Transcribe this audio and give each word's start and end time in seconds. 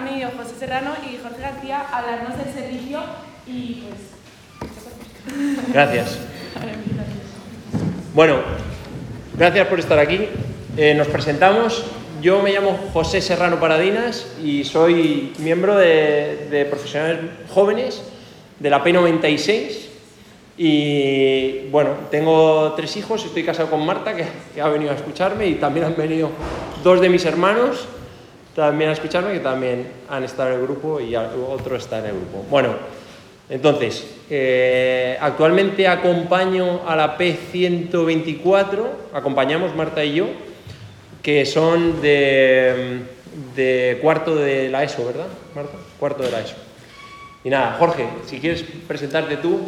a 0.00 0.02
mí 0.02 0.22
José 0.36 0.54
Serrano 0.58 0.92
y 1.04 1.18
Jorge 1.22 1.42
García 1.42 1.80
a 1.80 1.98
hablarnos 1.98 2.38
del 2.38 2.54
servicio 2.54 3.00
y 3.46 3.82
pues... 3.86 5.72
Gracias. 5.72 6.18
Bueno, 8.14 8.38
gracias 9.36 9.68
por 9.68 9.78
estar 9.78 9.98
aquí. 9.98 10.28
Eh, 10.78 10.94
nos 10.94 11.06
presentamos. 11.08 11.84
Yo 12.22 12.40
me 12.40 12.52
llamo 12.52 12.78
José 12.94 13.20
Serrano 13.20 13.60
Paradinas 13.60 14.26
y 14.42 14.64
soy 14.64 15.34
miembro 15.38 15.76
de, 15.76 16.48
de 16.50 16.64
profesionales 16.64 17.20
jóvenes 17.50 18.02
de 18.58 18.70
la 18.70 18.82
P96 18.82 19.88
y 20.56 21.68
bueno, 21.70 21.90
tengo 22.10 22.72
tres 22.74 22.96
hijos, 22.96 23.24
estoy 23.24 23.44
casado 23.44 23.70
con 23.70 23.84
Marta, 23.84 24.14
que, 24.14 24.24
que, 24.54 24.60
ha 24.60 24.68
venido 24.68 24.92
a 24.92 24.94
escucharme, 24.94 25.46
y 25.46 25.54
también 25.54 25.86
han 25.86 25.96
venido 25.96 26.30
dos 26.84 27.00
de 27.00 27.08
mis 27.08 27.24
hermanos 27.24 27.88
también 28.54 28.90
a 28.90 28.92
escucharme, 28.92 29.32
que 29.32 29.40
también 29.40 29.86
han 30.08 30.24
estado 30.24 30.50
en 30.50 30.56
el 30.56 30.62
grupo 30.62 31.00
y 31.00 31.14
otro 31.16 31.76
está 31.76 31.98
en 32.00 32.06
el 32.06 32.12
grupo. 32.12 32.44
Bueno, 32.50 32.74
entonces, 33.48 34.06
eh, 34.30 35.18
actualmente 35.20 35.88
acompaño 35.88 36.82
a 36.86 36.94
la 36.94 37.18
P124, 37.18 38.86
acompañamos 39.12 39.74
Marta 39.74 40.04
y 40.04 40.14
yo, 40.14 40.26
que 41.20 41.44
son 41.44 42.00
de, 42.00 43.00
de 43.56 43.98
cuarto 44.00 44.36
de 44.36 44.68
la 44.68 44.84
ESO, 44.84 45.04
¿verdad, 45.06 45.26
Marta? 45.54 45.76
Cuarto 45.98 46.22
de 46.22 46.30
la 46.30 46.40
ESO. 46.40 46.54
Y 47.42 47.50
nada, 47.50 47.76
Jorge, 47.78 48.06
si 48.26 48.38
quieres 48.38 48.64
presentarte 48.86 49.38
tú. 49.38 49.60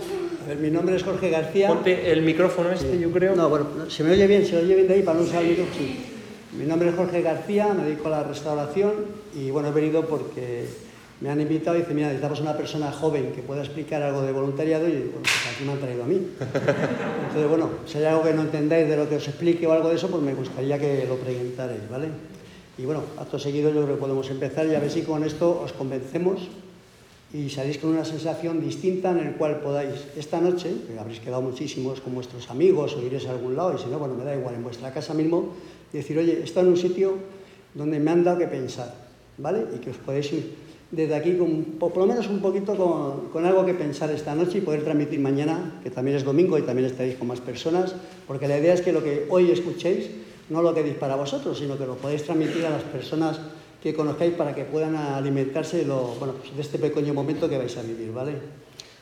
mi 0.61 0.71
nombre 0.71 0.95
es 0.95 1.03
Jorge 1.03 1.31
García. 1.31 1.69
Ponte 1.69 2.13
el 2.13 2.23
micrófono 2.23 2.71
este, 2.71 2.99
yo 3.01 3.11
creo. 3.11 3.35
No, 3.35 3.49
bueno, 3.49 3.67
se 3.89 4.05
me 4.05 4.13
oye 4.13 4.27
bien, 4.27 4.45
se 4.45 4.53
me 4.53 4.63
oye 4.63 4.75
bien 4.75 4.89
de 4.89 4.95
ahí 4.95 5.03
para 5.03 5.19
no 5.19 5.25
usar 5.25 5.43
el 5.43 5.49
micrófono. 5.49 5.77
Sí. 5.79 6.12
Mi 6.53 6.67
nombre 6.67 6.91
es 6.91 6.95
Jorge 6.95 7.23
García, 7.23 7.73
me 7.73 7.85
dedico 7.85 8.09
a 8.09 8.11
la 8.11 8.23
restauración 8.25 8.93
y 9.35 9.51
bueno, 9.51 9.69
he 9.69 9.73
venido 9.73 10.05
porque 10.05 10.67
me 11.23 11.31
han 11.31 11.41
invitado 11.41 11.79
y 11.79 11.81
dicen, 11.81 11.97
mira, 11.97 12.09
necesitamos 12.09 12.41
una 12.41 12.55
persona 12.55 12.93
joven 12.93 13.33
que 13.35 13.41
pueda 13.41 13.63
explicar 13.63 14.03
algo 14.03 14.21
de 14.21 14.33
voluntariado 14.33 14.87
y 14.87 15.11
pues 15.15 15.25
aquí 15.51 15.65
me 15.65 15.73
han 15.73 15.79
traído 15.79 16.05
a 16.05 16.07
mí. 16.07 16.21
Entonces, 16.39 17.49
bueno, 17.49 17.71
si 17.87 17.97
hay 17.97 18.05
algo 18.05 18.23
que 18.25 18.35
no 18.35 18.43
entendáis 18.43 18.87
de 18.87 18.99
lo 18.99 19.09
que 19.09 19.17
os 19.17 19.27
explique 19.27 19.67
o 19.67 19.73
algo 19.73 19.89
de 19.89 19.95
eso, 19.95 20.09
pues 20.09 20.23
me 20.23 20.35
gustaría 20.35 20.79
que 20.79 21.07
lo 21.09 21.17
preguntarais, 21.17 21.89
¿vale? 21.91 22.09
Y 22.77 22.85
bueno, 22.85 23.01
acto 23.19 23.39
seguido 23.39 23.71
yo 23.71 23.85
creo 23.85 23.95
que 23.95 24.01
podemos 24.01 24.29
empezar 24.29 24.67
y 24.67 24.75
a 24.75 24.81
ver 24.81 24.91
si 24.91 25.03
con 25.03 25.25
esto 25.25 25.63
os 25.65 25.73
convencemos 25.73 26.49
y 27.33 27.49
salís 27.49 27.79
con 27.79 27.91
una 27.91 28.05
sensación 28.05 28.61
distinta 28.61 29.11
en 29.11 29.19
el 29.19 29.35
cual 29.35 29.61
podáis 29.61 29.95
esta 30.17 30.41
noche, 30.41 30.69
que 30.87 30.99
habréis 30.99 31.21
quedado 31.21 31.41
muchísimos 31.41 32.01
con 32.01 32.15
vuestros 32.15 32.51
amigos 32.51 32.95
o 32.95 33.01
iréis 33.01 33.27
a 33.27 33.31
algún 33.31 33.57
lado, 33.57 33.75
y 33.75 33.79
si 33.79 33.89
no, 33.89 33.99
bueno, 33.99 34.15
me 34.15 34.25
da 34.25 34.37
igual, 34.37 34.55
en 34.55 34.63
vuestra 34.63 34.93
casa 34.93 35.15
mismo, 35.15 35.55
decir, 35.93 36.19
oye, 36.19 36.43
estoy 36.45 36.65
en 36.65 36.69
un 36.69 36.77
sitio 36.77 37.15
donde 37.75 37.99
me 37.99 38.11
han 38.11 38.23
dado 38.23 38.39
que 38.39 38.47
pensar, 38.47 38.95
¿vale? 39.39 39.65
Y 39.75 39.79
que 39.79 39.91
os 39.91 39.97
podéis 39.97 40.33
ir 40.33 40.55
desde 40.91 41.15
aquí 41.15 41.37
con, 41.39 41.65
por 41.81 41.97
lo 41.97 42.07
menos 42.07 42.29
un 42.29 42.41
poquito 42.41 42.77
con, 42.77 43.31
con, 43.33 43.47
algo 43.47 43.65
que 43.65 43.73
pensar 43.73 44.11
esta 44.11 44.35
noche 44.35 44.59
y 44.59 44.61
poder 44.61 44.85
transmitir 44.85 45.19
mañana, 45.21 45.81
que 45.83 45.91
también 45.91 46.19
es 46.19 46.25
domingo 46.25 46.59
y 46.59 46.63
también 46.63 46.87
estaréis 46.87 47.17
con 47.17 47.29
más 47.29 47.41
personas, 47.41 47.95
porque 48.27 48.47
la 48.47 48.59
idea 48.59 48.75
es 48.75 48.83
que 48.83 48.93
lo 48.93 49.03
que 49.03 49.25
hoy 49.31 49.51
escuchéis 49.51 50.11
no 50.51 50.61
lo 50.61 50.75
quedéis 50.75 50.97
para 50.97 51.17
vosotros, 51.17 51.59
sino 51.59 51.79
que 51.79 51.87
lo 51.87 51.97
podéis 51.97 52.25
transmitir 52.25 52.67
a 52.67 52.71
las 52.71 52.83
personas 52.83 53.41
que 53.83 53.95
conozcáis 53.95 54.33
para 54.35 54.55
que 54.55 54.63
puedan 54.63 54.95
alimentarse 54.95 55.79
de, 55.79 55.85
lo, 55.87 56.15
bueno, 56.19 56.35
pues 56.35 56.55
de 56.55 56.63
este 56.63 56.79
pequeño 56.79 57.13
momento 57.13 57.49
que 57.49 57.59
vais 57.59 57.77
a 57.77 57.83
vivir, 57.83 58.13
¿vale? 58.13 58.33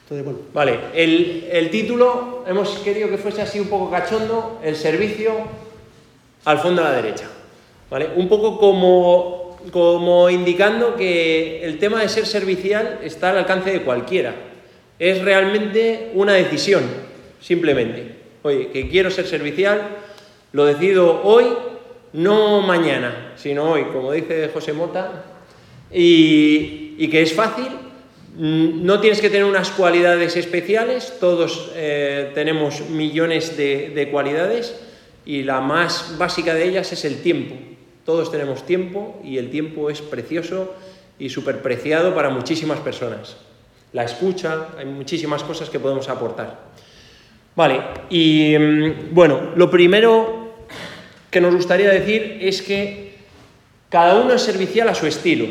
Entonces, 0.02 0.24
bueno. 0.24 0.38
Vale, 0.54 0.78
el, 0.94 1.48
el 1.52 1.70
título 1.70 2.44
hemos 2.46 2.70
querido 2.78 3.10
que 3.10 3.18
fuese 3.18 3.42
así 3.42 3.60
un 3.60 3.68
poco 3.68 3.90
cachondo, 3.90 4.58
el 4.64 4.74
servicio 4.74 5.32
al 6.46 6.58
fondo 6.58 6.80
a 6.80 6.90
la 6.90 7.02
derecha, 7.02 7.28
¿vale? 7.90 8.08
Un 8.16 8.26
poco 8.28 8.58
como, 8.58 9.58
como 9.70 10.30
indicando 10.30 10.96
que 10.96 11.62
el 11.62 11.78
tema 11.78 12.00
de 12.00 12.08
ser 12.08 12.26
servicial 12.26 13.00
está 13.04 13.30
al 13.30 13.38
alcance 13.38 13.70
de 13.70 13.82
cualquiera. 13.82 14.34
Es 14.98 15.22
realmente 15.22 16.10
una 16.14 16.32
decisión, 16.32 16.84
simplemente. 17.40 18.16
Oye, 18.42 18.68
que 18.68 18.88
quiero 18.88 19.10
ser 19.10 19.26
servicial, 19.26 19.98
lo 20.52 20.64
decido 20.64 21.22
hoy 21.22 21.44
no 22.12 22.62
mañana, 22.62 23.32
sino 23.36 23.70
hoy, 23.70 23.84
como 23.92 24.12
dice 24.12 24.50
José 24.52 24.72
Mota, 24.72 25.24
y, 25.92 26.94
y 26.98 27.08
que 27.08 27.22
es 27.22 27.32
fácil, 27.32 27.68
mm, 28.36 28.84
no 28.84 29.00
tienes 29.00 29.20
que 29.20 29.30
tener 29.30 29.44
unas 29.44 29.70
cualidades 29.70 30.36
especiales, 30.36 31.18
todos 31.20 31.70
eh, 31.74 32.30
tenemos 32.34 32.88
millones 32.90 33.56
de, 33.56 33.90
de, 33.90 34.10
cualidades 34.10 34.80
y 35.24 35.42
la 35.42 35.60
más 35.60 36.16
básica 36.18 36.54
de 36.54 36.68
ellas 36.68 36.92
es 36.92 37.04
el 37.04 37.22
tiempo. 37.22 37.56
Todos 38.04 38.30
tenemos 38.30 38.66
tiempo 38.66 39.20
y 39.22 39.38
el 39.38 39.50
tiempo 39.50 39.90
es 39.90 40.00
precioso 40.00 40.74
y 41.18 41.28
súper 41.28 41.62
preciado 41.62 42.14
para 42.14 42.30
muchísimas 42.30 42.80
personas. 42.80 43.36
La 43.92 44.04
escucha, 44.04 44.68
hay 44.78 44.86
muchísimas 44.86 45.42
cosas 45.42 45.68
que 45.68 45.78
podemos 45.78 46.08
aportar. 46.08 46.70
Vale, 47.54 47.80
y 48.08 48.56
mm, 48.58 49.12
bueno, 49.12 49.52
lo 49.54 49.70
primero 49.70 50.39
que 51.30 51.40
nos 51.40 51.54
gustaría 51.54 51.90
decir 51.90 52.38
es 52.40 52.62
que 52.62 53.14
cada 53.88 54.20
uno 54.20 54.34
es 54.34 54.42
servicial 54.42 54.88
a 54.88 54.94
su 54.94 55.06
estilo. 55.06 55.46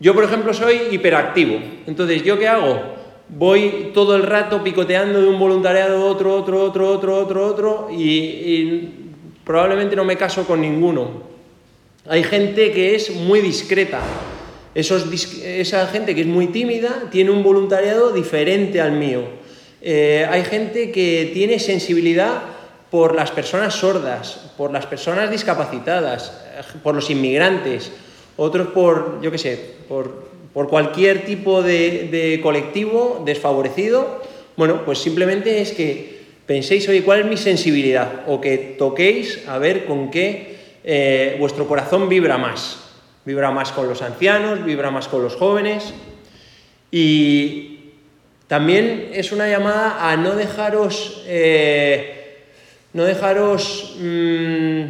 Yo, 0.00 0.14
por 0.14 0.24
ejemplo, 0.24 0.52
soy 0.52 0.88
hiperactivo. 0.90 1.58
Entonces, 1.86 2.22
¿yo 2.22 2.38
qué 2.38 2.48
hago? 2.48 2.94
Voy 3.28 3.90
todo 3.94 4.16
el 4.16 4.22
rato 4.22 4.62
picoteando 4.62 5.20
de 5.20 5.28
un 5.28 5.38
voluntariado 5.38 6.04
otro, 6.06 6.34
otro, 6.34 6.62
otro, 6.62 6.90
otro, 6.90 7.16
otro, 7.18 7.46
otro, 7.46 7.88
y, 7.90 8.02
y 8.02 8.94
probablemente 9.44 9.96
no 9.96 10.04
me 10.04 10.16
caso 10.16 10.46
con 10.46 10.60
ninguno. 10.60 11.22
Hay 12.06 12.22
gente 12.22 12.70
que 12.72 12.94
es 12.94 13.10
muy 13.10 13.40
discreta. 13.40 14.00
Esos, 14.74 15.06
esa 15.42 15.86
gente 15.86 16.14
que 16.14 16.22
es 16.22 16.26
muy 16.26 16.48
tímida 16.48 17.04
tiene 17.10 17.30
un 17.30 17.42
voluntariado 17.42 18.12
diferente 18.12 18.80
al 18.80 18.92
mío. 18.92 19.22
Eh, 19.80 20.26
hay 20.28 20.44
gente 20.44 20.90
que 20.90 21.30
tiene 21.32 21.58
sensibilidad 21.58 22.42
por 22.94 23.16
las 23.16 23.32
personas 23.32 23.74
sordas, 23.74 24.52
por 24.56 24.72
las 24.72 24.86
personas 24.86 25.28
discapacitadas, 25.28 26.32
por 26.80 26.94
los 26.94 27.10
inmigrantes, 27.10 27.90
otros 28.36 28.68
por, 28.68 29.20
yo 29.20 29.32
qué 29.32 29.38
sé, 29.38 29.58
por, 29.88 30.28
por 30.52 30.68
cualquier 30.68 31.24
tipo 31.24 31.60
de, 31.60 32.06
de, 32.08 32.40
colectivo 32.40 33.20
desfavorecido. 33.26 34.22
Bueno, 34.56 34.84
pues 34.84 35.00
simplemente 35.00 35.60
es 35.60 35.72
que 35.72 36.20
penséis, 36.46 36.88
oye, 36.88 37.02
¿cuál 37.02 37.22
es 37.22 37.26
mi 37.26 37.36
sensibilidad? 37.36 38.22
O 38.28 38.40
que 38.40 38.76
toquéis 38.78 39.42
a 39.48 39.58
ver 39.58 39.86
con 39.86 40.12
qué 40.12 40.56
eh, 40.84 41.34
vuestro 41.40 41.66
corazón 41.66 42.08
vibra 42.08 42.38
más. 42.38 42.78
Vibra 43.24 43.50
más 43.50 43.72
con 43.72 43.88
los 43.88 44.02
ancianos, 44.02 44.64
vibra 44.64 44.92
más 44.92 45.08
con 45.08 45.20
los 45.20 45.34
jóvenes. 45.34 45.92
Y 46.92 47.90
también 48.46 49.10
es 49.12 49.32
una 49.32 49.48
llamada 49.48 50.08
a 50.08 50.16
no 50.16 50.36
dejaros... 50.36 51.24
Eh, 51.26 52.13
no 52.94 53.04
dejaros, 53.04 53.96
mmm, 54.00 54.82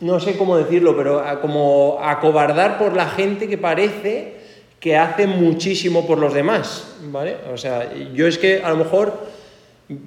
no 0.00 0.18
sé 0.18 0.36
cómo 0.36 0.56
decirlo, 0.56 0.96
pero 0.96 1.20
a, 1.20 1.40
como 1.40 1.98
acobardar 2.02 2.78
por 2.78 2.96
la 2.96 3.06
gente 3.06 3.46
que 3.46 3.58
parece 3.58 4.42
que 4.80 4.96
hace 4.96 5.28
muchísimo 5.28 6.06
por 6.06 6.18
los 6.18 6.34
demás, 6.34 6.96
¿vale? 7.04 7.36
O 7.52 7.56
sea, 7.56 7.92
yo 8.14 8.26
es 8.26 8.36
que 8.36 8.62
a 8.64 8.70
lo 8.70 8.76
mejor, 8.76 9.26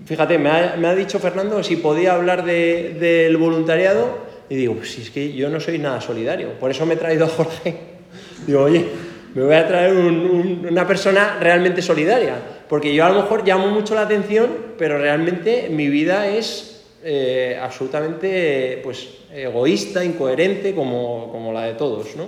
fíjate, 0.06 0.38
me 0.38 0.50
ha, 0.50 0.76
me 0.78 0.88
ha 0.88 0.96
dicho 0.96 1.18
Fernando 1.20 1.64
si 1.64 1.78
podía 1.78 2.16
hablar 2.16 2.44
de, 2.44 2.98
del 3.00 3.38
voluntariado 3.38 4.26
y 4.50 4.56
digo, 4.56 4.74
pues 4.74 4.92
si 4.92 5.04
es 5.04 5.12
que 5.12 5.32
yo 5.34 5.50
no 5.50 5.60
soy 5.60 5.78
nada 5.78 6.02
solidario, 6.02 6.60
por 6.60 6.72
eso 6.72 6.86
me 6.86 6.96
he 6.96 6.98
traído 6.98 7.26
a 7.26 7.30
Jorge. 7.30 7.78
Digo, 8.48 8.64
oye, 8.64 8.86
me 9.34 9.44
voy 9.44 9.56
a 9.56 9.68
traer 9.68 9.96
un, 9.96 10.68
una 10.70 10.86
persona 10.86 11.38
realmente 11.40 11.82
solidaria, 11.82 12.36
porque 12.70 12.94
yo 12.94 13.06
a 13.06 13.10
lo 13.10 13.22
mejor 13.22 13.46
llamo 13.46 13.68
mucho 13.68 13.96
la 13.96 14.02
atención, 14.02 14.50
pero 14.78 14.98
realmente 14.98 15.68
mi 15.70 15.88
vida 15.90 16.28
es 16.28 16.84
eh, 17.04 17.60
absolutamente 17.62 18.80
pues, 18.84 19.08
egoísta, 19.34 20.04
incoherente, 20.04 20.74
como, 20.74 21.32
como, 21.32 21.54
la 21.54 21.64
de 21.64 21.74
todos. 21.74 22.16
¿no? 22.16 22.28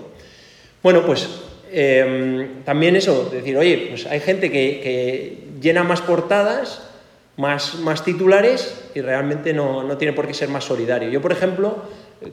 Bueno, 0.84 1.06
pues 1.06 1.28
eh, 1.72 2.48
también 2.64 2.96
eso, 2.96 3.30
decir, 3.32 3.58
oye, 3.58 3.88
pues 3.90 4.06
hay 4.06 4.20
gente 4.20 4.52
que, 4.52 4.80
que 4.82 5.38
llena 5.62 5.84
más 5.84 6.02
portadas, 6.02 6.84
más, 7.38 7.76
más 7.80 8.04
titulares 8.04 8.90
y 8.94 9.02
realmente 9.02 9.54
no, 9.54 9.84
no, 9.84 9.98
tiene 9.98 10.14
por 10.14 10.28
qué 10.28 10.34
ser 10.34 10.50
más 10.50 10.64
solidario. 10.64 11.10
Yo, 11.10 11.22
por 11.22 11.32
ejemplo, 11.32 11.78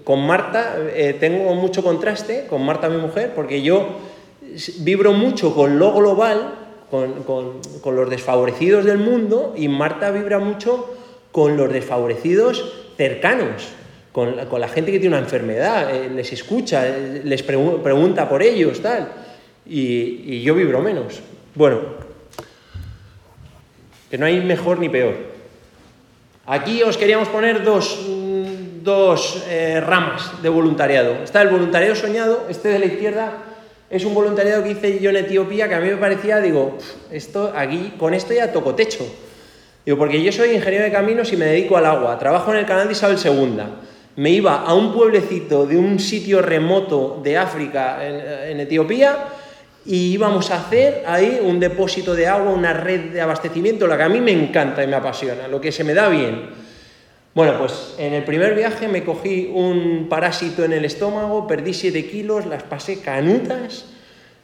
con 0.03 0.27
Marta 0.27 0.77
eh, 0.95 1.17
tengo 1.19 1.55
mucho 1.55 1.83
contraste, 1.83 2.47
con 2.49 2.65
Marta 2.65 2.89
mi 2.89 2.97
mujer, 2.97 3.33
porque 3.35 3.63
yo 3.63 3.99
vibro 4.79 5.13
mucho 5.13 5.55
con 5.55 5.79
lo 5.79 5.93
global, 5.93 6.64
con, 7.27 7.97
los 7.97 8.11
desfavorecidos 8.11 8.85
del 8.85 8.99
mundo, 8.99 9.55
y 9.57 9.69
Marta 9.69 10.11
vibra 10.11 10.39
mucho 10.39 10.95
con 11.33 11.57
los 11.57 11.73
desfavorecidos 11.73 12.89
cercanos, 12.97 13.69
con 14.13 14.37
la, 14.37 14.69
gente 14.69 14.93
que 14.93 15.01
tiene 15.01 15.17
una 15.17 15.25
enfermedad, 15.25 15.95
eh, 15.95 16.09
les 16.09 16.33
escucha, 16.33 16.87
eh, 16.87 17.23
les 17.25 17.43
pre 17.43 17.59
pregunta 17.83 18.29
por 18.29 18.43
ellos, 18.43 18.81
tal, 18.81 19.13
y, 19.67 20.37
y, 20.37 20.43
yo 20.43 20.55
vibro 20.55 20.81
menos. 20.81 21.21
Bueno, 21.55 21.81
que 24.11 24.19
no 24.19 24.27
hay 24.27 24.41
mejor 24.41 24.79
ni 24.79 24.89
peor. 24.89 25.15
Aquí 26.47 26.83
os 26.83 26.97
queríamos 26.97 27.29
poner 27.29 27.65
dos, 27.65 28.07
dos 28.83 29.43
eh, 29.49 29.81
ramas 29.81 30.43
de 30.43 30.49
voluntariado. 30.49 31.15
Está 31.25 31.43
el 31.43 31.49
voluntariado 31.49 31.97
soñado, 31.97 32.47
este 32.49 32.69
de 32.69 32.79
la 32.79 32.85
izquierda, 32.85 33.33
es 33.97 34.05
un 34.05 34.15
voluntariado 34.15 34.63
que 34.63 34.71
hice 34.71 34.99
yo 34.99 35.11
en 35.11 35.17
Etiopía 35.17 35.69
que 35.69 35.75
a 35.75 35.81
mí 35.81 35.89
me 35.89 35.97
parecía, 35.97 36.41
digo, 36.41 36.79
esto 37.11 37.53
aquí, 37.55 37.95
con 37.99 38.15
esto 38.15 38.33
ya 38.33 38.53
toco 38.53 38.75
techo. 38.75 39.07
Digo, 39.85 39.99
porque 39.99 40.23
yo 40.23 40.33
soy 40.33 40.51
ingeniero 40.51 40.85
de 40.85 40.91
caminos 40.91 41.33
y 41.33 41.37
me 41.37 41.45
dedico 41.45 41.77
al 41.77 41.87
agua, 41.87 42.19
trabajo 42.19 42.53
en 42.53 42.59
el 42.59 42.67
canal 42.67 42.87
de 42.87 42.93
Isabel 42.93 43.19
II. 43.23 43.63
Me 44.17 44.31
iba 44.31 44.63
a 44.63 44.75
un 44.75 44.93
pueblecito 44.93 45.67
de 45.67 45.77
un 45.77 45.99
sitio 45.99 46.41
remoto 46.41 47.21
de 47.23 47.37
África, 47.37 47.99
en, 48.03 48.61
Etiopía, 48.61 49.29
y 49.85 50.13
íbamos 50.13 50.51
a 50.51 50.61
hacer 50.61 51.05
ahí 51.07 51.41
un 51.43 51.61
depósito 51.61 52.15
de 52.15 52.27
agua, 52.27 52.51
una 52.51 52.73
red 52.73 53.13
de 53.13 53.21
abastecimiento, 53.21 53.87
lo 53.87 53.97
que 53.97 54.03
a 54.03 54.09
mí 54.09 54.21
me 54.21 54.33
encanta 54.33 54.83
y 54.83 54.87
me 54.87 54.97
apasiona, 54.97 55.49
lo 55.49 55.61
que 55.61 55.71
se 55.71 55.85
me 55.85 55.93
da 55.93 56.09
bien. 56.09 56.64
Bueno, 57.35 57.59
pues 57.59 57.97
en 57.99 58.15
el 58.15 58.23
primer 58.23 58.55
viaje 58.55 58.87
me 58.87 59.03
cogí 59.03 59.51
un 59.53 60.07
parásito 60.09 60.65
en 60.65 60.73
el 60.73 60.85
estómago, 60.85 61.49
perdí 61.49 61.75
7 61.75 62.07
kilos, 62.07 62.47
las 62.47 62.63
pasé 62.63 63.01
canutas 63.01 63.87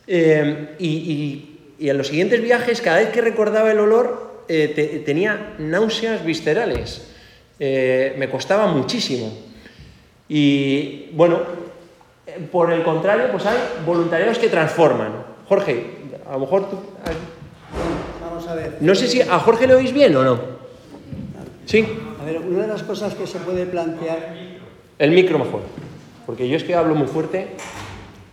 eh, 0.09 0.75
y, 0.81 1.47
en 1.79 1.97
los 1.97 2.09
siguientes 2.09 2.43
viajes, 2.43 2.81
cada 2.81 2.99
vez 2.99 3.11
que 3.11 3.21
recordaba 3.21 3.71
el 3.71 3.79
olor, 3.79 4.45
eh, 4.49 5.03
tenía 5.07 5.55
náuseas 5.59 6.25
viscerales. 6.25 7.07
Eh, 7.61 8.17
me 8.19 8.29
costaba 8.29 8.67
muchísimo. 8.67 9.33
Y 10.29 11.11
bueno, 11.13 11.39
por 12.51 12.73
el 12.73 12.83
contrario, 12.83 13.29
pues 13.31 13.47
hay 13.47 13.57
voluntarios 13.87 14.37
que 14.39 14.49
transforman. 14.49 15.13
Jorge, 15.49 15.87
a 16.29 16.33
lo 16.33 16.41
mejor 16.41 16.69
tú... 16.69 16.77
Vamos 18.21 18.49
a 18.49 18.55
ver. 18.55 18.79
No 18.81 18.97
sé 18.97 19.07
si 19.07 19.21
a 19.21 19.39
Jorge 19.39 19.69
le 19.69 19.75
oís 19.75 19.93
bien 19.93 20.17
o 20.17 20.25
no. 20.25 20.41
¿Sí? 21.67 21.87
A 22.21 22.25
ver, 22.25 22.39
una 22.39 22.61
de 22.61 22.69
las 22.69 22.83
cosas 22.83 23.15
que 23.15 23.27
se 23.27 23.39
puede 23.39 23.65
plantear... 23.65 24.37
El 24.99 25.13
micro 25.13 25.39
mejor, 25.39 25.63
porque 26.27 26.47
yo 26.47 26.57
es 26.57 26.65
que 26.65 26.75
hablo 26.75 26.95
muy 26.95 27.07
fuerte. 27.07 27.57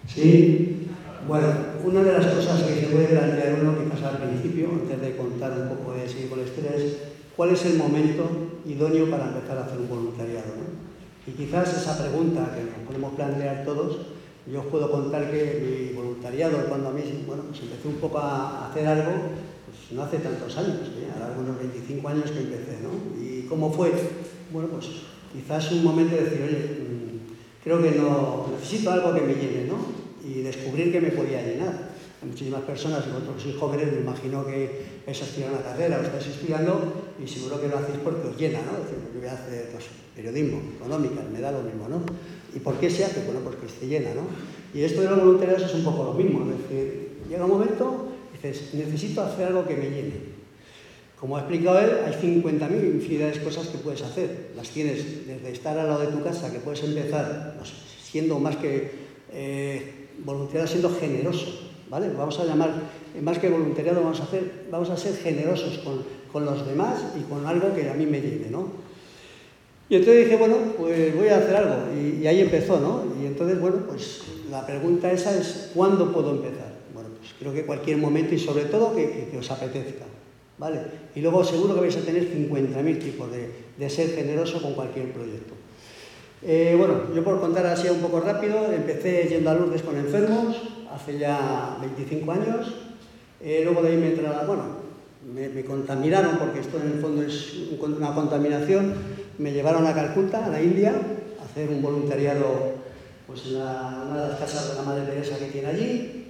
Sí, 0.05 0.89
bueno, 1.25 1.47
una 1.85 2.03
de 2.03 2.11
las 2.11 2.25
cosas 2.25 2.63
que 2.63 2.81
se 2.81 2.87
puede 2.87 3.07
plantear 3.07 3.59
uno 3.61 3.75
quizás 3.79 4.03
al 4.03 4.17
principio, 4.17 4.71
antes 4.73 4.99
de 4.99 5.15
contar 5.15 5.53
un 5.53 5.69
poco 5.69 5.93
de 5.93 6.09
seguir 6.09 6.27
con 6.27 6.39
la 6.39 6.45
historia, 6.45 6.71
es 6.75 6.97
cuál 7.37 7.51
es 7.51 7.65
el 7.65 7.77
momento 7.77 8.27
idóneo 8.65 9.09
para 9.09 9.27
empezar 9.29 9.57
a 9.57 9.63
hacer 9.63 9.79
un 9.79 9.87
voluntariado. 9.87 10.51
Y 11.25 11.31
quizás 11.31 11.77
esa 11.77 11.97
pregunta 11.97 12.51
que 12.53 12.63
nos 12.63 12.85
podemos 12.85 13.13
plantear 13.13 13.63
todos, 13.63 13.99
yo 14.51 14.59
os 14.59 14.65
puedo 14.65 14.91
contar 14.91 15.31
que 15.31 15.63
mi 15.63 15.95
voluntariado, 15.95 16.57
cuando 16.67 16.89
a 16.89 16.91
mí 16.91 17.03
bueno, 17.25 17.43
pues 17.43 17.61
empecé 17.61 17.87
un 17.87 18.01
poco 18.01 18.17
a 18.17 18.69
hacer 18.69 18.85
algo, 18.85 19.13
pues 19.65 19.91
no 19.91 20.03
hace 20.03 20.17
tantos 20.17 20.57
años, 20.57 20.91
¿eh? 20.99 21.07
ahora 21.13 21.27
algunos 21.27 21.57
25 21.57 22.05
años 22.09 22.31
que 22.31 22.39
empecé, 22.39 22.79
¿no? 22.83 23.26
Cómo 23.47 23.71
fue? 23.71 23.91
Bueno, 24.51 24.69
pues 24.69 24.85
quizás 25.33 25.71
un 25.71 25.83
momento 25.83 26.15
de 26.15 26.23
decir, 26.23 26.41
oye, 26.41 26.57
mm, 26.57 27.63
creo 27.63 27.81
que 27.81 27.91
no, 27.91 28.47
necesito 28.51 28.91
algo 28.91 29.13
que 29.13 29.21
me 29.21 29.33
llene, 29.33 29.65
¿no? 29.65 29.77
Y 30.23 30.41
descubrir 30.41 30.91
que 30.91 31.01
me 31.01 31.11
podía 31.11 31.41
llenar. 31.41 31.97
Hay 32.21 32.29
muchísimas 32.29 32.61
personas, 32.61 33.05
vosotros 33.05 33.41
sois 33.41 33.55
jóvenes, 33.57 33.93
me 33.93 33.99
imagino 34.01 34.45
que 34.45 35.01
vais 35.05 35.21
a 35.21 35.25
estudiar 35.25 35.51
una 35.51 35.61
carrera 35.61 35.99
o 35.99 36.01
estáis 36.01 36.27
estudiando 36.27 37.13
y 37.21 37.27
seguro 37.27 37.61
que 37.61 37.67
lo 37.67 37.77
hacéis 37.77 37.99
porque 38.03 38.27
os 38.27 38.37
llena, 38.37 38.59
¿no? 38.65 38.73
Es 38.77 38.89
decir, 38.89 38.97
yo 39.13 39.19
voy 39.19 39.29
a 39.29 39.33
hacer 39.33 39.69
periodismo, 40.15 40.61
económica, 40.75 41.21
me 41.31 41.39
da 41.39 41.51
lo 41.51 41.61
mismo, 41.61 41.87
¿no? 41.87 42.01
¿Y 42.55 42.59
por 42.59 42.79
qué 42.79 42.89
se 42.89 43.05
hace? 43.05 43.21
Bueno, 43.23 43.41
porque 43.41 43.69
se 43.69 43.85
llena, 43.85 44.15
¿no? 44.15 44.25
Y 44.73 44.81
esto 44.81 45.01
de 45.01 45.09
los 45.09 45.19
voluntariados 45.19 45.69
es 45.69 45.75
un 45.75 45.83
poco 45.83 46.05
lo 46.05 46.13
mismo, 46.13 46.41
es 46.41 46.57
decir, 46.57 47.21
llega 47.29 47.45
un 47.45 47.51
momento, 47.51 48.09
dices, 48.33 48.73
necesito 48.73 49.21
hacer 49.21 49.47
algo 49.47 49.67
que 49.67 49.75
me 49.75 49.89
llene. 49.89 50.26
Como 51.19 51.35
ha 51.35 51.39
explicado 51.39 51.79
él, 51.79 51.91
hay 52.05 52.13
50.000 52.13 52.93
infinidades 52.93 53.39
de 53.39 53.43
cosas 53.43 53.67
que 53.67 53.79
puedes 53.79 54.03
hacer. 54.03 54.51
Las 54.55 54.69
tienes 54.69 55.25
desde 55.25 55.51
estar 55.51 55.77
al 55.77 55.87
lado 55.87 56.01
de 56.01 56.07
tu 56.07 56.23
casa, 56.23 56.51
que 56.51 56.59
puedes 56.59 56.83
empezar 56.83 57.55
siendo 58.03 58.39
más 58.39 58.55
que 58.57 58.91
eh, 59.33 60.09
voluntariado, 60.23 60.67
siendo 60.67 60.95
generoso. 60.95 61.71
¿vale? 61.89 62.09
Vamos 62.15 62.39
a 62.39 62.45
llamar, 62.45 62.69
más 63.23 63.39
que 63.39 63.49
voluntariado, 63.49 64.01
vamos 64.01 64.19
a, 64.19 64.23
hacer, 64.23 64.67
vamos 64.69 64.91
a 64.91 64.97
ser 64.97 65.15
generosos 65.15 65.79
con, 65.79 66.05
con 66.31 66.45
los 66.45 66.67
demás 66.67 67.03
y 67.19 67.23
con 67.23 67.47
algo 67.47 67.73
que 67.73 67.89
a 67.89 67.95
mí 67.95 68.05
me 68.05 68.21
llene. 68.21 68.51
¿no? 68.51 68.67
Y 69.89 69.95
entonces 69.95 70.25
dije, 70.25 70.37
bueno, 70.37 70.57
pues 70.77 71.15
voy 71.15 71.29
a 71.29 71.37
hacer 71.37 71.55
algo. 71.55 71.75
Y, 71.95 72.27
ahí 72.27 72.41
empezó, 72.41 72.79
¿no? 72.79 73.05
Y 73.19 73.25
entonces, 73.25 73.59
bueno, 73.59 73.77
pues 73.87 74.21
la 74.51 74.67
pregunta 74.67 75.11
esa 75.11 75.35
es, 75.35 75.71
¿cuándo 75.73 76.11
puedo 76.11 76.31
empezar? 76.31 76.73
Bueno, 76.93 77.09
pues 77.17 77.31
creo 77.39 77.53
que 77.53 77.65
cualquier 77.65 77.97
momento 77.97 78.35
y 78.35 78.39
sobre 78.39 78.65
todo 78.65 78.93
que 78.95 79.35
os 79.35 79.49
apetezca. 79.49 80.05
¿Vale? 80.57 80.81
Y 81.15 81.21
luego 81.21 81.43
seguro 81.43 81.75
que 81.75 81.81
vais 81.81 81.97
a 81.97 82.01
tener 82.01 82.23
50.000 82.23 82.99
tipos 82.99 83.29
de, 83.31 83.89
ser 83.89 84.09
generoso 84.15 84.61
con 84.61 84.73
cualquier 84.73 85.11
proyecto. 85.11 85.53
Eh, 86.41 86.75
bueno, 86.77 87.13
yo 87.15 87.23
por 87.23 87.39
contar 87.39 87.65
así 87.65 87.89
un 87.89 87.99
poco 87.99 88.19
rápido, 88.19 88.71
empecé 88.71 89.27
yendo 89.29 89.49
a 89.49 89.55
Lourdes 89.55 89.81
con 89.81 89.97
enfermos 89.97 90.55
hace 90.91 91.17
ya 91.17 91.77
25 91.81 92.31
años, 92.31 92.73
eh, 93.41 93.61
luego 93.63 93.81
de 93.81 93.89
ahí 93.89 93.97
me 93.97 94.07
entraron, 94.07 94.47
bueno, 94.47 94.63
me, 95.33 95.63
contaminaron 95.65 96.37
porque 96.37 96.59
esto 96.59 96.79
en 96.79 96.93
el 96.93 96.99
fondo 96.99 97.23
es 97.23 97.53
una 97.81 98.13
contaminación, 98.13 98.93
me 99.37 99.51
llevaron 99.51 99.85
a 99.85 99.93
Calcuta, 99.93 100.45
a 100.45 100.49
la 100.49 100.61
India, 100.61 100.93
a 101.39 101.43
hacer 101.43 101.69
un 101.69 101.81
voluntariado 101.81 102.73
pues, 103.27 103.47
en 103.47 103.55
una 103.57 104.23
de 104.23 104.29
las 104.29 104.39
casas 104.39 104.69
de 104.69 104.75
la 104.75 104.83
Madre 104.83 105.05
Teresa 105.05 105.37
que 105.37 105.51
tiene 105.51 105.67
allí, 105.67 106.26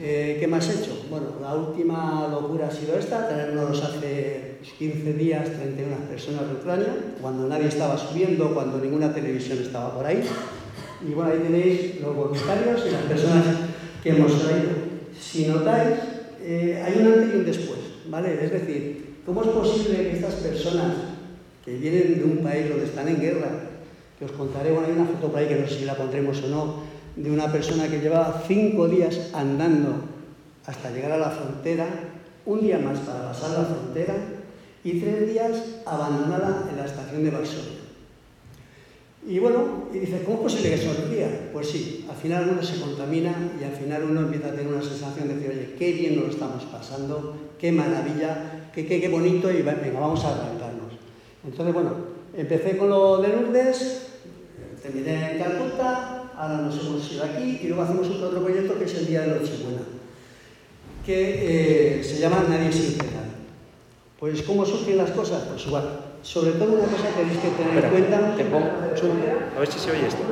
eh, 0.00 0.36
¿Qué 0.38 0.46
más 0.46 0.68
he 0.68 0.80
hecho? 0.80 1.06
Bueno, 1.10 1.26
la 1.40 1.54
última 1.54 2.28
locura 2.30 2.68
ha 2.68 2.70
sido 2.70 2.96
esta, 2.96 3.28
tenernos 3.28 3.82
hace 3.82 4.58
15 4.78 5.12
días 5.14 5.48
31 5.48 5.96
personas 6.08 6.48
de 6.48 6.54
Ucrania, 6.54 6.94
cuando 7.20 7.48
nadie 7.48 7.66
estaba 7.66 7.98
subiendo, 7.98 8.54
cuando 8.54 8.78
ninguna 8.78 9.12
televisión 9.12 9.58
estaba 9.58 9.92
por 9.94 10.06
ahí. 10.06 10.22
Y 11.04 11.14
bueno, 11.14 11.32
ahí 11.32 11.38
tenéis 11.40 12.00
los 12.00 12.14
voluntarios 12.14 12.82
y 12.86 12.90
las 12.92 13.02
personas 13.02 13.44
que 14.02 14.10
hemos 14.10 14.40
traído. 14.40 14.70
Si 15.20 15.46
notáis, 15.46 15.96
eh, 16.42 16.80
hay 16.84 17.00
un 17.00 17.12
antes 17.12 17.34
y 17.34 17.36
un 17.36 17.44
después, 17.44 17.80
¿vale? 18.08 18.44
Es 18.44 18.52
decir, 18.52 19.16
¿cómo 19.26 19.42
es 19.42 19.48
posible 19.48 19.96
que 19.96 20.16
estas 20.16 20.34
personas 20.34 20.94
que 21.64 21.76
vienen 21.76 22.18
de 22.18 22.24
un 22.24 22.38
país 22.38 22.68
donde 22.68 22.84
están 22.84 23.08
en 23.08 23.20
guerra, 23.20 23.48
que 24.16 24.24
os 24.24 24.32
contaré, 24.32 24.70
bueno, 24.70 24.86
hay 24.86 24.94
una 24.94 25.06
foto 25.06 25.28
por 25.28 25.40
ahí 25.40 25.48
que 25.48 25.56
no 25.56 25.66
sé 25.68 25.80
si 25.80 25.84
la 25.84 25.96
pondremos 25.96 26.42
o 26.44 26.48
no, 26.48 26.87
de 27.22 27.30
una 27.30 27.50
persona 27.50 27.88
que 27.88 28.00
llevaba 28.00 28.42
cinco 28.46 28.88
días 28.88 29.30
andando 29.34 30.02
hasta 30.66 30.90
llegar 30.90 31.12
a 31.12 31.18
la 31.18 31.30
frontera, 31.30 31.86
un 32.46 32.60
día 32.60 32.78
más 32.78 33.00
para 33.00 33.28
pasar 33.28 33.50
la 33.50 33.64
frontera 33.64 34.14
y 34.84 35.00
tres 35.00 35.28
días 35.28 35.62
abandonada 35.84 36.68
en 36.70 36.76
la 36.76 36.84
estación 36.84 37.24
de 37.24 37.30
Varsovia. 37.30 37.78
Y 39.26 39.40
bueno, 39.40 39.88
y 39.92 39.98
dice, 39.98 40.22
¿cómo 40.24 40.38
es 40.38 40.42
posible 40.44 40.70
que 40.70 40.78
sonría? 40.78 41.50
Pues 41.52 41.68
sí, 41.68 42.06
al 42.08 42.16
final 42.16 42.50
uno 42.52 42.62
se 42.62 42.80
contamina 42.80 43.34
y 43.60 43.64
al 43.64 43.72
final 43.72 44.04
uno 44.04 44.20
empieza 44.20 44.48
a 44.48 44.52
tener 44.52 44.68
una 44.68 44.82
sensación 44.82 45.28
de 45.28 45.34
decir, 45.34 45.50
oye, 45.50 45.74
qué 45.76 45.92
bien 45.92 46.16
nos 46.16 46.26
lo 46.26 46.30
estamos 46.30 46.64
pasando, 46.64 47.36
qué 47.58 47.72
maravilla, 47.72 48.70
qué, 48.72 48.86
qué, 48.86 49.00
qué 49.00 49.08
bonito 49.08 49.50
y 49.50 49.62
venga, 49.62 50.00
vamos 50.00 50.24
a 50.24 50.34
arrancarnos. 50.34 50.92
Entonces, 51.44 51.74
bueno, 51.74 51.90
empecé 52.36 52.76
con 52.76 52.88
lo 52.88 53.18
de 53.18 53.28
Lourdes, 53.28 54.06
terminé 54.82 55.32
en 55.32 55.38
Calcuta, 55.38 56.17
ahora 56.38 56.58
nos 56.58 56.78
hemos 56.78 57.12
ido 57.12 57.24
aquí 57.24 57.60
y 57.62 57.66
luego 57.66 57.82
hacemos 57.82 58.08
otro 58.08 58.40
proyecto 58.40 58.78
que 58.78 58.84
es 58.84 58.94
el 58.94 59.06
Día 59.06 59.22
de 59.22 59.26
Nochebuena, 59.26 59.82
que 61.04 61.98
eh, 61.98 62.04
se 62.04 62.20
llama 62.20 62.44
Nadie 62.48 62.72
sin 62.72 62.96
penal. 62.96 63.26
Pues 64.20 64.42
¿cómo 64.42 64.64
surgen 64.64 64.98
las 64.98 65.10
cosas? 65.10 65.42
Pues 65.48 65.66
igual. 65.66 66.04
Sobre 66.22 66.52
todo 66.52 66.74
una 66.74 66.84
cosa 66.84 67.08
que 67.08 67.22
tenéis 67.22 67.38
que 67.38 67.50
tener 67.50 67.84
en 67.84 67.90
cuenta... 67.90 68.36
Te 68.36 68.44
pongo 68.44 68.66
a 68.66 69.60
ver 69.60 69.68
si 69.68 69.78
se 69.78 69.90
oye 69.90 70.06
esto. 70.06 70.22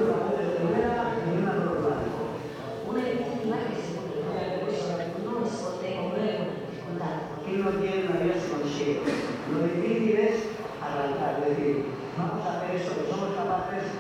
no 7.57 7.71
tiene 7.83 8.07
una 8.07 8.21
vida 8.21 8.35
consigo. 8.47 9.03
Lo 9.51 9.67
difícil 9.67 10.15
es 10.19 10.37
arrancar, 10.79 11.43
es 11.43 11.57
decir, 11.57 11.85
vamos 12.17 12.47
a 12.47 12.59
hacer 12.59 12.77
eso, 12.77 12.95
que 12.95 13.11
somos 13.11 13.35
capaces 13.35 13.91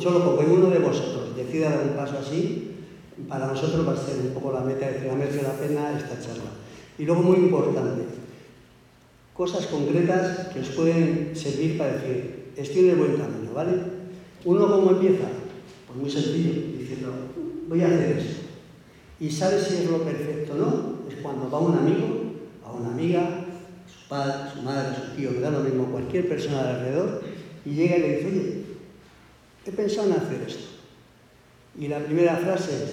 solo 0.00 0.24
porque 0.24 0.50
uno 0.50 0.70
de 0.70 0.78
vosotros 0.78 1.36
decida 1.36 1.70
dar 1.70 1.84
un 1.84 1.96
paso 1.96 2.18
así, 2.18 2.68
para 3.28 3.46
nosotros 3.46 3.86
va 3.86 3.92
a 3.92 3.96
ser 3.96 4.20
un 4.20 4.34
poco 4.34 4.52
la 4.52 4.60
meta 4.60 4.86
de 4.86 4.92
decir, 4.92 5.10
ha 5.10 5.14
merecido 5.14 5.42
la 5.42 5.54
pena 5.54 5.98
esta 5.98 6.20
charla. 6.20 6.50
Y 6.98 7.04
luego, 7.04 7.22
muy 7.22 7.38
importante, 7.38 8.04
cosas 9.34 9.66
concretas 9.66 10.48
que 10.48 10.60
os 10.60 10.68
pueden 10.70 11.30
servir 11.34 11.78
para 11.78 11.94
decir, 11.94 12.52
estoy 12.56 12.84
en 12.84 12.90
el 12.90 12.96
buen 12.96 13.16
camino, 13.16 13.52
¿vale? 13.54 13.72
Uno, 14.44 14.68
¿cómo 14.68 14.90
empieza? 14.90 15.26
Pues 15.86 15.98
muy 15.98 16.10
sencillo, 16.10 16.52
diciendo, 16.78 17.12
voy 17.68 17.82
a 17.82 17.86
hacer 17.86 18.18
esto. 18.18 18.42
Y 19.20 19.30
sabes 19.30 19.64
si 19.64 19.74
es 19.82 19.90
lo 19.90 19.98
perfecto 20.02 20.54
o 20.54 20.56
no, 20.56 20.94
es 21.08 21.16
cuando 21.22 21.50
va 21.50 21.58
un 21.60 21.76
amigo, 21.76 22.06
a 22.64 22.72
una 22.72 22.90
amiga, 22.90 23.46
su 23.86 24.08
padre, 24.08 24.50
su 24.54 24.62
madre, 24.62 24.96
su 24.96 25.16
tío, 25.16 25.30
me 25.32 25.40
da 25.40 25.50
lo 25.50 25.60
mismo, 25.60 25.86
cualquier 25.86 26.28
persona 26.28 26.62
de 26.62 26.68
alrededor, 26.70 27.22
y 27.64 27.70
llega 27.70 27.96
y 27.96 28.00
le 28.00 28.16
dice, 28.16 28.26
oye, 28.26 28.57
he 29.68 29.72
pensado 29.72 30.08
en 30.08 30.14
hacer 30.14 30.42
esto. 30.46 30.64
Y 31.78 31.88
la 31.88 31.98
primera 31.98 32.36
frase 32.36 32.72
es 32.72 32.92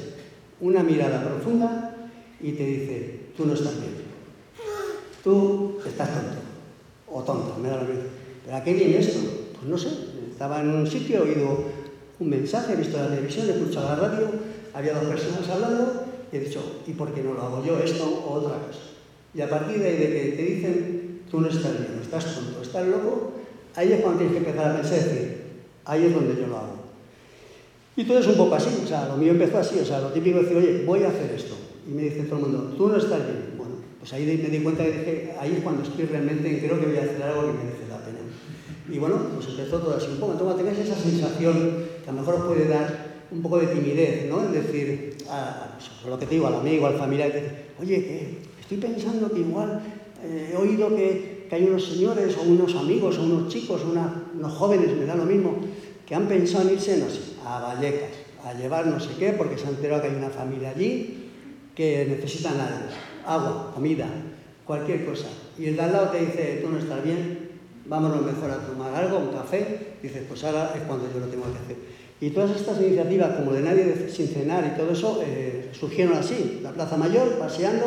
una 0.61 0.83
mirada 0.83 1.23
profunda 1.23 2.09
y 2.41 2.51
te 2.51 2.65
dice, 2.65 3.19
tú 3.35 3.45
no 3.45 3.53
estás 3.53 3.79
bien. 3.79 3.93
Tú 5.23 5.77
estás 5.85 6.09
tonto. 6.09 6.41
O 7.07 7.23
tonto, 7.23 7.57
me 7.61 7.69
da 7.69 7.77
lo 7.77 7.85
mismo. 7.85 8.03
¿Pero 8.43 8.57
a 8.57 8.63
qué 8.63 8.73
viene 8.73 8.99
esto? 8.99 9.19
Pues 9.53 9.65
no 9.65 9.77
sé. 9.77 9.89
Estaba 10.31 10.61
en 10.61 10.69
un 10.69 10.85
sitio, 10.85 11.17
he 11.25 11.29
oído 11.29 11.63
un 12.19 12.29
mensaje, 12.29 12.73
he 12.73 12.75
visto 12.75 12.97
la 12.97 13.07
televisión, 13.07 13.47
he 13.47 13.53
escuchado 13.53 13.89
la 13.89 13.95
radio, 13.95 14.29
había 14.73 14.93
dos 14.93 15.05
personas 15.05 15.49
hablando 15.49 16.05
y 16.31 16.35
he 16.35 16.39
dicho, 16.41 16.81
¿y 16.85 16.91
por 16.91 17.13
qué 17.13 17.23
no 17.23 17.33
lo 17.33 17.41
hago 17.41 17.65
yo 17.65 17.79
esto 17.79 18.03
o 18.03 18.33
otra 18.33 18.57
cosa? 18.67 18.79
Y 19.33 19.41
a 19.41 19.49
partir 19.49 19.79
de 19.79 19.87
ahí 19.87 19.97
de 19.97 20.07
que 20.07 20.33
te 20.35 20.43
dicen, 20.43 21.21
tú 21.31 21.41
no 21.41 21.47
estás 21.47 21.71
bien, 21.79 21.99
estás 22.01 22.35
tonto, 22.35 22.61
estás 22.61 22.85
loco, 22.87 23.31
ahí 23.75 23.93
es 23.93 24.01
cuando 24.01 24.19
tienes 24.19 24.33
que 24.33 24.49
empezar 24.49 24.71
a 24.71 24.75
pensar 24.75 24.99
decir, 24.99 25.34
ahí 25.85 26.05
es 26.05 26.13
donde 26.13 26.35
yo 26.35 26.47
lo 26.47 26.57
hago. 26.57 26.85
Y 27.95 28.03
todo 28.03 28.19
es 28.19 28.27
un 28.27 28.35
poco 28.35 28.55
así, 28.55 28.69
o 28.83 28.87
sea, 28.87 29.07
lo 29.07 29.17
mío 29.17 29.31
empezó 29.31 29.57
así, 29.57 29.79
o 29.79 29.85
sea, 29.85 30.01
lo 30.01 30.09
típico 30.09 30.39
es 30.39 30.49
decir, 30.49 30.57
oye, 30.57 30.83
voy 30.85 31.03
a 31.03 31.09
hacer 31.09 31.31
esto. 31.33 31.55
Y 31.87 31.91
me 31.91 32.03
dice 32.03 32.23
todo 32.23 32.39
el 32.39 32.45
mundo, 32.47 32.73
tú 32.75 32.89
no 32.89 32.97
estás 32.97 33.19
bien. 33.25 33.53
Bueno, 33.57 33.75
pues 33.99 34.11
ahí 34.13 34.25
me 34.25 34.49
di 34.49 34.59
cuenta 34.63 34.83
que 34.83 34.91
dije, 34.91 35.33
ahí 35.39 35.53
es 35.57 35.63
cuando 35.63 35.83
estoy 35.83 36.05
realmente, 36.05 36.59
creo 36.59 36.79
que 36.79 36.87
voy 36.87 36.97
a 36.97 37.03
hacer 37.03 37.23
algo 37.23 37.41
que 37.41 37.53
merece 37.53 37.87
la 37.89 37.99
pena. 37.99 38.19
Y 38.91 38.99
bueno, 38.99 39.17
pues 39.33 39.47
empezó 39.47 39.79
todo 39.79 39.95
así 39.95 40.07
un 40.11 40.19
poco. 40.19 40.33
Entonces, 40.33 40.57
tengáis 40.57 40.79
esa 40.79 40.99
sensación 40.99 41.85
que 42.03 42.09
a 42.09 42.13
lo 42.13 42.19
mejor 42.19 42.35
os 42.35 42.45
puede 42.45 42.67
dar 42.67 43.15
un 43.31 43.41
poco 43.41 43.59
de 43.59 43.67
timidez, 43.67 44.29
¿no? 44.29 44.43
Es 44.43 44.51
decir, 44.51 45.17
a, 45.29 45.77
a, 45.77 46.09
lo 46.09 46.19
que 46.19 46.25
te 46.25 46.35
digo, 46.35 46.47
al 46.47 46.55
amigo, 46.55 46.87
al 46.87 46.97
familiar, 46.97 47.31
que 47.31 47.65
oye, 47.81 47.95
que 48.03 48.37
estoy 48.61 48.77
pensando 48.77 49.31
que 49.31 49.39
igual 49.39 49.81
eh, 50.23 50.51
he 50.53 50.57
oído 50.57 50.89
que, 50.89 51.45
que, 51.49 51.55
hay 51.55 51.63
unos 51.63 51.85
señores 51.85 52.35
o 52.37 52.43
unos 52.43 52.75
amigos 52.75 53.17
o 53.17 53.23
unos 53.23 53.49
chicos 53.49 53.81
unos 53.83 54.53
jóvenes, 54.53 54.95
me 54.97 55.05
da 55.05 55.15
lo 55.15 55.25
mismo, 55.25 55.57
que 56.05 56.15
han 56.15 56.27
pensado 56.27 56.67
en 56.67 56.75
irse, 56.75 56.97
no 56.97 57.09
sé, 57.09 57.19
a 57.45 57.59
Vallecas, 57.59 58.11
a 58.43 58.53
llevar 58.53 58.87
no 58.87 58.99
sé 58.99 59.09
qué, 59.17 59.31
porque 59.31 59.57
se 59.57 59.67
han 59.67 59.75
enterado 59.75 60.01
que 60.01 60.09
hay 60.09 60.15
una 60.15 60.29
familia 60.29 60.69
allí 60.69 61.31
que 61.73 62.05
necesitan 62.07 62.53
algo, 62.59 62.85
agua, 63.25 63.71
comida, 63.73 64.07
cualquier 64.65 65.05
cosa. 65.05 65.27
Y 65.57 65.67
el 65.67 65.75
de 65.75 65.81
al 65.81 65.91
lado 65.91 66.09
te 66.09 66.19
dice, 66.19 66.59
tú 66.63 66.69
no 66.69 66.77
estás 66.77 67.03
bien, 67.03 67.49
vámonos 67.85 68.21
mejor 68.21 68.51
a 68.51 68.65
tomar 68.65 68.93
algo, 68.93 69.17
un 69.17 69.29
café, 69.29 69.95
dices, 70.01 70.23
pues 70.27 70.43
ahora 70.43 70.73
es 70.75 70.83
cuando 70.83 71.11
yo 71.11 71.19
lo 71.19 71.27
tengo 71.27 71.43
que 71.51 71.59
hacer. 71.59 71.77
Y 72.21 72.29
todas 72.29 72.55
estas 72.55 72.79
iniciativas, 72.79 73.35
como 73.35 73.51
de 73.51 73.61
nadie 73.61 74.09
sin 74.09 74.27
cenar 74.27 74.65
y 74.73 74.77
todo 74.77 74.91
eso, 74.91 75.21
eh, 75.25 75.69
surgieron 75.73 76.15
así. 76.15 76.61
La 76.63 76.71
Plaza 76.71 76.95
Mayor, 76.95 77.37
paseando, 77.37 77.85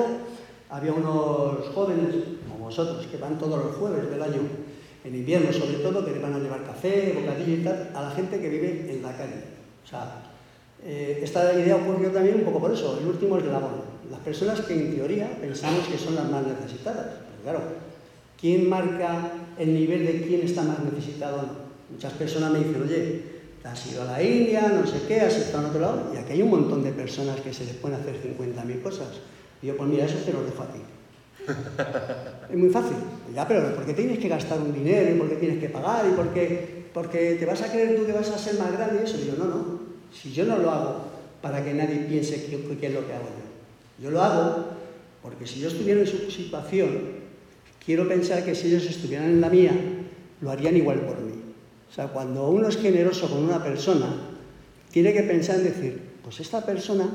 había 0.69 0.93
unos 0.93 1.67
jóvenes, 1.75 2.15
como 2.47 2.67
vosotros, 2.67 3.07
que 3.07 3.17
van 3.17 3.39
todos 3.39 3.65
los 3.65 3.77
jueves 3.77 4.11
del 4.11 4.23
año, 4.23 4.41
en 5.05 5.15
invierno 5.15 5.53
sobre 5.53 5.79
todo, 5.79 6.05
que 6.05 6.13
le 6.13 6.19
van 6.19 6.35
a 6.35 6.39
llevar 6.39 6.65
café, 6.65 7.15
bocadillo 7.19 7.61
y 7.61 7.65
tal, 7.65 7.91
a 7.95 8.03
la 8.03 8.11
gente 8.11 8.41
que 8.41 8.49
vive 8.49 8.87
en 8.91 9.03
la 9.03 9.17
calle. 9.17 9.43
O 9.85 9.89
sea, 9.89 10.23
eh, 10.85 11.21
esta 11.23 11.53
idea 11.55 11.77
ocurrió 11.77 12.11
también 12.11 12.37
un 12.37 12.45
poco 12.45 12.61
por 12.61 12.73
eso, 12.73 12.99
el 13.01 13.07
último 13.07 13.39
eslabón. 13.39 13.99
Las 14.11 14.21
personas 14.21 14.61
que 14.61 14.75
en 14.75 14.95
teoría 14.95 15.29
pensamos 15.41 15.87
que 15.87 15.99
son 15.99 16.15
las 16.15 16.31
más 16.31 16.45
necesitadas. 16.47 17.07
Pero 17.07 17.43
claro, 17.43 17.61
¿quién 18.41 18.69
marca 18.69 19.31
el 19.59 19.75
nivel 19.75 20.07
de 20.07 20.23
quién 20.23 20.43
está 20.43 20.63
más 20.63 20.79
necesitado? 20.81 21.69
Muchas 21.91 22.13
personas 22.15 22.53
me 22.53 22.59
dicen, 22.59 22.83
oye, 22.83 23.23
has 23.65 23.93
ido 23.93 24.03
a 24.03 24.07
la 24.07 24.23
India, 24.23 24.69
no 24.69 24.87
sé 24.87 25.03
qué, 25.07 25.21
has 25.21 25.37
estado 25.37 25.65
en 25.65 25.71
otro 25.71 25.81
lado, 25.81 26.13
y 26.15 26.17
aquí 26.17 26.33
hay 26.33 26.43
un 26.43 26.51
montón 26.51 26.83
de 26.83 26.93
personas 26.93 27.41
que 27.41 27.53
se 27.53 27.65
les 27.65 27.75
pueden 27.75 28.01
hacer 28.01 28.17
50.000 28.17 28.83
cosas. 28.83 29.09
Y 29.61 29.67
yo, 29.67 29.77
pues 29.77 29.89
mira, 29.89 30.05
eso 30.05 30.19
te 30.25 30.33
lo 30.33 30.43
dejo 30.43 30.63
a 30.63 30.73
ti. 30.73 30.81
es 32.51 32.57
muy 32.57 32.71
fácil. 32.71 32.97
Ya, 33.35 33.47
pero 33.47 33.75
¿por 33.75 33.85
qué 33.85 33.95
tienes 33.95 34.19
que 34.19 34.29
gastar 34.29 34.59
un 34.61 34.73
dinero? 34.73 35.15
¿Y 35.15 35.19
por 35.19 35.29
qué 35.29 35.37
tienes 35.37 35.59
que 35.59 35.69
pagar? 35.69 36.07
¿Y 36.07 36.15
por 36.15 36.33
qué, 36.33 36.87
porque 36.93 37.37
te 37.39 37.47
vas 37.47 37.63
a 37.63 37.71
creer 37.71 37.97
tú 37.97 38.07
que 38.07 38.13
vas 38.13 38.31
a 38.31 38.39
ser 38.39 38.59
más 38.59 38.73
grande? 38.73 39.01
Y 39.01 39.05
eso, 39.05 39.19
digo, 39.19 39.37
no, 39.39 39.45
no. 39.45 39.81
Si 40.13 40.33
yo 40.33 40.45
no 40.45 40.59
lo 40.59 40.71
hago 40.71 41.05
para 41.43 41.65
que 41.65 41.75
nadie 41.75 42.07
piense 42.09 42.47
qué 42.47 42.57
es 42.57 42.95
lo 42.95 43.07
que 43.07 43.13
hago 43.13 43.27
yo. 43.27 44.05
Yo 44.05 44.11
lo 44.11 44.23
hago 44.23 44.79
porque 45.23 45.47
si 45.47 45.61
yo 45.61 45.69
estuviera 45.69 46.01
en 46.01 46.07
su 46.07 46.31
situación, 46.31 47.01
quiero 47.85 48.09
pensar 48.09 48.45
que 48.45 48.55
si 48.55 48.69
ellos 48.69 48.87
estuvieran 48.87 49.29
en 49.29 49.41
la 49.41 49.51
mía, 49.51 49.73
lo 50.41 50.51
harían 50.51 50.77
igual 50.77 51.01
por 51.01 51.21
mí. 51.21 51.33
O 51.91 51.95
sea, 51.95 52.09
cuando 52.09 52.49
uno 52.49 52.69
es 52.69 52.77
generoso 52.77 53.29
con 53.29 53.43
una 53.43 53.63
persona, 53.63 54.07
tiene 54.91 55.13
que 55.13 55.23
pensar 55.23 55.57
en 55.57 55.65
decir, 55.65 56.01
pues 56.23 56.41
esta 56.41 56.65
persona, 56.65 57.09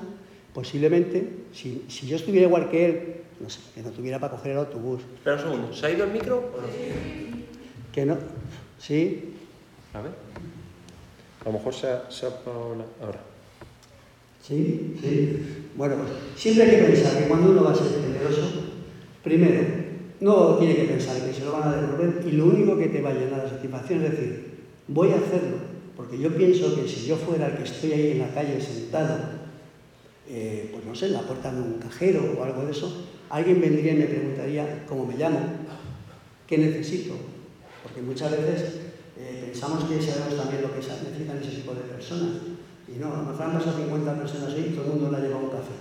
posiblemente, 0.53 1.27
si, 1.53 1.85
si 1.87 2.07
yo 2.07 2.17
estuviera 2.17 2.47
igual 2.47 2.69
que 2.69 2.85
él, 2.85 3.15
no 3.39 3.49
sé, 3.49 3.59
que 3.73 3.81
no 3.81 3.89
tuviera 3.91 4.19
para 4.19 4.35
coger 4.35 4.53
el 4.53 4.57
autobús. 4.59 5.01
Espera 5.15 5.35
un 5.35 5.41
segundo, 5.41 5.73
¿se 5.73 5.85
ha 5.85 5.91
ido 5.91 6.05
el 6.05 6.11
micro 6.11 6.37
o 6.37 6.61
no? 6.61 6.67
Que 7.91 8.05
no, 8.05 8.17
¿sí? 8.79 9.35
A 9.93 10.01
ver. 10.01 10.11
A 11.41 11.45
lo 11.45 11.53
mejor 11.53 11.73
se 11.73 11.87
ha, 11.87 12.09
se 12.09 12.25
ha 12.25 12.29
ahora. 13.01 13.19
¿Sí? 14.41 14.97
Sí. 15.01 15.69
Bueno, 15.75 15.95
pues 15.95 16.09
siempre 16.35 16.63
hay 16.65 16.71
que 16.71 16.83
pensar 16.83 17.17
que 17.17 17.27
cuando 17.27 17.51
uno 17.51 17.63
va 17.63 17.71
a 17.71 17.75
ser 17.75 17.87
generoso, 18.01 18.49
primero, 19.23 19.61
no 20.19 20.55
tiene 20.55 20.75
que 20.75 20.83
pensar 20.83 21.21
que 21.21 21.33
se 21.33 21.45
lo 21.45 21.51
van 21.51 21.67
a 21.67 21.75
devolver 21.75 22.23
y 22.25 22.31
lo 22.31 22.45
único 22.45 22.77
que 22.77 22.87
te 22.87 23.01
va 23.01 23.09
a 23.09 23.13
llenar 23.13 23.43
la 23.43 23.49
satisfacción 23.49 24.03
es 24.03 24.11
decir, 24.11 24.53
voy 24.87 25.11
a 25.11 25.15
hacerlo, 25.15 25.57
porque 25.95 26.17
yo 26.17 26.35
pienso 26.35 26.75
que 26.75 26.87
si 26.87 27.05
yo 27.05 27.17
fuera 27.17 27.47
el 27.47 27.57
que 27.57 27.63
estoy 27.63 27.91
ahí 27.91 28.11
en 28.11 28.19
la 28.19 28.33
calle 28.33 28.59
sentado, 28.61 29.17
eh, 30.29 30.69
pues 30.71 30.85
no 30.85 30.95
sé, 30.95 31.07
en 31.07 31.13
la 31.13 31.21
puerta 31.21 31.51
de 31.51 31.61
un 31.61 31.73
cajero 31.73 32.35
o 32.37 32.43
algo 32.43 32.65
de 32.65 32.71
eso, 32.71 33.05
alguien 33.33 33.59
vendría 33.59 33.93
y 33.93 33.97
me 33.97 34.05
preguntaría 34.05 34.85
cómo 34.87 35.07
me 35.07 35.17
llamo, 35.17 35.39
qué 36.45 36.59
necesito, 36.59 37.15
porque 37.81 38.03
muchas 38.03 38.29
veces 38.29 38.75
eh, 39.17 39.45
pensamos 39.47 39.85
que 39.85 39.99
sabemos 39.99 40.37
también 40.37 40.61
lo 40.61 40.71
que 40.71 40.77
necesitan 40.77 41.37
ese 41.41 41.55
tipo 41.57 41.73
de 41.73 41.81
personas. 41.81 42.35
Y 42.87 42.99
no, 42.99 43.07
a 43.07 43.19
han 43.21 43.35
pasado 43.35 43.75
50 43.75 44.19
personas 44.19 44.53
ahí 44.53 44.69
y 44.69 44.75
todo 44.75 44.85
el 44.85 44.91
mundo 44.91 45.09
le 45.09 45.17
ha 45.17 45.19
llevado 45.21 45.45
un 45.45 45.49
café. 45.49 45.73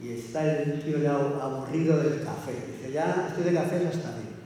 Y 0.00 0.12
está 0.12 0.62
el 0.62 0.82
tío 0.82 0.98
ya 0.98 1.16
aburrido 1.16 1.98
del 1.98 2.22
café. 2.22 2.52
Dice, 2.52 2.90
ya 2.90 3.26
estoy 3.28 3.44
de 3.44 3.52
café, 3.52 3.80
ya 3.82 3.90
está 3.90 4.12
bien. 4.12 4.36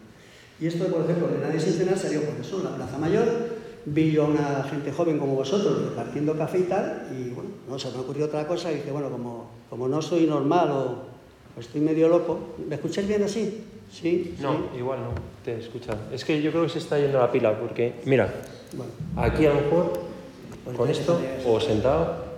Y 0.59 0.67
esto, 0.67 0.87
por 0.87 1.03
ejemplo, 1.03 1.29
de 1.29 1.39
nadie 1.39 1.61
sin 1.61 1.75
cenar 1.75 1.97
salió 1.97 2.23
por 2.23 2.35
eso, 2.41 2.59
en 2.59 2.65
la 2.65 2.75
Plaza 2.75 2.99
Mayor. 2.99 3.61
Vi 3.87 4.11
yo 4.11 4.25
a 4.25 4.29
una 4.29 4.65
gente 4.69 4.91
joven 4.91 5.21
como 5.21 5.37
vosotros 5.37 5.85
repartiendo 5.91 6.37
café 6.37 6.59
y 6.59 6.63
tal, 6.65 7.09
y 7.17 7.31
bueno, 7.31 7.51
no 7.69 7.79
se 7.79 7.91
me 7.93 7.99
ocurrió 7.99 8.27
otra 8.27 8.47
cosa, 8.47 8.73
y 8.73 8.77
dije, 8.77 8.91
bueno, 8.91 9.09
como, 9.09 9.51
como 9.71 9.89
no 9.89 10.03
soy 10.03 10.27
normal 10.27 10.71
o 10.71 11.10
estoy 11.59 11.81
medio 11.81 12.09
loco, 12.09 12.39
¿me 12.69 12.77
escucháis 12.77 13.09
bien 13.09 13.23
así? 13.23 13.65
¿Sí? 13.93 14.37
No, 14.41 14.53
¿Sí? 14.53 14.79
igual 14.79 15.01
no, 15.01 15.11
te 15.45 15.55
he 15.55 15.59
escuchado. 15.59 15.99
Es 16.13 16.25
que 16.25 16.41
yo 16.41 16.51
creo 16.51 16.65
que 16.65 16.71
se 16.71 16.79
está 16.79 16.99
yendo 16.99 17.19
la 17.19 17.31
pila, 17.31 17.59
porque, 17.59 17.95
mira, 18.05 18.33
Bueno, 18.73 18.93
aquí 19.17 19.47
a 19.47 19.55
lo 19.55 19.61
mejor, 19.63 19.93
pues 20.65 20.77
con 20.77 20.89
esto, 20.89 21.21
o 21.47 21.61
sentado, 21.61 22.31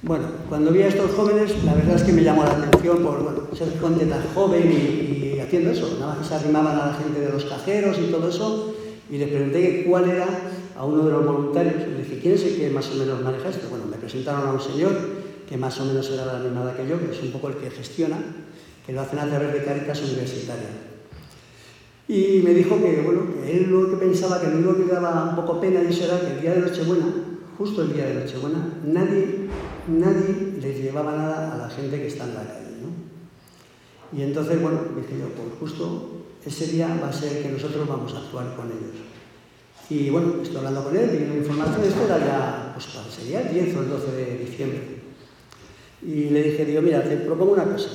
Bueno, 0.00 0.28
cuando 0.48 0.70
vi 0.70 0.82
a 0.82 0.88
estos 0.88 1.10
jóvenes, 1.10 1.52
la 1.64 1.74
verdad 1.74 1.96
es 1.96 2.04
que 2.04 2.12
me 2.12 2.22
llamó 2.22 2.44
la 2.44 2.52
atención 2.52 3.02
por 3.02 3.20
bueno, 3.20 3.48
ser 3.52 3.68
gente 3.80 4.06
tan 4.06 4.22
joven 4.32 4.70
y, 4.70 5.34
y 5.36 5.40
haciendo 5.40 5.72
eso. 5.72 5.88
Que 6.18 6.24
se 6.24 6.34
arrimaban 6.36 6.78
a 6.78 6.86
la 6.86 6.94
gente 6.94 7.20
de 7.20 7.30
los 7.30 7.44
cajeros 7.44 7.98
y 7.98 8.04
todo 8.04 8.28
eso. 8.28 8.74
Y 9.10 9.18
les 9.18 9.28
pregunté 9.28 9.84
cuál 9.88 10.08
era 10.08 10.26
a 10.76 10.84
uno 10.84 11.04
de 11.04 11.10
los 11.10 11.26
voluntarios. 11.26 11.74
Le 11.88 12.04
dije, 12.04 12.20
¿quién 12.20 12.34
es 12.34 12.44
el 12.44 12.56
que 12.56 12.70
más 12.70 12.88
o 12.90 12.94
menos 12.94 13.20
maneja 13.22 13.48
esto? 13.48 13.66
Bueno, 13.68 13.86
me 13.86 13.96
presentaron 13.96 14.46
a 14.46 14.52
un 14.52 14.60
señor 14.60 14.92
que 15.48 15.56
más 15.56 15.80
o 15.80 15.84
menos 15.86 16.10
era 16.10 16.26
la 16.26 16.38
misma 16.40 16.62
edad 16.62 16.76
que 16.76 16.86
yo, 16.86 16.98
que 16.98 17.10
es 17.10 17.22
un 17.22 17.32
poco 17.32 17.48
el 17.48 17.56
que 17.56 17.70
gestiona, 17.70 18.18
que 18.86 18.92
lo 18.92 19.00
hacen 19.00 19.18
a 19.18 19.26
través 19.26 19.52
de 19.52 19.64
Caritas 19.64 20.02
Universitaria. 20.02 20.68
Y 22.06 22.40
me 22.42 22.54
dijo 22.54 22.76
que, 22.78 23.02
bueno, 23.02 23.22
él 23.46 23.70
lo 23.70 23.90
que 23.90 23.96
pensaba, 23.96 24.40
que 24.40 24.48
lo 24.48 24.56
único 24.56 24.76
que 24.76 24.92
daba 24.92 25.24
un 25.24 25.36
poco 25.36 25.60
pena 25.60 25.80
y 25.82 26.02
era 26.02 26.20
que 26.20 26.36
el 26.36 26.40
día 26.40 26.54
de 26.54 26.60
Nochebuena, 26.60 27.06
justo 27.56 27.82
el 27.82 27.92
día 27.92 28.06
de 28.06 28.14
Nochebuena, 28.14 28.80
nadie, 28.84 29.48
nadie 29.88 30.58
les 30.60 30.78
llevaba 30.78 31.16
nada 31.16 31.54
a 31.54 31.58
la 31.58 31.70
gente 31.70 31.98
que 31.98 32.06
está 32.06 32.24
en 32.24 32.34
la 32.34 32.44
calle, 32.44 32.76
¿no? 32.82 34.18
Y 34.18 34.22
entonces, 34.22 34.60
bueno, 34.60 34.80
dije 34.96 35.18
yo, 35.18 35.28
pues 35.28 35.48
justo 35.60 36.24
ese 36.44 36.66
día 36.68 36.98
va 37.02 37.08
a 37.08 37.12
ser 37.12 37.42
que 37.42 37.50
nosotros 37.50 37.86
vamos 37.86 38.14
a 38.14 38.18
actuar 38.18 38.54
con 38.56 38.66
ellos. 38.66 39.04
Y 39.90 40.10
bueno, 40.10 40.42
estoy 40.42 40.58
hablando 40.58 40.84
con 40.84 40.96
él, 40.96 41.10
pidiendo 41.10 41.36
información, 41.36 41.82
esto 41.84 42.04
era 42.04 42.18
ya, 42.18 42.72
pues 42.74 42.86
sería 43.14 43.42
el 43.42 43.54
10 43.54 43.76
o 43.76 43.80
el 43.80 43.88
12 43.88 44.12
de 44.12 44.38
diciembre. 44.38 44.97
Y 46.02 46.30
le 46.30 46.42
dije, 46.42 46.64
digo, 46.64 46.82
mira, 46.82 47.02
te 47.02 47.16
propongo 47.16 47.52
una 47.52 47.64
cosa. 47.64 47.88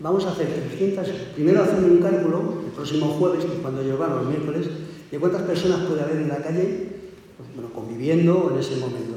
Vamos 0.00 0.24
a 0.26 0.32
hacer 0.32 0.48
300, 0.48 1.08
primero 1.34 1.62
hacer 1.62 1.84
un 1.84 1.98
cálculo 1.98 2.62
el 2.64 2.72
próximo 2.72 3.06
jueves, 3.18 3.44
que 3.44 3.62
cuando 3.62 3.82
yo 3.82 3.96
los 3.96 4.26
miércoles, 4.26 4.66
de 5.10 5.18
cuántas 5.20 5.42
personas 5.42 5.86
puede 5.86 6.02
haber 6.02 6.16
en 6.16 6.28
la 6.28 6.38
calle, 6.38 6.88
pues, 7.36 7.48
bueno, 7.54 7.72
conviviendo 7.72 8.50
en 8.52 8.58
ese 8.58 8.76
momento. 8.76 9.14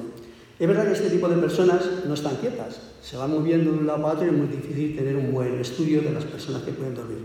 Es 0.59 0.67
verdad 0.67 0.85
que 0.85 0.93
este 0.93 1.09
tipo 1.09 1.27
de 1.27 1.37
personas 1.37 1.81
no 2.07 2.13
están 2.13 2.35
quietas, 2.37 2.79
se 3.01 3.17
van 3.17 3.31
moviendo 3.31 3.71
de 3.71 3.79
un 3.79 3.87
lado 3.87 4.01
para 4.01 4.13
otro 4.15 4.25
y 4.25 4.29
es 4.29 4.35
muy 4.35 4.47
difícil 4.47 4.95
tener 4.95 5.15
un 5.15 5.31
buen 5.31 5.59
estudio 5.59 6.01
de 6.01 6.11
las 6.11 6.25
personas 6.25 6.63
que 6.63 6.71
pueden 6.71 6.95
dormir 6.95 7.19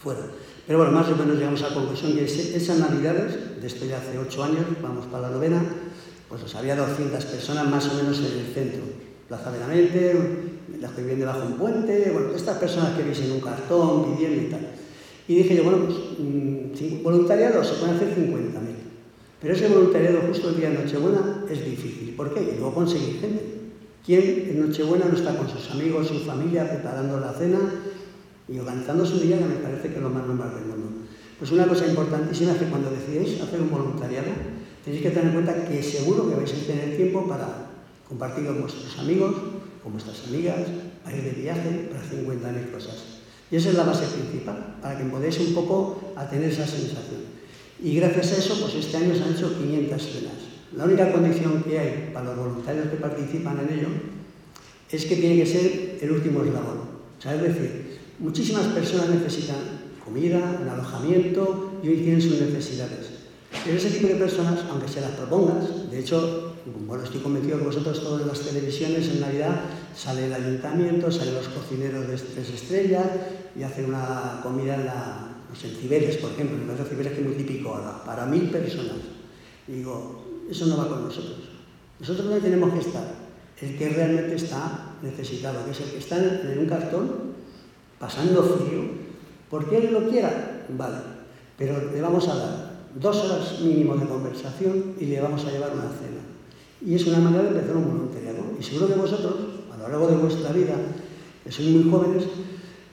fuera. 0.00 0.20
Pero 0.66 0.78
bueno, 0.78 0.92
más 0.92 1.08
o 1.08 1.16
menos 1.16 1.36
llegamos 1.36 1.62
a 1.62 1.68
la 1.68 1.74
conclusión 1.74 2.14
que 2.14 2.24
esas 2.24 2.78
navidades, 2.78 3.60
de 3.60 3.66
esto 3.66 3.84
ya 3.84 3.98
hace 3.98 4.18
ocho 4.18 4.42
años, 4.44 4.64
vamos 4.82 5.06
para 5.06 5.28
la 5.28 5.30
novena, 5.30 5.62
pues 6.28 6.54
había 6.54 6.76
200 6.76 7.24
personas 7.24 7.68
más 7.68 7.88
o 7.88 7.94
menos 7.94 8.18
en 8.18 8.38
el 8.38 8.54
centro. 8.54 9.09
Plaza 9.30 9.52
de 9.52 9.60
la 9.60 9.68
Mente, 9.68 10.12
las 10.80 10.90
que 10.90 11.02
viven 11.02 11.20
debajo 11.20 11.38
de 11.42 11.46
un 11.46 11.52
puente, 11.52 12.10
bueno, 12.12 12.34
estas 12.34 12.58
personas 12.58 12.96
que 12.96 13.04
veis 13.04 13.20
en 13.20 13.30
un 13.30 13.40
cartón, 13.40 14.16
pidiendo 14.16 14.42
y 14.42 14.46
tal. 14.46 14.66
Y 15.28 15.36
dije 15.36 15.54
yo, 15.54 15.62
bueno, 15.62 15.86
pues 15.86 15.98
mm, 16.18 17.04
voluntariado 17.04 17.62
se 17.62 17.74
pueden 17.74 17.94
hacer 17.94 18.08
50.000. 18.08 18.34
Pero 19.40 19.54
ese 19.54 19.68
voluntariado 19.68 20.22
justo 20.26 20.48
el 20.48 20.56
día 20.56 20.70
de 20.70 20.78
Nochebuena 20.78 21.44
es 21.48 21.64
difícil. 21.64 22.12
¿Por 22.16 22.34
qué? 22.34 22.42
Y 22.42 22.58
luego 22.58 22.74
conseguir 22.74 23.20
gente. 23.20 23.40
¿Quién 24.04 24.48
en 24.50 24.66
Nochebuena 24.66 25.04
no 25.04 25.16
está 25.16 25.36
con 25.36 25.48
sus 25.48 25.70
amigos, 25.70 26.08
su 26.08 26.18
familia, 26.24 26.68
preparando 26.68 27.20
la 27.20 27.32
cena 27.32 27.58
y 28.48 28.58
organizando 28.58 29.06
su 29.06 29.20
día, 29.20 29.38
que 29.38 29.44
me 29.44 29.62
parece 29.62 29.90
que 29.90 29.94
es 29.94 30.02
lo 30.02 30.10
más 30.10 30.26
normal 30.26 30.50
del 30.56 30.64
mundo? 30.64 31.06
Pues 31.38 31.52
una 31.52 31.68
cosa 31.68 31.86
importantísima 31.86 32.50
es 32.50 32.58
que 32.58 32.66
cuando 32.66 32.90
decidéis 32.90 33.40
hacer 33.40 33.60
un 33.60 33.70
voluntariado, 33.70 34.32
tenéis 34.84 35.04
que 35.04 35.10
tener 35.10 35.26
en 35.26 35.34
cuenta 35.34 35.68
que 35.68 35.80
seguro 35.84 36.28
que 36.28 36.34
vais 36.34 36.52
a 36.52 36.66
tener 36.66 36.96
tiempo 36.96 37.28
para 37.28 37.69
compartir 38.10 38.44
con 38.44 38.60
vuestros 38.60 38.98
amigos, 38.98 39.36
con 39.82 39.92
vuestras 39.92 40.26
amigas, 40.26 40.58
para 41.04 41.16
ir 41.16 41.22
de 41.22 41.30
viaje, 41.30 41.88
para 41.88 42.02
50.000 42.02 42.72
cosas. 42.72 42.96
Y 43.50 43.56
esa 43.56 43.70
es 43.70 43.76
la 43.76 43.84
base 43.84 44.04
principal, 44.06 44.78
para 44.82 44.98
que 44.98 45.04
podáis 45.04 45.38
un 45.38 45.54
poco 45.54 46.12
a 46.16 46.28
tener 46.28 46.50
esa 46.50 46.66
sensación. 46.66 47.22
Y 47.80 47.94
gracias 47.94 48.32
a 48.32 48.36
eso, 48.38 48.60
pues 48.60 48.74
este 48.74 48.96
año 48.96 49.14
se 49.14 49.22
han 49.22 49.32
hecho 49.32 49.56
500 49.56 50.02
cenas. 50.02 50.32
La 50.76 50.84
única 50.84 51.10
condición 51.12 51.62
que 51.62 51.78
hay 51.78 52.10
para 52.12 52.26
los 52.26 52.36
voluntarios 52.36 52.88
que 52.88 52.96
participan 52.96 53.60
en 53.60 53.78
ello 53.78 53.88
es 54.90 55.04
que 55.06 55.16
tiene 55.16 55.36
que 55.36 55.46
ser 55.46 55.98
el 56.02 56.10
último 56.10 56.42
eslabón. 56.42 56.78
O 57.16 57.22
sea, 57.22 57.36
es 57.36 57.42
decir, 57.42 57.98
muchísimas 58.18 58.66
personas 58.66 59.08
necesitan 59.08 59.58
comida, 60.04 60.58
un 60.60 60.68
alojamiento 60.68 61.80
y 61.82 61.88
hoy 61.88 61.96
tienen 61.98 62.20
sus 62.20 62.40
necesidades. 62.40 63.20
Pero 63.64 63.76
ese 63.76 63.90
tipo 63.90 64.08
de 64.08 64.14
personas, 64.14 64.60
aunque 64.68 64.88
se 64.88 65.00
las 65.00 65.12
propongas, 65.12 65.90
de 65.90 65.98
hecho, 65.98 66.49
bueno, 66.86 67.04
estoy 67.04 67.20
convencido 67.20 67.58
que 67.58 67.64
vosotros 67.64 68.00
todas 68.02 68.26
las 68.26 68.40
televisiones 68.40 69.08
en 69.08 69.20
Navidad 69.20 69.60
sale 69.94 70.26
el 70.26 70.32
ayuntamiento, 70.32 71.10
salen 71.10 71.34
los 71.34 71.48
cocineros 71.48 72.06
de 72.08 72.16
tres 72.16 72.50
estrellas 72.50 73.06
y 73.56 73.62
hacen 73.62 73.86
una 73.86 74.40
comida 74.42 74.74
en, 74.74 74.86
la, 74.86 75.26
Cibeles, 75.54 76.16
por 76.18 76.30
ejemplo, 76.30 76.56
en 76.56 76.78
de 76.78 76.84
Cibeles 76.84 77.12
que 77.12 77.20
es 77.20 77.26
muy 77.26 77.36
típico 77.36 77.74
ahora, 77.74 78.04
para 78.04 78.26
mil 78.26 78.50
personas. 78.50 78.96
Y 79.66 79.72
digo, 79.72 80.24
eso 80.50 80.66
no 80.66 80.76
va 80.76 80.88
con 80.88 81.04
nosotros. 81.04 81.38
Nosotros 81.98 82.26
no 82.26 82.36
tenemos 82.38 82.72
que 82.72 82.80
estar 82.80 83.14
el 83.60 83.76
que 83.76 83.88
realmente 83.90 84.36
está 84.36 84.96
necesitado, 85.02 85.64
que 85.64 85.72
es 85.72 85.80
el 85.80 85.90
que 85.90 85.98
está 85.98 86.16
en 86.16 86.58
un 86.58 86.66
cartón 86.66 87.10
pasando 87.98 88.42
frío, 88.42 88.82
porque 89.50 89.76
él 89.76 89.92
lo 89.92 90.08
quiera, 90.08 90.64
vale, 90.76 90.96
pero 91.58 91.92
le 91.92 92.00
vamos 92.00 92.26
a 92.28 92.34
dar 92.34 92.70
dos 92.94 93.16
horas 93.16 93.60
mínimo 93.60 93.96
de 93.96 94.06
conversación 94.06 94.94
y 94.98 95.06
le 95.06 95.20
vamos 95.20 95.44
a 95.44 95.50
llevar 95.50 95.72
una 95.72 95.82
cena. 95.82 96.19
Y 96.84 96.94
es 96.94 97.06
una 97.06 97.18
manera 97.18 97.44
de 97.44 97.48
empezar 97.50 97.76
un 97.76 97.88
voluntariado. 97.88 98.38
Y 98.58 98.62
seguro 98.62 98.88
que 98.88 98.94
vosotros, 98.94 99.34
a 99.72 99.76
lo 99.76 99.88
largo 99.88 100.08
de 100.08 100.16
vuestra 100.16 100.52
vida, 100.52 100.74
que 101.44 101.52
sois 101.52 101.68
muy 101.68 101.90
jóvenes, 101.90 102.24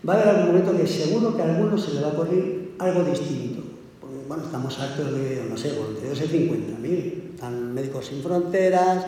va 0.08 0.13
a 0.13 0.15
haber 0.17 0.28
algún 0.30 0.47
momento 0.47 0.78
que 0.78 0.88
seguro 0.88 1.36
que 1.36 1.41
a 1.41 1.45
algunos 1.45 1.84
se 1.84 1.93
le 1.93 2.02
va 2.02 2.08
a 2.08 2.12
ocurrir 2.12 2.76
algo 2.80 3.04
distinto. 3.04 3.63
Porque, 4.02 4.17
bueno, 4.28 4.43
estamos 4.43 4.78
hartos 4.80 5.13
de, 5.13 5.45
no 5.50 5.58
sé, 5.58 5.73
voluntarios 5.73 6.19
de 6.19 6.28
50.000. 6.28 7.36
Están 7.36 7.73
Médicos 7.73 8.08
Sin 8.08 8.21
Fronteras, 8.21 9.06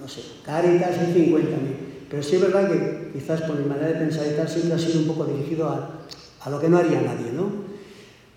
no 0.00 0.08
sé, 0.08 0.20
Cáritas 0.44 0.98
hay 0.98 1.14
50.000. 1.14 1.46
Pero 2.10 2.22
sí 2.22 2.36
es 2.36 2.42
verdad 2.42 2.68
que 2.68 3.10
quizás 3.14 3.40
por 3.42 3.56
mi 3.56 3.64
manera 3.64 3.88
de 3.88 3.94
pensar 3.94 4.26
y 4.26 4.36
tal 4.36 4.48
siempre 4.48 4.74
ha 4.74 4.78
sido 4.78 5.00
un 5.00 5.06
poco 5.06 5.24
dirigido 5.24 5.68
a, 5.68 6.00
a 6.40 6.50
lo 6.50 6.60
que 6.60 6.68
no 6.68 6.76
haría 6.76 7.00
nadie, 7.00 7.32
¿no? 7.32 7.50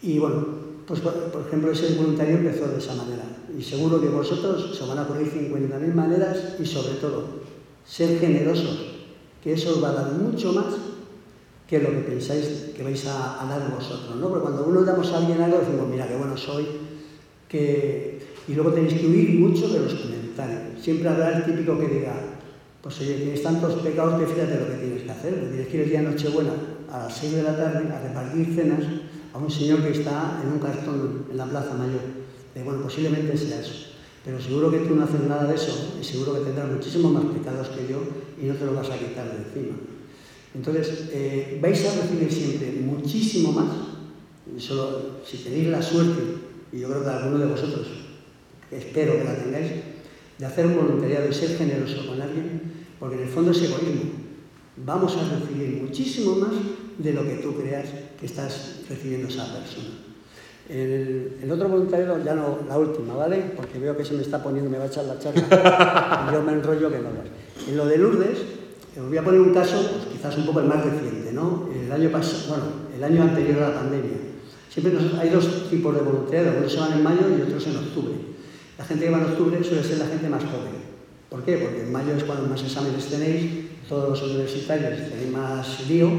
Y 0.01 0.19
bueno, 0.19 0.45
pues 0.87 0.99
por, 0.99 1.13
ejemplo 1.47 1.71
ese 1.71 1.95
voluntario 1.95 2.37
empezó 2.37 2.67
de 2.67 2.77
esa 2.77 2.93
manera. 2.95 3.23
Y 3.57 3.63
seguro 3.63 4.01
que 4.01 4.09
vosotros 4.09 4.77
se 4.77 4.85
van 4.85 4.99
a 4.99 5.03
ocurrir 5.03 5.31
50.000 5.31 5.93
maneras 5.93 6.55
y 6.59 6.65
sobre 6.65 6.95
todo, 6.95 7.25
ser 7.85 8.19
generosos, 8.19 8.93
que 9.43 9.53
eso 9.53 9.71
os 9.71 9.83
va 9.83 9.89
a 9.89 9.93
dar 9.93 10.11
mucho 10.13 10.53
más 10.53 10.65
que 11.67 11.79
lo 11.79 11.89
que 11.89 12.01
pensáis 12.01 12.73
que 12.75 12.83
vais 12.83 13.05
a, 13.07 13.45
dar 13.49 13.73
vosotros, 13.73 14.15
¿no? 14.17 14.29
Porque 14.29 14.43
cuando 14.43 14.65
uno 14.65 14.83
damos 14.83 15.11
a 15.11 15.17
alguien 15.17 15.41
algo 15.41 15.59
decimos, 15.59 15.87
mira 15.89 16.07
qué 16.07 16.15
bueno 16.15 16.37
soy, 16.37 16.65
que... 17.49 18.19
y 18.47 18.53
luego 18.53 18.71
tenéis 18.71 18.93
que 18.93 19.07
huir 19.07 19.39
mucho 19.39 19.67
de 19.69 19.79
los 19.79 19.93
comentarios. 19.95 20.79
Siempre 20.79 21.09
habrá 21.09 21.37
el 21.37 21.45
típico 21.45 21.79
que 21.79 21.87
diga, 21.87 22.13
pues 22.83 23.01
oye, 23.01 23.15
tienes 23.15 23.41
tantos 23.41 23.73
pecados 23.81 24.19
que 24.19 24.27
fíjate 24.27 24.59
lo 24.59 24.67
que 24.67 24.77
tienes 24.85 25.03
que 25.03 25.11
hacer, 25.11 25.49
tienes 25.49 25.67
que 25.67 25.77
ir 25.77 25.83
el 25.83 25.89
día 25.89 26.01
Nochebuena 26.03 26.53
a 26.91 26.99
las 27.05 27.17
6 27.17 27.33
de 27.33 27.43
la 27.43 27.57
tarde 27.57 27.91
a 27.91 27.99
repartir 27.99 28.53
cenas 28.53 28.83
a 29.35 29.37
un 29.37 29.51
señor 29.51 29.83
que 29.83 29.91
está 29.91 30.39
en 30.41 30.53
un 30.53 30.59
cartón 30.59 31.25
en 31.29 31.37
la 31.37 31.45
Plaza 31.45 31.73
Mayor. 31.73 31.99
De, 32.55 32.63
bueno, 32.63 32.83
posiblemente 32.83 33.35
sea 33.35 33.59
eso. 33.59 33.91
Pero 34.23 34.41
seguro 34.41 34.71
que 34.71 34.79
tú 34.79 34.95
no 34.95 35.03
haces 35.03 35.19
nada 35.27 35.43
de 35.43 35.55
eso 35.55 35.93
y 35.99 36.03
seguro 36.03 36.35
que 36.35 36.45
tendrás 36.45 36.71
muchísimos 36.71 37.11
más 37.11 37.25
pecados 37.25 37.67
que 37.67 37.91
yo 37.91 37.99
y 38.41 38.45
no 38.45 38.55
te 38.55 38.65
lo 38.65 38.73
vas 38.73 38.89
a 38.89 38.97
quitar 38.97 39.29
de 39.29 39.43
encima. 39.43 39.75
Entonces, 40.55 41.09
eh, 41.11 41.59
vais 41.61 41.85
a 41.85 42.01
recibir 42.01 42.31
siempre 42.31 42.79
muchísimo 42.81 43.51
más, 43.51 43.67
solo 44.57 45.17
si 45.25 45.37
tenéis 45.39 45.67
la 45.67 45.81
suerte, 45.81 46.21
y 46.71 46.79
yo 46.79 46.87
creo 46.87 47.03
que 47.03 47.09
alguno 47.09 47.39
de 47.39 47.45
vosotros, 47.45 47.87
espero 48.71 49.17
que 49.17 49.23
la 49.25 49.35
tengáis, 49.35 49.71
de 50.39 50.45
hacer 50.45 50.65
un 50.65 50.77
voluntariado 50.77 51.29
y 51.29 51.33
ser 51.33 51.57
generoso 51.57 52.07
con 52.07 52.21
alguien, 52.21 52.61
porque 52.97 53.17
en 53.17 53.23
el 53.23 53.29
fondo 53.29 53.51
es 53.51 53.61
egoísmo. 53.61 54.11
Vamos 54.77 55.17
a 55.17 55.39
recibir 55.39 55.81
muchísimo 55.83 56.37
más 56.37 56.53
de 56.97 57.13
lo 57.13 57.23
que 57.23 57.35
tú 57.35 57.53
creas 57.55 57.89
que 58.19 58.25
estás 58.25 58.81
recibiendo 58.89 59.27
esa 59.27 59.45
persona. 59.53 60.05
El, 60.67 61.51
otro 61.51 61.69
voluntario, 61.69 62.23
ya 62.23 62.33
no, 62.33 62.59
la 62.67 62.77
última, 62.77 63.13
¿vale? 63.13 63.51
Porque 63.55 63.77
veo 63.77 63.95
que 63.95 64.03
se 64.03 64.15
me 64.15 64.23
está 64.23 64.41
poniendo, 64.41 64.69
me 64.69 64.79
va 64.79 64.85
a 64.85 64.87
echar 64.87 65.05
la 65.05 65.19
charla 65.19 66.27
y 66.27 66.33
yo 66.33 66.41
me 66.41 66.53
enrollo 66.53 66.89
que 66.89 66.97
no 66.97 67.09
lo 67.09 67.69
En 67.71 67.77
lo 67.77 67.85
de 67.85 67.97
Lourdes, 67.97 68.39
os 68.99 69.07
voy 69.07 69.17
a 69.17 69.23
poner 69.23 69.41
un 69.41 69.53
caso, 69.53 69.77
pues 69.91 70.05
quizás 70.13 70.35
un 70.37 70.45
poco 70.45 70.61
el 70.61 70.65
más 70.65 70.83
reciente, 70.83 71.31
¿no? 71.33 71.69
El 71.71 71.91
año 71.91 72.09
pasado, 72.09 72.47
bueno, 72.49 72.63
el 72.95 73.03
año 73.03 73.21
anterior 73.21 73.61
a 73.61 73.69
la 73.69 73.75
pandemia. 73.75 74.17
Siempre 74.69 74.97
hay 75.19 75.29
dos 75.29 75.69
tipos 75.69 75.93
de 75.93 76.01
voluntariado, 76.01 76.57
unos 76.57 76.71
se 76.71 76.79
van 76.79 76.93
en 76.93 77.03
mayo 77.03 77.21
y 77.37 77.41
otros 77.41 77.67
en 77.67 77.77
octubre. 77.77 78.15
La 78.77 78.85
gente 78.85 79.05
que 79.05 79.11
va 79.11 79.19
en 79.19 79.25
octubre 79.25 79.63
suele 79.63 79.83
ser 79.83 79.99
la 79.99 80.07
gente 80.07 80.27
más 80.29 80.43
joven. 80.43 80.73
¿Por 81.29 81.43
qué? 81.43 81.57
Porque 81.57 81.81
en 81.83 81.91
mayo 81.91 82.13
es 82.13 82.23
cuando 82.23 82.47
más 82.47 82.61
exámenes 82.63 83.05
tenéis, 83.05 83.65
todos 83.87 84.09
los 84.09 84.23
universitarios 84.23 85.09
tenéis 85.09 85.31
más 85.31 85.87
lío 85.87 86.09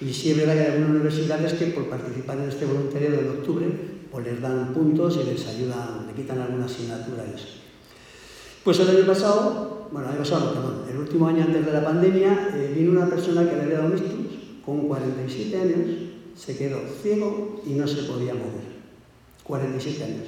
y 0.00 0.12
sí 0.12 0.30
es 0.30 0.36
verdad 0.36 0.54
que 0.54 0.60
hay 0.60 0.66
algunas 0.72 0.90
universidades 0.90 1.52
que 1.54 1.66
por 1.66 1.88
participar 1.88 2.38
en 2.38 2.48
este 2.48 2.66
voluntariado 2.66 3.20
en 3.20 3.28
octubre 3.28 3.66
pues 4.10 4.26
les 4.26 4.40
dan 4.40 4.72
puntos 4.72 5.18
y 5.22 5.30
les 5.30 5.46
ayudan, 5.46 6.06
le 6.06 6.12
quitan 6.14 6.38
alguna 6.38 6.66
asignatura 6.66 7.24
y 7.30 7.34
eso. 7.34 7.48
Pues 8.64 8.80
el 8.80 8.88
año 8.88 9.06
pasado, 9.06 9.88
bueno, 9.92 10.08
el 10.08 10.14
año 10.14 10.22
pasado, 10.22 10.52
perdón, 10.52 10.82
el 10.90 10.96
último 10.96 11.28
año 11.28 11.44
antes 11.44 11.64
de 11.64 11.72
la 11.72 11.84
pandemia, 11.84 12.50
eh, 12.54 12.72
vino 12.74 12.92
una 12.92 13.08
persona 13.08 13.48
que 13.48 13.56
le 13.56 13.62
había 13.62 13.78
dado 13.78 13.94
un 13.94 14.26
con 14.64 14.88
47 14.88 15.56
años, 15.56 15.90
se 16.36 16.56
quedó 16.56 16.80
ciego 17.02 17.62
y 17.64 17.74
no 17.74 17.86
se 17.86 18.02
podía 18.02 18.34
mover. 18.34 18.76
47 19.44 20.04
años. 20.04 20.26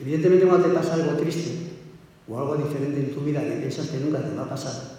Evidentemente 0.00 0.46
cuando 0.46 0.68
te 0.68 0.74
pasa 0.74 0.94
algo 0.94 1.12
triste 1.12 1.50
o 2.28 2.38
algo 2.38 2.56
diferente 2.56 3.00
en 3.00 3.14
tu 3.14 3.20
vida 3.20 3.42
que 3.42 3.56
piensas 3.56 3.88
que 3.88 3.98
nunca 3.98 4.22
te 4.22 4.34
va 4.34 4.44
a 4.44 4.48
pasar, 4.48 4.97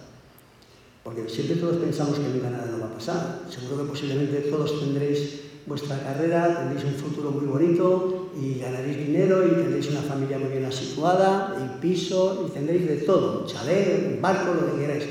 porque 1.09 1.27
siempre 1.27 1.55
todos 1.55 1.77
pensamos 1.77 2.19
que 2.19 2.29
nunca 2.29 2.51
nada 2.51 2.67
nos 2.67 2.83
va 2.83 2.85
a 2.85 2.93
pasar. 2.93 3.39
Seguro 3.49 3.81
que 3.81 3.89
posiblemente 3.89 4.41
todos 4.41 4.79
tendréis 4.79 5.41
vuestra 5.65 5.97
carrera, 5.97 6.59
tendréis 6.59 6.85
un 6.85 7.01
futuro 7.01 7.31
muy 7.31 7.47
bonito 7.47 8.29
y 8.39 8.59
ganaréis 8.59 9.07
dinero 9.07 9.43
y 9.43 9.55
tendréis 9.55 9.89
una 9.89 10.01
familia 10.01 10.37
muy 10.37 10.49
bien 10.49 10.71
situada, 10.71 11.57
y 11.57 11.81
piso, 11.81 12.45
y 12.47 12.51
tendréis 12.51 12.87
de 12.87 12.97
todo, 12.97 13.41
un 13.41 13.47
chalet, 13.47 14.17
un 14.17 14.21
barco, 14.21 14.53
lo 14.53 14.71
que 14.71 14.81
queráis. 14.81 15.05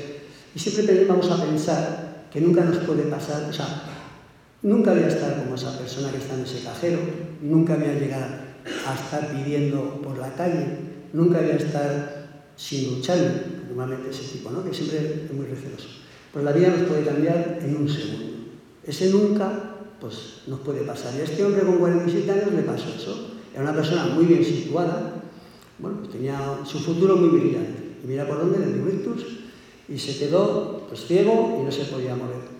Y 0.55 0.59
siempre 0.59 1.03
vamos 1.03 1.29
a 1.31 1.43
pensar 1.43 2.27
que 2.31 2.39
nunca 2.39 2.63
nos 2.63 2.77
puede 2.77 3.03
pasar, 3.03 3.49
o 3.49 3.51
sea, 3.51 3.83
nunca 4.61 4.93
voy 4.93 5.03
a 5.03 5.07
estar 5.07 5.43
como 5.43 5.55
esa 5.55 5.77
persona 5.77 6.11
que 6.11 6.19
está 6.19 6.33
en 6.33 6.43
ese 6.43 6.63
cajero, 6.63 6.99
nunca 7.41 7.75
voy 7.75 7.89
a 7.89 7.99
llegar 7.99 8.55
a 8.87 8.95
estar 8.95 9.33
pidiendo 9.33 9.99
por 10.01 10.17
la 10.17 10.33
calle, 10.33 10.65
nunca 11.11 11.41
voy 11.41 11.49
a 11.49 11.55
estar 11.55 12.18
sin 12.59 12.95
luchar, 12.95 13.17
normalmente 13.69 14.09
ese 14.09 14.37
tipo, 14.37 14.51
¿no? 14.51 14.63
que 14.63 14.73
siempre 14.73 15.23
es 15.25 15.33
muy 15.33 15.45
receloso. 15.45 15.87
Pues 16.33 16.43
la 16.43 16.51
vida 16.51 16.67
nos 16.67 16.89
puede 16.89 17.05
cambiar 17.05 17.59
en 17.61 17.77
un 17.77 17.87
segundo. 17.87 18.25
Ese 18.85 19.09
nunca 19.09 19.77
pues 20.01 20.41
nos 20.45 20.59
puede 20.59 20.81
pasar. 20.81 21.13
Y 21.15 21.21
a 21.21 21.23
este 21.23 21.43
hombre 21.43 21.61
con 21.61 21.77
47 21.77 22.29
años 22.29 22.53
le 22.53 22.61
pasó 22.63 22.89
eso. 22.89 23.31
Era 23.53 23.63
una 23.63 23.73
persona 23.73 24.07
muy 24.07 24.25
bien 24.25 24.43
situada, 24.43 25.23
bueno, 25.79 25.99
pues 25.99 26.11
tenía 26.11 26.59
su 26.65 26.79
futuro 26.79 27.15
muy 27.15 27.39
brillante. 27.39 27.97
Y 28.03 28.07
mira 28.07 28.27
por 28.27 28.39
dónde, 28.39 28.57
en 28.57 28.73
el 28.73 28.81
Victus, 28.81 29.25
y 29.87 29.97
se 29.97 30.17
quedó 30.17 30.85
pues 30.89 31.05
ciego 31.05 31.59
y 31.61 31.63
no 31.63 31.71
se 31.71 31.85
podía 31.85 32.15
mover. 32.15 32.59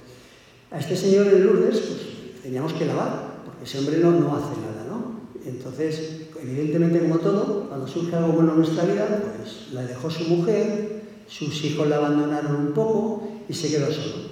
A 0.71 0.79
este 0.79 0.95
señor 0.95 1.27
en 1.27 1.45
Lourdes, 1.45 1.77
pues 1.77 2.41
teníamos 2.41 2.71
que 2.73 2.85
lavar, 2.85 3.41
porque 3.45 3.65
ese 3.65 3.79
hombre 3.79 3.97
no, 3.97 4.11
no 4.11 4.35
hace 4.35 4.55
nada, 4.61 4.85
¿no? 4.87 5.19
Entonces, 5.45 6.28
evidentemente, 6.41 6.99
como 6.99 7.19
todo, 7.19 7.67
cuando 7.69 7.87
surge 7.87 8.15
algo 8.15 8.33
bueno 8.33 8.51
en 8.51 8.57
nuestra 8.59 8.85
vida, 8.85 9.07
pues 9.37 9.73
la 9.73 9.83
dejó 9.83 10.09
su 10.09 10.23
mujer, 10.25 11.03
sus 11.27 11.63
hijos 11.63 11.87
la 11.87 11.97
abandonaron 11.97 12.55
un 12.55 12.71
poco 12.73 13.27
y 13.47 13.53
se 13.53 13.69
quedó 13.69 13.91
solo. 13.91 14.29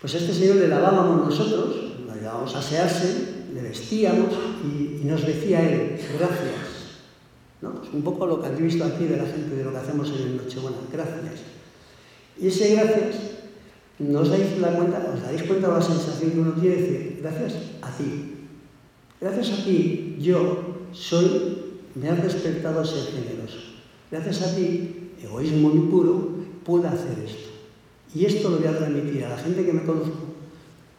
Pues 0.00 0.14
a 0.14 0.18
este 0.18 0.32
señor 0.32 0.56
le 0.56 0.68
lavábamos 0.68 1.28
nosotros, 1.28 1.90
vamos 2.32 2.54
a 2.54 2.58
asearse, 2.58 3.46
le 3.52 3.62
vestíamos 3.62 4.32
y, 4.64 5.04
nos 5.04 5.26
decía 5.26 5.68
él, 5.68 5.98
gracias. 6.18 6.70
¿No? 7.60 7.72
Pues 7.72 7.92
un 7.92 8.02
poco 8.02 8.26
lo 8.26 8.40
que 8.40 8.46
habéis 8.46 8.62
visto 8.62 8.84
aquí 8.84 9.04
de 9.04 9.16
la 9.16 9.24
gente, 9.24 9.54
de 9.54 9.64
lo 9.64 9.72
que 9.72 9.78
hacemos 9.78 10.08
en 10.08 10.28
el 10.28 10.36
Nochebuena, 10.36 10.78
gracias. 10.92 11.40
Y 12.40 12.48
ese 12.48 12.74
gracias, 12.74 13.16
¿no 13.98 14.20
os 14.20 14.30
dais 14.30 14.58
la 14.58 14.72
cuenta, 14.72 15.12
os 15.14 15.22
daréis 15.22 15.42
cuenta 15.42 15.68
de 15.68 15.74
la 15.74 15.82
sensación 15.82 16.30
que 16.30 16.40
uno 16.40 16.52
tiene 16.52 16.76
de 16.76 16.82
decir, 16.82 17.18
gracias 17.22 17.54
a 17.82 17.90
ti. 17.96 18.34
Gracias 19.20 19.50
a 19.58 19.64
ti, 19.64 20.16
yo 20.20 20.69
soy, 20.92 21.80
me 21.94 22.08
has 22.08 22.22
despertado 22.22 22.80
a 22.80 22.84
ser 22.84 23.04
generoso. 23.12 23.58
Gracias 24.10 24.42
a 24.42 24.56
ti, 24.56 25.12
egoísmo 25.22 25.70
muy 25.70 25.90
puro, 25.90 26.30
puedo 26.64 26.88
hacer 26.88 27.18
esto. 27.24 27.50
Y 28.14 28.24
esto 28.24 28.50
lo 28.50 28.58
voy 28.58 28.66
a 28.66 28.76
transmitir 28.76 29.24
a 29.24 29.30
la 29.30 29.38
gente 29.38 29.64
que 29.64 29.72
me 29.72 29.84
conozco 29.84 30.18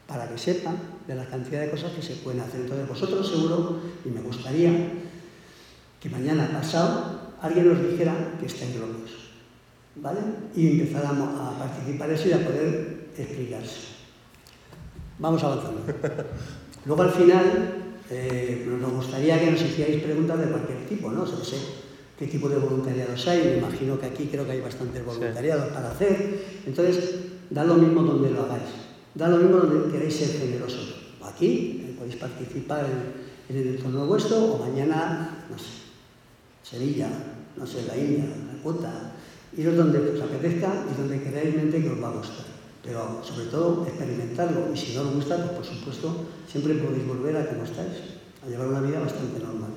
para 0.08 0.30
que 0.30 0.38
sepan 0.38 0.78
de 1.08 1.16
la 1.16 1.26
cantidad 1.26 1.62
de 1.62 1.72
cosas 1.72 1.92
que 1.92 2.02
se 2.02 2.16
pueden 2.16 2.42
hacer. 2.42 2.62
Entonces 2.62 2.88
vosotros 2.88 3.30
seguro, 3.30 3.80
y 4.06 4.10
me 4.10 4.22
gustaría 4.22 4.72
que 6.00 6.10
mañana 6.10 6.50
pasado 6.52 7.34
alguien 7.42 7.68
nos 7.68 7.92
dijera 7.92 8.36
que 8.40 8.46
estáis 8.46 8.76
locos, 8.76 9.12
¿vale? 9.96 10.20
Y 10.56 10.80
empezáramos 10.80 11.40
a 11.40 11.58
participar 11.58 12.10
eso 12.12 12.30
y 12.30 12.34
a 12.34 12.46
poder 12.46 13.10
explicarse. 13.18 13.92
Vamos 15.20 15.44
avanzando. 15.44 15.82
Luego 16.86 17.04
al 17.04 17.12
final 17.12 17.81
eh, 18.12 18.68
nos 18.68 18.92
gustaría 18.92 19.40
que 19.40 19.52
nos 19.52 19.62
hicierais 19.62 20.04
preguntas 20.04 20.40
de 20.40 20.48
cualquier 20.48 20.86
tipo, 20.86 21.10
¿no? 21.10 21.24
O 21.24 21.26
sé 21.26 21.58
qué 22.20 22.28
tipo 22.28 22.50
de 22.50 22.58
voluntariados 22.58 23.28
hay, 23.28 23.42
me 23.42 23.58
imagino 23.58 24.00
que 24.00 24.06
aquí 24.06 24.26
creo 24.26 24.46
que 24.46 24.52
hay 24.52 24.62
bastantes 24.62 25.04
voluntariados 25.04 25.72
para 25.74 25.92
hacer. 25.92 26.62
Entonces, 26.68 27.16
da 27.50 27.64
lo 27.64 27.76
mismo 27.76 28.04
donde 28.04 28.30
lo 28.30 28.44
hagáis, 28.44 28.70
da 29.16 29.28
lo 29.30 29.38
mismo 29.38 29.58
donde 29.58 29.92
queréis 29.92 30.16
ser 30.16 30.40
generosos 30.40 31.18
aquí, 31.24 31.82
eh, 31.84 31.96
podéis 31.98 32.18
participar 32.18 32.86
en, 32.86 33.56
el 33.58 33.76
entorno 33.76 34.06
vuestro, 34.06 34.38
o 34.38 34.58
mañana, 34.60 35.46
no 35.50 35.58
sé, 35.58 35.72
Sevilla, 36.64 37.10
no 37.58 37.66
sé, 37.66 37.84
la 37.88 37.98
India, 37.98 38.24
la 38.24 38.62
Cuota, 38.62 39.14
iros 39.58 39.76
donde 39.76 40.00
os 40.00 40.22
apetezca 40.22 40.86
y 40.88 41.02
donde 41.02 41.22
queráis 41.22 41.56
mente 41.56 41.82
que 41.82 41.90
os 41.90 42.02
va 42.02 42.10
a 42.10 42.18
gustar. 42.18 42.51
Pero 42.84 43.22
sobre 43.24 43.46
todo 43.46 43.86
experimentarlo 43.86 44.74
y 44.74 44.78
si 44.78 44.96
no 44.96 45.02
os 45.02 45.14
gusta, 45.16 45.38
pues 45.38 45.56
por 45.56 45.66
supuesto 45.66 46.16
siempre 46.48 46.74
podéis 46.76 47.08
volver 47.08 47.38
a 47.38 47.48
como 47.48 47.64
estáis, 47.64 48.20
a 48.44 48.50
llevar 48.50 48.68
una 48.68 48.82
vida 48.82 49.00
bastante 49.00 49.40
normal. 49.40 49.72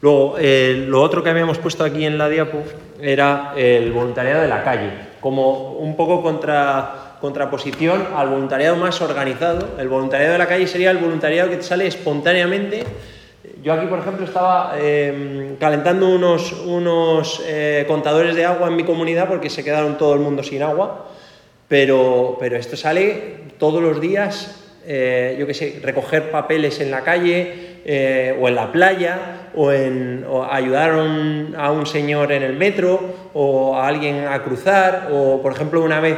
Luego, 0.00 0.36
eh, 0.38 0.86
lo 0.88 1.02
otro 1.02 1.24
que 1.24 1.30
habíamos 1.30 1.58
puesto 1.58 1.82
aquí 1.82 2.04
en 2.04 2.18
la 2.18 2.28
diapo 2.28 2.62
era 3.00 3.52
el 3.56 3.90
voluntariado 3.90 4.42
de 4.42 4.48
la 4.48 4.62
calle, 4.62 4.92
como 5.20 5.72
un 5.72 5.96
poco 5.96 6.22
contra 6.22 7.16
contraposición 7.20 8.06
al 8.14 8.28
voluntariado 8.28 8.76
más 8.76 9.00
organizado. 9.00 9.70
El 9.78 9.88
voluntariado 9.88 10.32
de 10.32 10.38
la 10.38 10.46
calle 10.46 10.66
sería 10.66 10.90
el 10.90 10.98
voluntariado 10.98 11.50
que 11.50 11.56
te 11.56 11.62
sale 11.62 11.86
espontáneamente. 11.86 12.84
Yo 13.62 13.72
aquí, 13.72 13.86
por 13.86 13.98
ejemplo, 13.98 14.24
estaba 14.24 14.74
em, 14.80 15.56
calentando 15.56 16.08
unos, 16.08 16.52
unos 16.64 17.42
eh, 17.46 17.84
contadores 17.88 18.34
de 18.34 18.44
agua 18.44 18.68
en 18.68 18.76
mi 18.76 18.84
comunidad 18.84 19.28
porque 19.28 19.50
se 19.50 19.64
quedaron 19.64 19.98
todo 19.98 20.14
el 20.14 20.20
mundo 20.20 20.42
sin 20.42 20.62
agua, 20.62 21.08
pero, 21.66 22.36
pero 22.38 22.56
esto 22.56 22.76
sale 22.76 23.48
todos 23.58 23.82
los 23.82 24.00
días, 24.00 24.64
eh, 24.86 25.36
yo 25.38 25.46
qué 25.46 25.54
sé, 25.54 25.80
recoger 25.82 26.30
papeles 26.30 26.80
en 26.80 26.90
la 26.90 27.02
calle 27.02 27.80
eh, 27.84 28.38
o 28.40 28.48
en 28.48 28.54
la 28.54 28.70
playa 28.70 29.50
o, 29.54 29.72
en, 29.72 30.24
ayudar 30.50 30.90
a 30.90 31.02
un, 31.02 31.54
a 31.58 31.72
un 31.72 31.84
señor 31.84 32.32
en 32.32 32.44
el 32.44 32.54
metro 32.54 33.00
o 33.34 33.76
a 33.76 33.88
alguien 33.88 34.26
a 34.26 34.42
cruzar 34.42 35.08
o, 35.12 35.42
por 35.42 35.52
ejemplo, 35.52 35.82
una 35.82 36.00
vez 36.00 36.16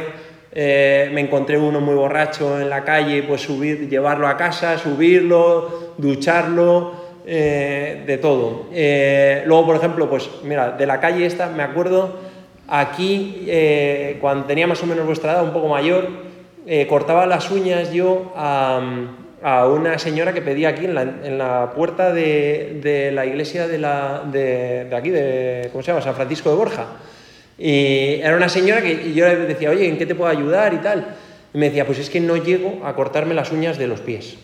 me 0.53 1.21
encontré 1.21 1.57
uno 1.57 1.79
muy 1.79 1.95
borracho 1.95 2.59
en 2.59 2.69
la 2.69 2.83
calle, 2.83 3.23
pues 3.23 3.41
subir, 3.41 3.87
llevarlo 3.89 4.27
a 4.27 4.35
casa, 4.35 4.77
subirlo, 4.77 5.93
ducharlo, 5.97 7.00
eh, 7.25 8.03
de 8.05 8.17
todo. 8.17 8.65
Eh, 8.73 9.43
luego, 9.45 9.65
por 9.65 9.75
ejemplo, 9.75 10.09
pues 10.09 10.29
mira, 10.43 10.71
de 10.71 10.85
la 10.85 10.99
calle 10.99 11.25
esta, 11.25 11.47
me 11.47 11.63
acuerdo, 11.63 12.19
aquí, 12.67 13.47
cuando 14.21 14.45
tenía 14.45 14.67
más 14.67 14.81
o 14.81 14.85
menos 14.85 15.05
vuestra 15.05 15.33
edad, 15.33 15.43
un 15.43 15.51
poco 15.51 15.67
mayor, 15.67 16.07
cortaba 16.87 17.25
las 17.25 17.51
uñas 17.51 17.91
yo 17.91 18.31
a, 18.35 18.79
una 19.67 19.97
señora 19.97 20.33
que 20.33 20.41
pedía 20.41 20.69
aquí 20.69 20.85
en 20.85 21.37
la, 21.37 21.71
puerta 21.75 22.13
de, 22.13 23.11
la 23.13 23.25
iglesia 23.25 23.67
de, 23.67 23.77
la, 23.77 24.23
de, 24.31 24.85
de 24.85 24.95
aquí, 24.95 25.09
de, 25.09 25.69
¿cómo 25.71 25.83
se 25.83 25.91
llama? 25.91 26.01
San 26.01 26.15
Francisco 26.15 26.49
de 26.49 26.55
Borja. 26.55 26.85
Y 27.57 28.15
era 28.21 28.35
una 28.35 28.49
señora 28.49 28.81
que 28.81 29.13
yo 29.13 29.27
le 29.27 29.35
decía, 29.35 29.69
oye, 29.69 29.87
¿en 29.87 29.97
qué 29.97 30.07
te 30.07 30.15
puedo 30.15 30.31
ayudar 30.31 30.73
y 30.73 30.77
tal? 30.77 31.15
Y 31.53 31.57
me 31.57 31.67
decía, 31.67 31.85
pues 31.85 31.99
es 31.99 32.09
que 32.09 32.19
no 32.19 32.37
llego 32.37 32.81
a 32.85 32.95
cortarme 32.95 33.33
las 33.33 33.51
uñas 33.51 33.77
de 33.77 33.87
los 33.87 33.99
pies. 33.99 34.37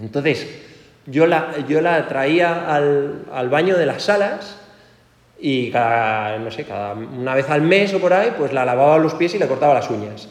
Entonces, 0.00 0.46
yo 1.10 1.26
la, 1.26 1.54
yo 1.68 1.80
la 1.80 2.06
traía 2.08 2.74
al, 2.74 3.24
al 3.32 3.48
baño 3.48 3.76
de 3.76 3.86
las 3.86 4.02
salas 4.02 4.56
y 5.40 5.70
cada, 5.70 6.38
no 6.38 6.50
sé, 6.50 6.64
cada 6.64 6.94
una 6.94 7.34
vez 7.34 7.48
al 7.48 7.62
mes 7.62 7.94
o 7.94 7.98
por 7.98 8.12
ahí, 8.12 8.32
pues 8.36 8.52
la 8.52 8.64
lavaba 8.64 8.98
los 8.98 9.14
pies 9.14 9.34
y 9.34 9.38
le 9.38 9.46
cortaba 9.46 9.74
las 9.74 9.88
uñas. 9.90 10.28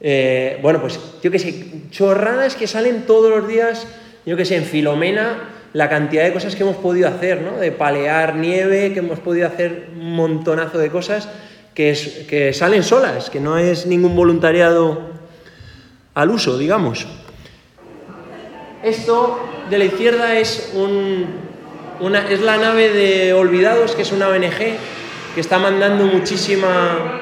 Eh, 0.00 0.58
bueno, 0.62 0.80
pues 0.80 0.98
yo 1.22 1.30
qué 1.30 1.38
sé, 1.38 1.64
chorradas 1.90 2.54
que 2.56 2.66
salen 2.66 3.06
todos 3.06 3.30
los 3.30 3.46
días, 3.48 3.86
yo 4.24 4.36
qué 4.36 4.44
sé, 4.44 4.56
en 4.56 4.64
Filomena 4.64 5.50
la 5.72 5.88
cantidad 5.88 6.24
de 6.24 6.32
cosas 6.32 6.56
que 6.56 6.62
hemos 6.62 6.76
podido 6.76 7.08
hacer, 7.08 7.42
¿no? 7.42 7.58
De 7.58 7.70
palear 7.70 8.36
nieve, 8.36 8.92
que 8.94 9.00
hemos 9.00 9.20
podido 9.20 9.46
hacer 9.46 9.90
un 9.94 10.14
montonazo 10.14 10.78
de 10.78 10.90
cosas 10.90 11.28
que, 11.74 11.94
que 12.28 12.54
salen 12.54 12.82
solas, 12.82 13.28
que 13.28 13.40
no 13.40 13.58
es 13.58 13.86
ningún 13.86 14.16
voluntariado 14.16 15.00
al 16.14 16.30
uso, 16.30 16.56
digamos. 16.56 17.06
Esto 18.82 19.38
de 19.70 19.78
la 19.78 19.84
izquierda 19.84 20.36
es, 20.38 20.72
una, 22.00 22.28
es 22.28 22.40
la 22.40 22.56
nave 22.56 22.90
de 22.90 23.34
Olvidados, 23.34 23.92
que 23.92 24.02
es 24.02 24.12
una 24.12 24.28
ONG 24.28 24.58
que 25.34 25.40
está 25.40 25.58
mandando 25.58 26.04
muchísima, 26.04 27.20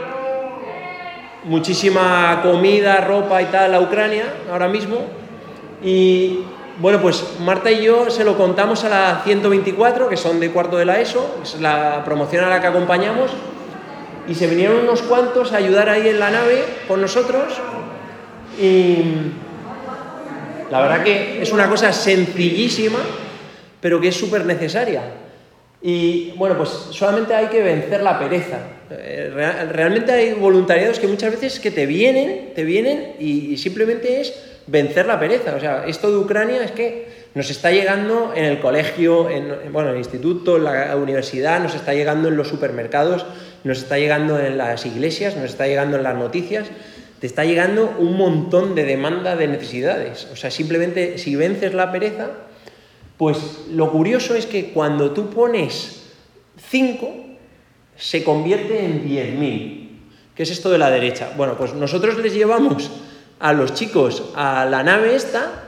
muchísima 1.44 2.40
comida, 2.42 3.00
ropa 3.00 3.42
y 3.42 3.46
tal 3.46 3.74
a 3.74 3.80
Ucrania 3.80 4.34
ahora 4.50 4.68
mismo. 4.68 4.98
Y 5.82 6.40
bueno, 6.78 7.00
pues 7.00 7.24
Marta 7.40 7.70
y 7.70 7.84
yo 7.84 8.10
se 8.10 8.24
lo 8.24 8.36
contamos 8.36 8.84
a 8.84 8.88
la 8.88 9.20
124, 9.24 10.08
que 10.08 10.16
son 10.16 10.40
de 10.40 10.50
cuarto 10.50 10.76
de 10.76 10.84
la 10.84 11.00
ESO, 11.00 11.38
es 11.42 11.60
la 11.60 12.04
promoción 12.04 12.44
a 12.44 12.48
la 12.48 12.60
que 12.60 12.66
acompañamos, 12.66 13.30
y 14.28 14.34
se 14.34 14.46
vinieron 14.46 14.78
unos 14.78 15.02
cuantos 15.02 15.52
a 15.52 15.58
ayudar 15.58 15.88
ahí 15.88 16.08
en 16.08 16.18
la 16.18 16.30
nave 16.30 16.64
con 16.88 17.00
nosotros. 17.00 17.54
Y 18.60 19.02
la 20.70 20.80
verdad 20.80 21.02
que 21.02 21.42
es 21.42 21.52
una 21.52 21.68
cosa 21.68 21.92
sencillísima, 21.92 22.98
pero 23.80 24.00
que 24.00 24.08
es 24.08 24.16
súper 24.16 24.44
necesaria. 24.44 25.02
Y 25.82 26.32
bueno, 26.36 26.56
pues 26.56 26.70
solamente 26.90 27.34
hay 27.34 27.46
que 27.46 27.62
vencer 27.62 28.02
la 28.02 28.18
pereza. 28.18 28.58
Eh, 28.90 29.30
realmente 29.70 30.12
hay 30.12 30.32
voluntariados 30.32 30.98
que 30.98 31.06
muchas 31.06 31.32
veces 31.32 31.60
que 31.60 31.70
te 31.70 31.84
vienen, 31.84 32.52
te 32.54 32.64
vienen 32.64 33.16
y 33.18 33.56
simplemente 33.58 34.20
es 34.20 34.32
vencer 34.66 35.06
la 35.06 35.20
pereza. 35.20 35.54
O 35.56 35.60
sea, 35.60 35.84
esto 35.86 36.10
de 36.10 36.16
Ucrania 36.16 36.64
es 36.64 36.70
que 36.70 37.24
nos 37.34 37.50
está 37.50 37.72
llegando 37.72 38.32
en 38.34 38.44
el 38.44 38.60
colegio, 38.60 39.28
en, 39.28 39.72
bueno, 39.72 39.88
en 39.88 39.96
el 39.96 39.98
instituto, 39.98 40.56
en 40.56 40.64
la 40.64 40.96
universidad, 40.96 41.60
nos 41.60 41.74
está 41.74 41.92
llegando 41.92 42.28
en 42.28 42.36
los 42.36 42.48
supermercados. 42.48 43.26
nos 43.64 43.78
está 43.78 43.98
llegando 43.98 44.38
en 44.38 44.58
las 44.58 44.84
iglesias, 44.84 45.36
nos 45.36 45.46
está 45.50 45.66
llegando 45.66 45.96
en 45.96 46.02
las 46.02 46.14
noticias, 46.14 46.66
te 47.24 47.28
está 47.28 47.46
llegando 47.46 47.96
un 47.98 48.18
montón 48.18 48.74
de 48.74 48.84
demanda 48.84 49.34
de 49.34 49.48
necesidades. 49.48 50.28
O 50.30 50.36
sea, 50.36 50.50
simplemente 50.50 51.16
si 51.16 51.36
vences 51.36 51.72
la 51.72 51.90
pereza, 51.90 52.32
pues 53.16 53.60
lo 53.70 53.90
curioso 53.90 54.34
es 54.34 54.44
que 54.44 54.72
cuando 54.72 55.12
tú 55.12 55.30
pones 55.30 56.02
5, 56.68 57.14
se 57.96 58.22
convierte 58.22 58.84
en 58.84 59.08
10.000. 59.08 59.88
¿Qué 60.34 60.42
es 60.42 60.50
esto 60.50 60.70
de 60.70 60.76
la 60.76 60.90
derecha? 60.90 61.32
Bueno, 61.34 61.56
pues 61.56 61.72
nosotros 61.72 62.18
les 62.18 62.34
llevamos 62.34 62.90
a 63.40 63.54
los 63.54 63.72
chicos 63.72 64.24
a 64.34 64.66
la 64.66 64.82
nave 64.82 65.14
esta, 65.14 65.64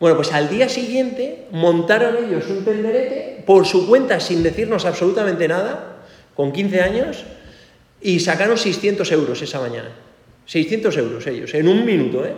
bueno, 0.00 0.16
pues 0.16 0.32
al 0.32 0.48
día 0.48 0.70
siguiente 0.70 1.46
montaron 1.50 2.24
ellos 2.24 2.46
un 2.48 2.64
tenderete 2.64 3.44
por 3.44 3.66
su 3.66 3.86
cuenta 3.86 4.18
sin 4.18 4.42
decirnos 4.42 4.86
absolutamente 4.86 5.46
nada, 5.46 5.98
con 6.34 6.52
15 6.52 6.80
años, 6.80 7.24
y 8.00 8.20
sacaron 8.20 8.56
600 8.56 9.12
euros 9.12 9.42
esa 9.42 9.60
mañana. 9.60 10.05
600 10.46 10.96
euros 10.96 11.26
ellos, 11.26 11.52
en 11.54 11.68
un 11.68 11.84
minuto, 11.84 12.24
¿eh? 12.24 12.34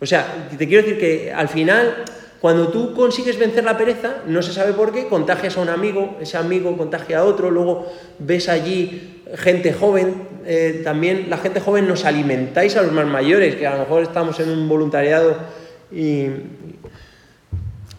O 0.00 0.06
sea, 0.06 0.48
te 0.56 0.66
quiero 0.66 0.82
decir 0.82 0.98
que 0.98 1.32
al 1.32 1.48
final, 1.48 2.04
cuando 2.40 2.68
tú 2.68 2.92
consigues 2.92 3.38
vencer 3.38 3.62
la 3.62 3.78
pereza, 3.78 4.16
no 4.26 4.42
se 4.42 4.52
sabe 4.52 4.72
por 4.72 4.92
qué, 4.92 5.06
contagias 5.06 5.56
a 5.56 5.60
un 5.60 5.68
amigo, 5.68 6.18
ese 6.20 6.36
amigo 6.36 6.76
contagia 6.76 7.20
a 7.20 7.24
otro, 7.24 7.52
luego 7.52 7.86
ves 8.18 8.48
allí 8.48 9.22
gente 9.36 9.72
joven, 9.72 10.28
eh, 10.44 10.80
también 10.82 11.30
la 11.30 11.38
gente 11.38 11.60
joven 11.60 11.86
nos 11.86 12.04
alimentáis 12.04 12.76
a 12.76 12.82
los 12.82 12.90
más 12.90 13.06
mayores, 13.06 13.54
que 13.54 13.66
a 13.66 13.74
lo 13.74 13.78
mejor 13.80 14.02
estamos 14.02 14.38
en 14.40 14.50
un 14.50 14.68
voluntariado 14.68 15.36
y... 15.92 16.26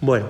Bueno. 0.02 0.28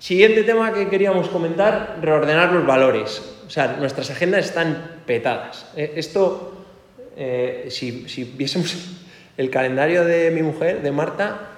Siguiente 0.00 0.42
tema 0.42 0.72
que 0.72 0.88
queríamos 0.88 1.28
comentar, 1.28 1.98
reordenar 2.02 2.52
los 2.52 2.66
valores. 2.66 3.22
O 3.46 3.50
sea, 3.50 3.76
nuestras 3.78 4.10
agendas 4.10 4.46
están 4.46 4.95
petadas. 5.06 5.66
Eh, 5.76 5.94
esto, 5.96 6.64
eh, 7.16 7.66
si, 7.70 8.08
si, 8.08 8.24
viésemos 8.24 8.74
el 9.36 9.50
calendario 9.50 10.04
de 10.04 10.30
mi 10.30 10.42
mujer, 10.42 10.82
de 10.82 10.92
Marta, 10.92 11.52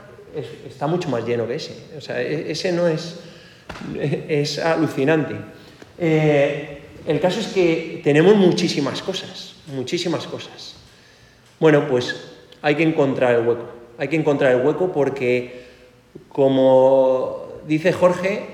está 0.66 0.86
mucho 0.86 1.08
más 1.08 1.24
lleno 1.24 1.46
que 1.46 1.54
ese. 1.56 1.74
O 1.96 2.00
sea, 2.00 2.20
e, 2.22 2.50
ese 2.50 2.72
no 2.72 2.86
es... 2.86 3.20
es 4.28 4.58
alucinante. 4.58 5.34
Eh, 5.98 6.78
el 7.06 7.20
caso 7.20 7.40
es 7.40 7.48
que 7.48 8.00
tenemos 8.04 8.36
muchísimas 8.36 9.02
cosas, 9.02 9.54
muchísimas 9.68 10.26
cosas. 10.26 10.74
Bueno, 11.58 11.88
pues 11.88 12.14
hay 12.62 12.74
que 12.74 12.82
encontrar 12.82 13.34
el 13.36 13.46
hueco. 13.46 13.68
Hay 13.98 14.08
que 14.08 14.16
encontrar 14.16 14.54
el 14.54 14.64
hueco 14.64 14.92
porque, 14.92 15.64
como 16.28 17.48
dice 17.66 17.92
Jorge, 17.92 18.46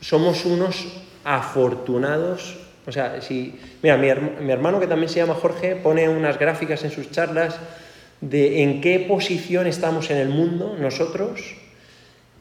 somos 0.00 0.44
unos 0.44 0.86
afortunados. 1.24 2.58
O 2.88 2.92
sea, 2.92 3.20
si. 3.20 3.54
Mira, 3.82 3.98
mi, 3.98 4.08
mi, 4.42 4.50
hermano, 4.50 4.80
que 4.80 4.86
también 4.86 5.10
se 5.10 5.20
llama 5.20 5.34
Jorge, 5.34 5.76
pone 5.76 6.08
unas 6.08 6.38
gráficas 6.38 6.82
en 6.84 6.90
sus 6.90 7.10
charlas 7.10 7.54
de 8.22 8.62
en 8.62 8.80
qué 8.80 9.04
posición 9.06 9.66
estamos 9.66 10.10
en 10.10 10.16
el 10.16 10.30
mundo 10.30 10.74
nosotros 10.80 11.54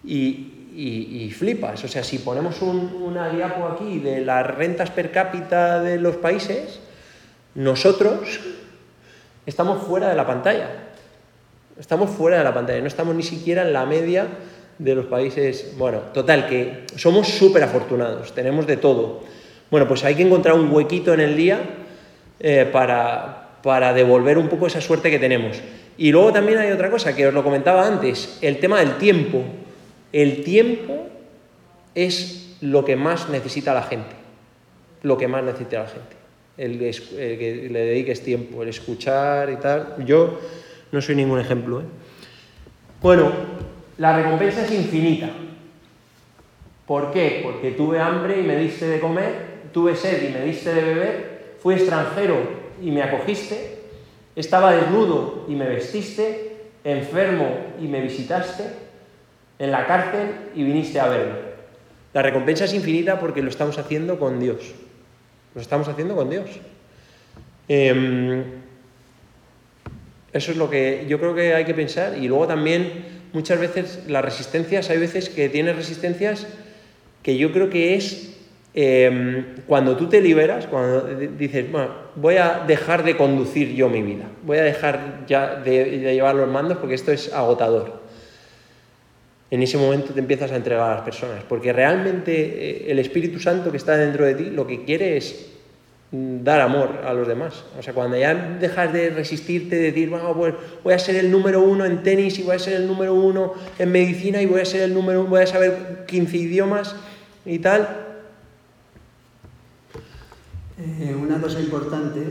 y, 0.05 0.69
y, 0.73 1.29
flipas. 1.31 1.83
O 1.83 1.89
sea, 1.89 2.01
si 2.01 2.19
ponemos 2.19 2.61
un, 2.61 2.93
una 3.03 3.29
diapo 3.29 3.67
aquí 3.67 3.99
de 3.99 4.21
las 4.21 4.47
rentas 4.47 4.89
per 4.89 5.11
cápita 5.11 5.83
de 5.83 5.99
los 5.99 6.15
países, 6.15 6.79
nosotros 7.53 8.39
estamos 9.45 9.83
fuera 9.83 10.07
de 10.07 10.15
la 10.15 10.25
pantalla. 10.25 10.69
Estamos 11.77 12.09
fuera 12.09 12.37
de 12.37 12.45
la 12.45 12.53
pantalla, 12.53 12.79
no 12.79 12.87
estamos 12.87 13.13
ni 13.13 13.23
siquiera 13.23 13.63
en 13.63 13.73
la 13.73 13.85
media 13.85 14.27
de 14.79 14.95
los 14.95 15.07
países. 15.07 15.73
Bueno, 15.77 15.99
total, 16.13 16.47
que 16.47 16.85
somos 16.95 17.27
súper 17.27 17.63
afortunados, 17.63 18.33
tenemos 18.33 18.65
de 18.65 18.77
todo. 18.77 19.35
Bueno, 19.69 19.87
pues 19.87 20.03
hay 20.03 20.15
que 20.15 20.23
encontrar 20.23 20.55
un 20.55 20.71
huequito 20.71 21.13
en 21.13 21.19
el 21.19 21.35
día 21.35 21.59
eh, 22.39 22.67
para, 22.71 23.59
para 23.63 23.93
devolver 23.93 24.37
un 24.37 24.47
poco 24.47 24.67
esa 24.67 24.81
suerte 24.81 25.09
que 25.09 25.19
tenemos. 25.19 25.61
Y 25.97 26.11
luego 26.11 26.31
también 26.31 26.59
hay 26.59 26.71
otra 26.71 26.91
cosa 26.91 27.15
que 27.15 27.27
os 27.27 27.33
lo 27.33 27.43
comentaba 27.43 27.87
antes, 27.87 28.37
el 28.41 28.59
tema 28.59 28.79
del 28.79 28.97
tiempo. 28.97 29.43
El 30.13 30.43
tiempo 30.43 31.07
es 31.95 32.55
lo 32.61 32.85
que 32.85 32.95
más 32.95 33.29
necesita 33.29 33.73
la 33.73 33.83
gente, 33.83 34.15
lo 35.03 35.17
que 35.17 35.27
más 35.27 35.43
necesita 35.43 35.83
la 35.83 35.87
gente, 35.87 36.15
el, 36.57 36.79
que 36.79 37.69
le 37.71 37.79
dediques 37.79 38.21
tiempo, 38.21 38.61
el 38.61 38.69
escuchar 38.69 39.49
y 39.49 39.55
tal. 39.57 39.95
Yo 40.05 40.39
no 40.91 41.01
soy 41.01 41.15
ningún 41.15 41.39
ejemplo. 41.39 41.81
¿eh? 41.81 41.85
Bueno, 43.01 43.31
la 43.97 44.15
recompensa 44.15 44.63
es 44.63 44.71
infinita. 44.71 45.29
¿Por 46.85 47.11
qué? 47.11 47.41
Porque 47.43 47.71
tuve 47.71 47.99
hambre 47.99 48.39
y 48.39 48.43
me 48.43 48.55
diste 48.55 48.87
de 48.87 48.99
comer, 48.99 49.46
tuve 49.77 49.95
sed 49.95 50.27
y 50.27 50.33
me 50.33 50.43
diste 50.43 50.73
de 50.73 50.81
beber, 50.81 51.55
fui 51.61 51.75
extranjero 51.75 52.35
y 52.81 52.89
me 52.89 53.03
acogiste, 53.03 53.77
estaba 54.35 54.75
desnudo 54.75 55.45
y 55.47 55.53
me 55.53 55.69
vestiste, 55.69 56.55
enfermo 56.83 57.47
y 57.79 57.87
me 57.87 58.01
visitaste, 58.01 58.63
en 59.59 59.69
la 59.69 59.85
cárcel 59.85 60.29
y 60.55 60.63
viniste 60.63 60.99
a 60.99 61.09
verme. 61.09 61.35
La 62.11 62.23
recompensa 62.23 62.65
es 62.65 62.73
infinita 62.73 63.19
porque 63.19 63.43
lo 63.43 63.49
estamos 63.49 63.77
haciendo 63.77 64.17
con 64.17 64.39
Dios. 64.39 64.73
Lo 65.53 65.61
estamos 65.61 65.87
haciendo 65.87 66.15
con 66.15 66.31
Dios. 66.31 66.49
Eh, 67.69 68.43
eso 70.33 70.51
es 70.51 70.57
lo 70.57 70.71
que 70.71 71.05
yo 71.07 71.19
creo 71.19 71.35
que 71.35 71.53
hay 71.53 71.65
que 71.65 71.75
pensar. 71.75 72.17
Y 72.17 72.27
luego 72.27 72.47
también, 72.47 73.05
muchas 73.31 73.59
veces, 73.59 74.05
las 74.07 74.25
resistencias, 74.25 74.89
hay 74.89 74.97
veces 74.97 75.29
que 75.29 75.49
tienes 75.49 75.75
resistencias 75.75 76.47
que 77.21 77.37
yo 77.37 77.51
creo 77.51 77.69
que 77.69 77.93
es 77.93 78.36
eh, 78.79 79.55
cuando 79.65 79.97
tú 79.97 80.07
te 80.07 80.21
liberas, 80.21 80.67
cuando 80.67 81.01
dices, 81.37 81.71
bueno, 81.71 81.89
voy 82.15 82.35
a 82.35 82.63
dejar 82.67 83.03
de 83.03 83.17
conducir 83.17 83.73
yo 83.73 83.89
mi 83.89 84.03
vida, 84.03 84.25
voy 84.43 84.59
a 84.59 84.63
dejar 84.63 85.25
ya 85.27 85.55
de, 85.55 85.99
de 85.99 86.13
llevar 86.13 86.35
los 86.35 86.47
mandos 86.47 86.77
porque 86.77 86.93
esto 86.93 87.11
es 87.11 87.33
agotador 87.33 88.07
en 89.49 89.63
ese 89.63 89.77
momento 89.77 90.13
te 90.13 90.19
empiezas 90.19 90.51
a 90.51 90.57
entregar 90.57 90.91
a 90.91 90.95
las 90.95 91.03
personas, 91.03 91.43
porque 91.47 91.71
realmente 91.71 92.33
eh, 92.33 92.91
el 92.91 92.99
Espíritu 92.99 93.39
Santo 93.39 93.71
que 93.71 93.77
está 93.77 93.95
dentro 93.95 94.25
de 94.25 94.35
ti 94.35 94.45
lo 94.45 94.67
que 94.67 94.83
quiere 94.83 95.17
es 95.17 95.47
dar 96.11 96.61
amor 96.61 97.01
a 97.05 97.13
los 97.13 97.27
demás. 97.27 97.63
O 97.77 97.83
sea, 97.83 97.93
cuando 97.93 98.17
ya 98.17 98.33
dejas 98.33 98.93
de 98.93 99.09
resistirte, 99.09 99.75
de 99.75 99.83
decir, 99.83 100.09
bueno, 100.09 100.33
pues 100.33 100.53
voy 100.83 100.93
a 100.93 100.99
ser 100.99 101.15
el 101.15 101.31
número 101.31 101.61
uno 101.61 101.85
en 101.85 102.03
tenis 102.03 102.39
y 102.39 102.43
voy 102.43 102.55
a 102.55 102.59
ser 102.59 102.75
el 102.75 102.87
número 102.87 103.13
uno 103.13 103.53
en 103.77 103.91
medicina 103.91 104.41
y 104.41 104.45
voy 104.45 104.61
a 104.61 104.65
ser 104.65 104.81
el 104.81 104.93
número 104.93 105.21
uno, 105.21 105.29
voy 105.29 105.41
a 105.41 105.47
saber 105.47 106.05
15 106.07 106.37
idiomas 106.37 106.95
y 107.45 107.59
tal. 107.59 108.06
Eh, 110.77 111.15
una 111.15 111.41
cosa 111.41 111.59
importante, 111.59 112.21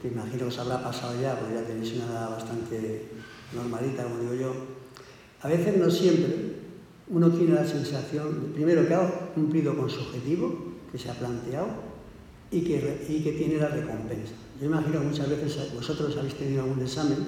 que 0.00 0.08
imagino 0.08 0.38
que 0.38 0.44
os 0.44 0.58
habrá 0.58 0.82
pasado 0.82 1.20
ya, 1.20 1.38
porque 1.38 1.54
ya 1.54 1.66
tenéis 1.66 1.92
una 1.94 2.06
edad 2.06 2.30
bastante 2.30 3.08
normalita, 3.52 4.04
como 4.04 4.20
digo 4.20 4.34
yo, 4.34 4.52
a 5.42 5.48
veces 5.48 5.76
no 5.76 5.90
siempre 5.90 6.56
uno 7.08 7.30
tiene 7.30 7.54
la 7.54 7.66
sensación, 7.66 8.52
primero, 8.54 8.86
que 8.86 8.94
ha 8.94 9.10
cumplido 9.34 9.76
con 9.76 9.90
su 9.90 10.00
objetivo, 10.00 10.74
que 10.90 10.98
se 10.98 11.10
ha 11.10 11.14
planteado, 11.14 11.66
y 12.50 12.60
que, 12.60 13.06
y 13.08 13.22
que 13.22 13.32
tiene 13.32 13.58
la 13.58 13.68
recompensa. 13.68 14.34
Yo 14.60 14.66
imagino 14.66 15.00
que 15.00 15.06
muchas 15.06 15.28
veces 15.28 15.74
vosotros 15.74 16.16
habéis 16.16 16.34
tenido 16.34 16.62
algún 16.62 16.80
examen 16.80 17.18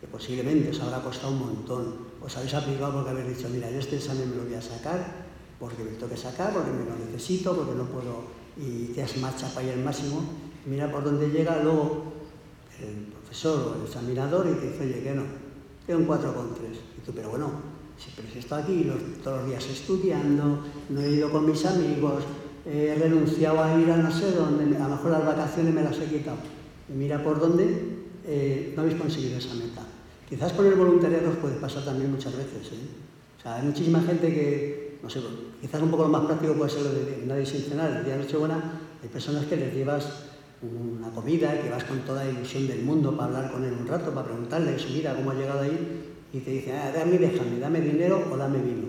que 0.00 0.06
posiblemente 0.06 0.70
os 0.70 0.80
habrá 0.80 1.02
costado 1.02 1.32
un 1.32 1.40
montón, 1.40 1.94
os 2.22 2.36
habéis 2.36 2.54
aplicado 2.54 2.92
porque 2.92 3.10
habéis 3.10 3.36
dicho, 3.36 3.48
mira, 3.50 3.70
yo 3.70 3.78
este 3.78 3.96
examen 3.96 4.30
me 4.30 4.36
lo 4.36 4.44
voy 4.44 4.54
a 4.54 4.62
sacar, 4.62 5.26
porque 5.58 5.82
me 5.82 5.90
tengo 5.92 6.08
que 6.08 6.16
sacar, 6.16 6.52
porque 6.52 6.70
me 6.70 6.84
lo 6.84 6.96
necesito, 7.04 7.54
porque 7.56 7.74
no 7.74 7.84
puedo, 7.86 8.43
y 8.56 8.92
te 8.92 9.02
has 9.02 9.16
marcha 9.16 9.48
para 9.48 9.66
ir 9.66 9.72
al 9.72 9.84
máximo, 9.84 10.22
mira 10.66 10.90
por 10.90 11.04
dónde 11.04 11.28
llega 11.28 11.62
luego 11.62 12.12
el 12.80 13.06
profesor 13.12 13.72
o 13.72 13.80
el 13.80 13.86
examinador 13.86 14.46
y 14.48 14.60
te 14.60 14.70
dice, 14.70 14.84
oye, 14.84 15.02
que 15.02 15.14
no, 15.14 15.22
tengo 15.86 16.00
un 16.00 16.08
4,3. 16.08 16.18
Y 16.98 17.00
tú, 17.04 17.12
pero 17.14 17.30
bueno, 17.30 17.50
si, 17.98 18.10
pero 18.16 18.28
si 18.32 18.38
estoy 18.38 18.62
aquí 18.62 18.84
los, 18.84 19.22
todos 19.22 19.40
los 19.40 19.48
días 19.48 19.66
estudiando, 19.66 20.64
no 20.88 21.00
he 21.00 21.10
ido 21.10 21.30
con 21.30 21.46
mis 21.46 21.64
amigos, 21.66 22.24
he 22.66 22.94
renunciado 22.98 23.62
a 23.62 23.78
ir 23.78 23.90
a 23.90 23.96
no 23.96 24.10
sé 24.10 24.32
dónde, 24.32 24.76
a 24.76 24.88
lo 24.88 24.96
mejor 24.96 25.10
las 25.10 25.26
vacaciones 25.26 25.74
me 25.74 25.82
las 25.82 25.98
he 25.98 26.06
quitado. 26.06 26.38
Y 26.88 26.92
mira 26.92 27.22
por 27.22 27.38
dónde 27.40 27.94
eh, 28.26 28.72
no 28.74 28.82
habéis 28.82 28.98
conseguido 28.98 29.38
esa 29.38 29.54
meta. 29.54 29.82
Quizás 30.28 30.52
con 30.52 30.66
el 30.66 30.74
voluntariado 30.74 31.30
os 31.30 31.36
puede 31.36 31.56
pasar 31.56 31.84
también 31.84 32.10
muchas 32.10 32.36
veces. 32.36 32.72
¿eh? 32.72 32.88
O 33.38 33.42
sea, 33.42 33.56
hay 33.56 33.62
muchísima 33.62 34.00
gente 34.00 34.28
que, 34.28 34.83
no 35.04 35.10
sé, 35.10 35.20
quizás 35.60 35.82
un 35.82 35.90
poco 35.90 36.04
lo 36.04 36.08
más 36.08 36.24
práctico 36.24 36.54
puede 36.54 36.70
ser 36.70 36.82
lo 36.82 36.92
de 36.92 37.24
nadie 37.26 37.44
sin 37.44 37.60
cenar, 37.60 37.98
el 37.98 38.04
día 38.04 38.16
de 38.16 38.24
Nochebuena, 38.24 38.80
hay 39.02 39.08
personas 39.10 39.44
que 39.44 39.56
les 39.56 39.74
llevas 39.74 40.06
una 40.62 41.10
comida, 41.10 41.60
que 41.60 41.68
vas 41.68 41.84
con 41.84 41.98
toda 42.00 42.24
la 42.24 42.30
ilusión 42.30 42.66
del 42.66 42.82
mundo 42.82 43.14
para 43.14 43.36
hablar 43.36 43.52
con 43.52 43.64
él 43.64 43.74
un 43.78 43.86
rato, 43.86 44.14
para 44.14 44.28
preguntarle 44.28 44.78
su 44.78 44.94
vida, 44.94 45.14
cómo 45.14 45.32
ha 45.32 45.34
llegado 45.34 45.60
ahí, 45.60 46.10
y 46.32 46.40
te 46.40 46.50
dice, 46.52 46.72
ah, 46.72 46.90
dame, 46.90 47.18
déjame, 47.18 47.58
dame 47.58 47.82
dinero 47.82 48.24
o 48.32 48.36
dame 48.38 48.62
vino. 48.62 48.88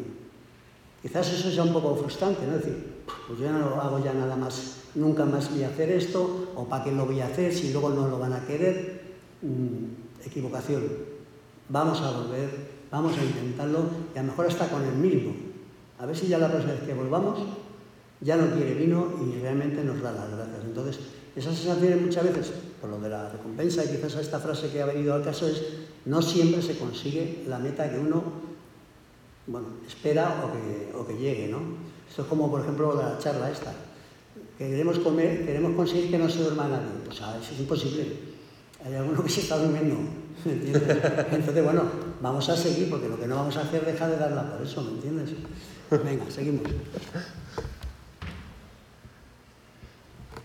Quizás 1.02 1.34
eso 1.34 1.52
sea 1.52 1.64
un 1.64 1.74
poco 1.74 1.98
frustrante, 1.98 2.48
¿no? 2.48 2.56
Es 2.56 2.66
decir, 2.66 2.94
pues 3.28 3.38
yo 3.38 3.52
no 3.52 3.82
hago 3.82 4.02
ya 4.02 4.14
nada 4.14 4.38
más, 4.38 4.84
nunca 4.96 5.26
más 5.26 5.52
voy 5.52 5.64
a 5.64 5.68
hacer 5.68 5.92
esto, 5.92 6.54
o 6.56 6.66
para 6.66 6.86
qué 6.86 6.94
lo 6.94 7.06
voy 7.06 7.20
a 7.20 7.28
hacer 7.28 7.54
si 7.54 7.74
luego 7.74 7.90
no 7.90 8.08
lo 8.08 8.18
van 8.20 8.34
a 8.34 8.46
querer. 8.48 9.02
Mm, 9.42 10.26
equivocación. 10.26 10.82
Vamos 11.68 12.00
a 12.00 12.12
volver, 12.12 12.50
vamos 12.90 13.18
a 13.18 13.24
intentarlo, 13.24 13.80
y 14.16 14.18
a 14.18 14.24
lo 14.24 14.30
mejor 14.30 14.48
hasta 14.48 14.70
con 14.70 14.82
el 14.82 14.94
mismo. 14.94 15.45
A 16.00 16.06
ver 16.06 16.16
si 16.16 16.28
ya 16.28 16.38
la 16.38 16.50
próxima 16.50 16.74
vez 16.74 16.84
que 16.84 16.94
volvamos 16.94 17.40
ya 18.22 18.36
no 18.36 18.54
quiere 18.56 18.74
vino 18.74 19.14
y 19.26 19.40
realmente 19.42 19.84
nos 19.84 20.02
da 20.02 20.12
las 20.12 20.30
gracias. 20.30 20.64
Entonces, 20.66 21.00
esas 21.36 21.56
sensaciones 21.56 22.02
muchas 22.02 22.24
veces, 22.24 22.52
por 22.80 22.90
lo 22.90 23.00
de 23.00 23.10
la 23.10 23.30
recompensa 23.30 23.84
y 23.84 23.90
quizás 23.90 24.16
esta 24.16 24.40
frase 24.40 24.70
que 24.70 24.82
ha 24.82 24.86
venido 24.86 25.14
al 25.14 25.24
caso 25.24 25.48
es, 25.48 25.62
no 26.06 26.22
siempre 26.22 26.62
se 26.62 26.78
consigue 26.78 27.44
la 27.48 27.60
meta 27.60 27.90
que 27.90 28.00
uno 28.00 28.24
bueno, 29.48 29.68
espera 29.88 30.44
o 30.44 30.52
que, 30.52 30.98
o 30.98 31.06
que 31.06 31.18
llegue, 31.18 31.48
¿no? 31.48 31.60
Esto 32.10 32.24
es 32.24 32.28
como, 32.28 32.50
por 32.50 32.62
ejemplo, 32.62 32.96
la 32.96 33.18
charla 33.20 33.52
esta. 33.52 33.74
Que 34.58 34.70
queremos, 34.70 35.00
comer, 35.00 35.46
queremos 35.46 35.76
conseguir 35.76 36.10
que 36.10 36.18
no 36.18 36.30
se 36.30 36.42
duerma 36.42 36.68
nadie. 36.68 36.88
Pues 37.04 37.22
a 37.22 37.38
eso 37.38 37.54
es 37.54 37.60
imposible. 37.60 38.06
Hay 38.84 38.96
alguno 38.96 39.24
que 39.24 39.30
se 39.30 39.42
está 39.42 39.58
durmiendo. 39.58 39.98
Entonces, 40.46 41.64
bueno, 41.64 41.84
vamos 42.22 42.48
a 42.50 42.56
seguir 42.56 42.90
porque 42.90 43.10
lo 43.10 43.20
que 43.20 43.28
no 43.28 43.36
vamos 43.36 43.58
a 43.58 43.62
hacer 43.62 43.82
es 43.82 43.94
dejar 43.94 44.12
de 44.12 44.18
darla 44.18 44.52
por 44.52 44.66
eso, 44.66 44.82
¿me 44.82 44.92
entiendes? 44.92 45.32
Venga, 45.92 46.26
seguimos. 46.30 46.64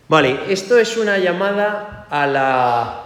Vale, 0.08 0.40
esto 0.48 0.78
es 0.78 0.96
una 0.96 1.18
llamada 1.18 2.06
a 2.10 2.26
la, 2.26 3.00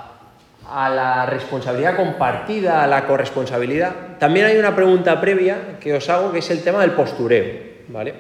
a 0.69 0.91
la 0.91 1.27
responsabilidad 1.27 1.97
compartida, 1.97 2.83
a 2.83 2.87
la 2.87 3.07
corresponsabilidad. 3.07 4.17
También 4.19 4.47
hay 4.47 4.57
una 4.57 4.75
pregunta 4.75 5.21
previa 5.21 5.79
que 5.79 5.95
os 5.95 6.09
hago, 6.09 6.33
que 6.33 6.39
es 6.39 6.51
el 6.51 6.63
tema 6.63 6.81
del 6.81 6.93
postureo, 6.93 7.45
¿vale? 7.89 8.15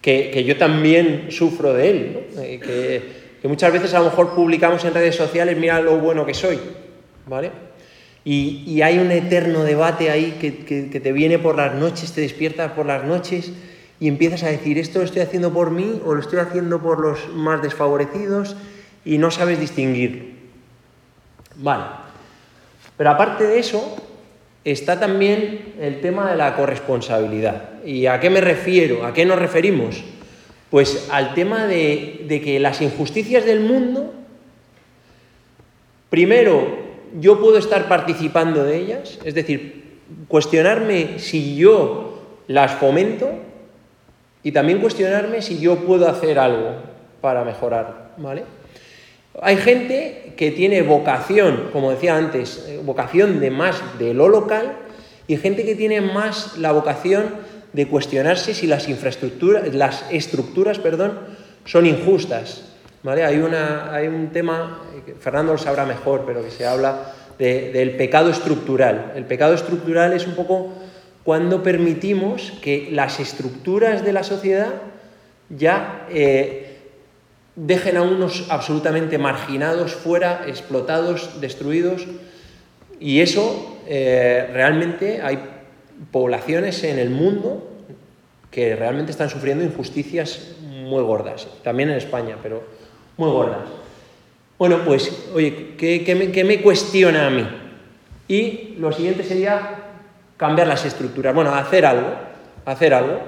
Que, 0.00 0.30
que 0.30 0.44
yo 0.44 0.56
también 0.56 1.32
sufro 1.32 1.74
de 1.74 1.90
él, 1.90 2.26
¿no? 2.36 2.42
Eh, 2.42 2.60
que, 2.60 3.38
que 3.42 3.48
muchas 3.48 3.72
veces 3.72 3.92
a 3.94 3.98
lo 3.98 4.04
mejor 4.04 4.34
publicamos 4.34 4.84
en 4.84 4.94
redes 4.94 5.16
sociales, 5.16 5.56
mira 5.56 5.80
lo 5.80 5.98
bueno 5.98 6.24
que 6.24 6.34
soy, 6.34 6.60
¿vale? 7.26 7.65
Y, 8.28 8.82
hay 8.82 8.98
un 8.98 9.12
eterno 9.12 9.62
debate 9.62 10.10
ahí 10.10 10.36
que, 10.40 10.64
que, 10.64 10.98
te 10.98 11.12
viene 11.12 11.38
por 11.38 11.56
las 11.56 11.76
noches, 11.76 12.10
te 12.10 12.22
despiertas 12.22 12.72
por 12.72 12.84
las 12.84 13.04
noches 13.04 13.52
y 14.00 14.08
empiezas 14.08 14.42
a 14.42 14.48
decir, 14.48 14.78
esto 14.78 14.98
lo 14.98 15.04
estoy 15.04 15.22
haciendo 15.22 15.52
por 15.52 15.70
mí 15.70 16.02
o 16.04 16.12
lo 16.12 16.20
estoy 16.20 16.40
haciendo 16.40 16.82
por 16.82 16.98
los 16.98 17.32
más 17.32 17.62
desfavorecidos 17.62 18.56
y 19.04 19.18
no 19.18 19.30
sabes 19.30 19.60
distinguir. 19.60 20.38
Vale. 21.54 21.84
Pero 22.96 23.10
aparte 23.10 23.44
de 23.44 23.60
eso, 23.60 23.94
está 24.64 24.98
también 24.98 25.74
el 25.80 26.00
tema 26.00 26.28
de 26.28 26.36
la 26.36 26.56
corresponsabilidad. 26.56 27.84
¿Y 27.84 28.06
a 28.06 28.18
qué 28.18 28.28
me 28.28 28.40
refiero? 28.40 29.06
¿A 29.06 29.14
qué 29.14 29.24
nos 29.24 29.38
referimos? 29.38 30.02
Pues 30.68 31.06
al 31.12 31.32
tema 31.34 31.68
de, 31.68 32.24
de 32.26 32.40
que 32.40 32.58
las 32.58 32.82
injusticias 32.82 33.44
del 33.44 33.60
mundo, 33.60 34.12
primero, 36.10 36.85
yo 37.20 37.40
puedo 37.40 37.58
estar 37.58 37.88
participando 37.88 38.64
de 38.64 38.76
ellas, 38.76 39.18
es 39.24 39.34
decir, 39.34 39.98
cuestionarme 40.28 41.18
si 41.18 41.56
yo 41.56 42.22
las 42.48 42.72
fomento 42.72 43.30
y 44.42 44.52
también 44.52 44.80
cuestionarme 44.80 45.42
si 45.42 45.58
yo 45.58 45.76
puedo 45.76 46.08
hacer 46.08 46.38
algo 46.38 46.76
para 47.20 47.44
mejorar, 47.44 48.14
¿vale? 48.18 48.44
Hay 49.42 49.56
gente 49.56 50.32
que 50.36 50.50
tiene 50.50 50.82
vocación, 50.82 51.68
como 51.72 51.90
decía 51.90 52.16
antes, 52.16 52.64
eh, 52.68 52.80
vocación 52.82 53.40
de 53.40 53.50
más 53.50 53.82
de 53.98 54.14
lo 54.14 54.28
local 54.28 54.76
y 55.26 55.36
gente 55.36 55.64
que 55.64 55.74
tiene 55.74 56.00
más 56.00 56.56
la 56.56 56.72
vocación 56.72 57.24
de 57.72 57.88
cuestionarse 57.88 58.54
si 58.54 58.66
las 58.66 58.88
infraestructuras, 58.88 59.74
las 59.74 60.06
estructuras, 60.10 60.78
perdón, 60.78 61.18
son 61.64 61.84
injustas. 61.84 62.75
Hay, 63.08 64.08
un 64.08 64.30
tema, 64.32 64.82
Fernando 65.20 65.52
lo 65.52 65.58
sabrá 65.58 65.84
mejor, 65.84 66.24
pero 66.26 66.42
que 66.42 66.50
se 66.50 66.66
habla 66.66 67.12
de, 67.38 67.70
del 67.72 67.96
pecado 67.96 68.30
estructural. 68.30 69.12
El 69.14 69.24
pecado 69.24 69.54
estructural 69.54 70.12
es 70.12 70.26
un 70.26 70.34
poco 70.34 70.72
cuando 71.22 71.62
permitimos 71.62 72.52
que 72.62 72.88
las 72.90 73.20
estructuras 73.20 74.04
de 74.04 74.12
la 74.12 74.24
sociedad 74.24 74.74
ya 75.48 76.06
eh, 76.10 76.78
dejen 77.54 77.96
a 77.96 78.02
unos 78.02 78.46
absolutamente 78.50 79.18
marginados, 79.18 79.94
fuera, 79.94 80.44
explotados, 80.46 81.40
destruidos. 81.40 82.06
Y 82.98 83.20
eso 83.20 83.78
eh, 83.86 84.48
realmente 84.52 85.20
hay 85.22 85.38
poblaciones 86.10 86.82
en 86.82 86.98
el 86.98 87.10
mundo 87.10 87.70
que 88.50 88.74
realmente 88.74 89.12
están 89.12 89.30
sufriendo 89.30 89.64
injusticias 89.64 90.56
muy 90.62 91.02
gordas, 91.02 91.46
también 91.62 91.90
en 91.90 91.96
España, 91.96 92.36
pero 92.42 92.62
muy 93.16 93.30
gordas. 93.30 93.68
Bueno, 94.58 94.80
pues, 94.84 95.28
oye, 95.34 95.74
¿qué, 95.76 96.02
qué, 96.04 96.14
me, 96.14 96.30
qué 96.32 96.44
me 96.44 96.62
cuestiona 96.62 97.26
a 97.26 97.30
mí? 97.30 97.46
Y 98.28 98.74
lo 98.78 98.90
siguiente 98.92 99.22
sería 99.22 99.84
cambiar 100.36 100.66
las 100.66 100.84
estructuras, 100.84 101.34
bueno, 101.34 101.54
hacer 101.54 101.86
algo, 101.86 102.10
hacer 102.64 102.94
algo. 102.94 103.20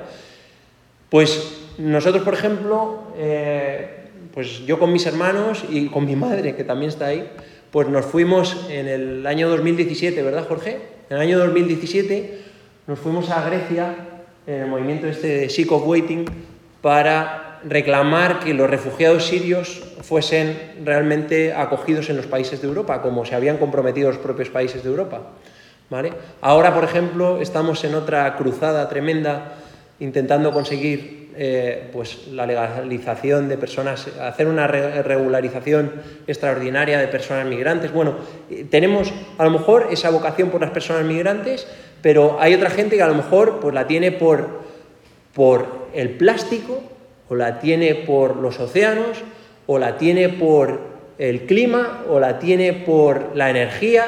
Pues 1.09 1.61
nosotros, 1.79 2.23
por 2.23 2.35
ejemplo, 2.35 3.05
eh, 3.17 4.09
pues 4.35 4.67
yo 4.67 4.79
con 4.79 4.93
mis 4.93 5.07
hermanos 5.07 5.65
y 5.69 5.87
con 5.87 6.05
mi 6.05 6.17
madre, 6.17 6.55
que 6.55 6.65
también 6.65 6.91
está 6.91 7.07
ahí, 7.07 7.31
pues 7.71 7.89
nos 7.89 8.07
fuimos 8.07 8.67
en 8.71 8.89
el 8.89 9.27
año 9.27 9.49
2017, 9.49 10.23
¿verdad, 10.23 10.47
Jorge? 10.49 10.79
En 11.11 11.17
el 11.17 11.23
año 11.23 11.39
2017 11.39 12.41
nos 12.87 12.99
fuimos 12.99 13.31
a 13.31 13.49
Grecia, 13.49 13.95
en 14.47 14.63
el 14.63 14.67
movimiento 14.67 15.07
este 15.07 15.29
de 15.29 15.49
Sick 15.51 15.71
of 15.73 15.87
Waiting, 15.87 16.25
para 16.81 17.48
reclamar 17.65 18.41
que 18.41 18.55
los 18.55 18.69
refugiados 18.69 19.27
sirios 19.27 19.83
fuesen 20.03 20.57
realmente 20.85 21.53
acogidos 21.53 22.11
en 22.11 22.17
los 22.17 22.27
países 22.27 22.61
de 22.63 22.69
Europa, 22.69 23.03
como 23.03 23.25
se 23.25 23.35
habían 23.35 23.59
comprometido 23.59 24.09
los 24.09 24.19
propios 24.19 24.49
países 24.49 24.83
de 24.83 24.89
Europa. 24.89 25.21
¿vale? 25.91 26.13
Ahora, 26.41 26.75
por 26.75 26.85
ejemplo, 26.85 27.41
estamos 27.41 27.83
en 27.85 27.95
otra 27.95 28.37
cruzada 28.37 28.89
tremenda 28.89 29.55
intentando 30.01 30.53
conseguir 30.53 31.19
eh, 31.37 31.89
pues, 31.93 32.29
la 32.33 32.47
legalización 32.47 33.49
de 33.49 33.57
personas, 33.57 34.09
hacer 34.21 34.49
una 34.49 34.67
re 34.67 35.03
regularización 35.03 35.93
extraordinaria 36.27 36.99
de 36.99 37.09
personas 37.09 37.47
migrantes. 37.47 37.93
Bueno, 37.93 38.17
eh, 38.51 38.67
tenemos 38.69 39.13
a 39.39 39.45
lo 39.45 39.51
mejor 39.51 39.89
esa 39.91 40.11
vocación 40.11 40.51
por 40.51 40.61
las 40.61 40.71
personas 40.71 41.05
migrantes, 41.05 41.67
pero 42.03 42.39
hay 42.41 42.55
otra 42.55 42.71
gente 42.71 42.97
que 42.97 43.03
a 43.03 43.09
lo 43.09 43.15
mejor 43.15 43.61
pues, 43.61 43.75
la 43.75 43.87
tiene 43.87 44.11
por, 44.13 44.63
por 45.33 45.89
el 45.95 46.11
plástico, 46.11 46.83
o 47.29 47.35
la 47.35 47.61
tiene 47.61 47.95
por 47.95 48.37
los 48.37 48.59
océanos, 48.59 49.19
o 49.67 49.79
la 49.79 49.99
tiene 49.99 50.31
por 50.31 50.81
el 51.19 51.47
clima, 51.47 52.05
o 52.09 52.19
la 52.21 52.39
tiene 52.39 52.73
por 52.73 53.37
la 53.37 53.51
energía, 53.51 54.07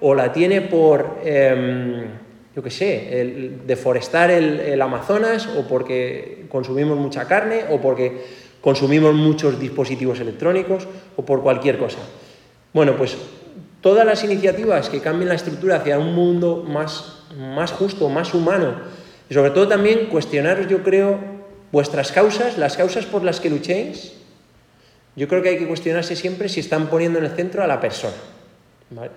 o 0.00 0.14
la 0.14 0.32
tiene 0.32 0.62
por, 0.62 1.18
eh, 1.24 2.04
yo 2.54 2.62
qué 2.62 2.70
sé, 2.70 3.58
deforestar 3.66 4.30
el, 4.30 4.60
el, 4.60 4.80
Amazonas, 4.80 5.48
o 5.56 5.66
porque 5.68 6.46
consumimos 6.48 6.98
mucha 6.98 7.26
carne, 7.26 7.64
o 7.70 7.80
porque 7.80 8.24
consumimos 8.60 9.14
muchos 9.14 9.60
dispositivos 9.60 10.20
electrónicos, 10.20 10.88
o 11.16 11.24
por 11.24 11.42
cualquier 11.42 11.78
cosa. 11.78 11.98
Bueno, 12.72 12.96
pues 12.96 13.16
todas 13.80 14.06
las 14.06 14.24
iniciativas 14.24 14.88
que 14.88 15.00
cambien 15.00 15.28
la 15.28 15.34
estructura 15.34 15.76
hacia 15.76 15.98
un 15.98 16.14
mundo 16.14 16.64
más, 16.66 17.24
más 17.36 17.72
justo, 17.72 18.08
más 18.08 18.32
humano, 18.32 18.76
y 19.28 19.34
sobre 19.34 19.50
todo 19.50 19.68
también 19.68 20.06
cuestionaros, 20.06 20.68
yo 20.68 20.82
creo, 20.82 21.18
vuestras 21.72 22.12
causas, 22.12 22.58
las 22.58 22.76
causas 22.76 23.06
por 23.06 23.24
las 23.24 23.40
que 23.40 23.50
luchéis, 23.50 24.12
yo 25.16 25.26
creo 25.28 25.42
que 25.42 25.50
hay 25.50 25.58
que 25.58 25.66
cuestionarse 25.66 26.14
siempre 26.14 26.48
si 26.48 26.60
están 26.60 26.88
poniendo 26.88 27.18
en 27.18 27.24
el 27.24 27.32
centro 27.32 27.62
a 27.62 27.66
la 27.66 27.80
persona. 27.80 28.14
¿vale? 28.90 29.10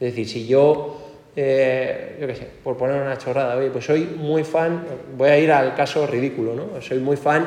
Es 0.00 0.14
decir, 0.14 0.28
si 0.28 0.46
yo, 0.46 1.00
eh, 1.36 2.18
yo 2.20 2.26
qué 2.26 2.34
sé, 2.34 2.48
por 2.62 2.76
poner 2.76 3.00
una 3.00 3.18
chorrada, 3.18 3.56
oye, 3.56 3.70
pues 3.70 3.84
soy 3.84 4.04
muy 4.16 4.44
fan, 4.44 4.84
voy 5.16 5.28
a 5.28 5.38
ir 5.38 5.52
al 5.52 5.74
caso 5.74 6.06
ridículo, 6.06 6.54
¿no? 6.54 6.80
Soy 6.80 6.98
muy 6.98 7.16
fan 7.16 7.46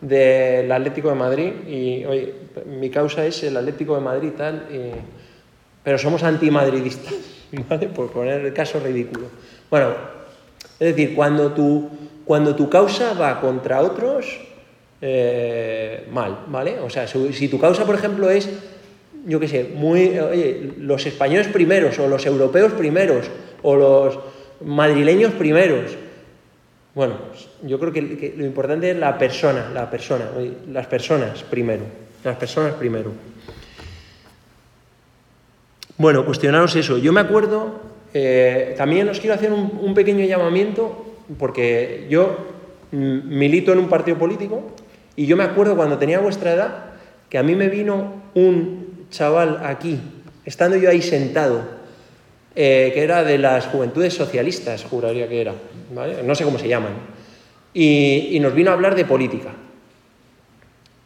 del 0.00 0.70
Atlético 0.70 1.08
de 1.08 1.14
Madrid 1.14 1.52
y, 1.66 2.04
oye, 2.04 2.34
mi 2.66 2.90
causa 2.90 3.24
es 3.24 3.42
el 3.44 3.56
Atlético 3.56 3.94
de 3.94 4.00
Madrid 4.02 4.30
tal, 4.36 4.66
y, 4.70 4.90
pero 5.82 5.96
somos 5.96 6.22
antimadridistas, 6.24 7.14
¿vale? 7.68 7.88
Por 7.88 8.10
poner 8.10 8.44
el 8.44 8.52
caso 8.52 8.80
ridículo. 8.80 9.26
Bueno, 9.70 9.94
es 10.78 10.94
decir, 10.94 11.14
cuando 11.14 11.52
tu, 11.52 11.88
cuando 12.24 12.54
tu 12.54 12.68
causa 12.68 13.14
va 13.14 13.40
contra 13.40 13.80
otros, 13.80 14.40
eh, 15.00 16.06
mal, 16.10 16.44
¿vale? 16.48 16.80
O 16.80 16.88
sea, 16.88 17.06
si 17.06 17.48
tu 17.48 17.58
causa, 17.58 17.84
por 17.84 17.94
ejemplo, 17.94 18.30
es 18.30 18.48
yo 19.26 19.40
qué 19.40 19.48
sé, 19.48 19.70
muy, 19.74 20.18
oye, 20.18 20.72
los 20.78 21.04
españoles 21.06 21.48
primeros, 21.48 21.98
o 21.98 22.08
los 22.08 22.24
europeos 22.26 22.72
primeros, 22.72 23.26
o 23.62 23.76
los 23.76 24.18
madrileños 24.60 25.32
primeros. 25.32 25.96
Bueno, 26.94 27.14
yo 27.62 27.78
creo 27.80 27.92
que, 27.92 28.34
lo 28.36 28.44
importante 28.44 28.90
es 28.90 28.96
la 28.96 29.18
persona, 29.18 29.70
la 29.72 29.90
persona, 29.90 30.26
las 30.70 30.86
personas 30.86 31.42
primero, 31.42 31.84
las 32.22 32.36
personas 32.36 32.74
primero. 32.74 33.12
Bueno, 35.96 36.24
cuestionaros 36.24 36.76
eso. 36.76 36.98
Yo 36.98 37.12
me 37.12 37.20
acuerdo, 37.20 37.80
eh, 38.12 38.74
también 38.76 39.08
os 39.08 39.20
quiero 39.20 39.34
hacer 39.34 39.52
un 39.52 39.94
pequeño 39.94 40.24
llamamiento, 40.24 41.13
porque 41.38 42.06
yo 42.08 42.36
milito 42.90 43.72
en 43.72 43.78
un 43.78 43.88
partido 43.88 44.18
político, 44.18 44.62
y 45.16 45.26
yo 45.26 45.36
me 45.36 45.44
acuerdo 45.44 45.76
cuando 45.76 45.98
tenía 45.98 46.20
vuestra 46.20 46.52
edad, 46.52 46.84
que 47.28 47.38
a 47.38 47.42
mí 47.42 47.54
me 47.54 47.68
vino 47.68 48.22
un 48.34 49.06
chaval 49.10 49.60
aquí, 49.64 50.00
estando 50.44 50.76
yo 50.76 50.90
ahí 50.90 51.02
sentado, 51.02 51.62
eh, 52.54 52.90
que 52.94 53.02
era 53.02 53.24
de 53.24 53.38
las 53.38 53.66
juventudes 53.66 54.14
socialistas, 54.14 54.84
juraría 54.84 55.28
que 55.28 55.40
era, 55.40 55.54
¿vale? 55.94 56.22
no 56.22 56.34
sé 56.34 56.44
cómo 56.44 56.58
se 56.58 56.68
llaman, 56.68 56.92
y, 57.72 58.38
nos 58.40 58.54
vino 58.54 58.70
a 58.70 58.74
hablar 58.74 58.94
de 58.94 59.04
política. 59.04 59.50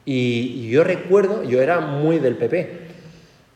Y, 0.04 0.68
yo 0.68 0.84
recuerdo, 0.84 1.44
yo 1.44 1.62
era 1.62 1.80
muy 1.80 2.18
del 2.18 2.36
PP, 2.36 2.88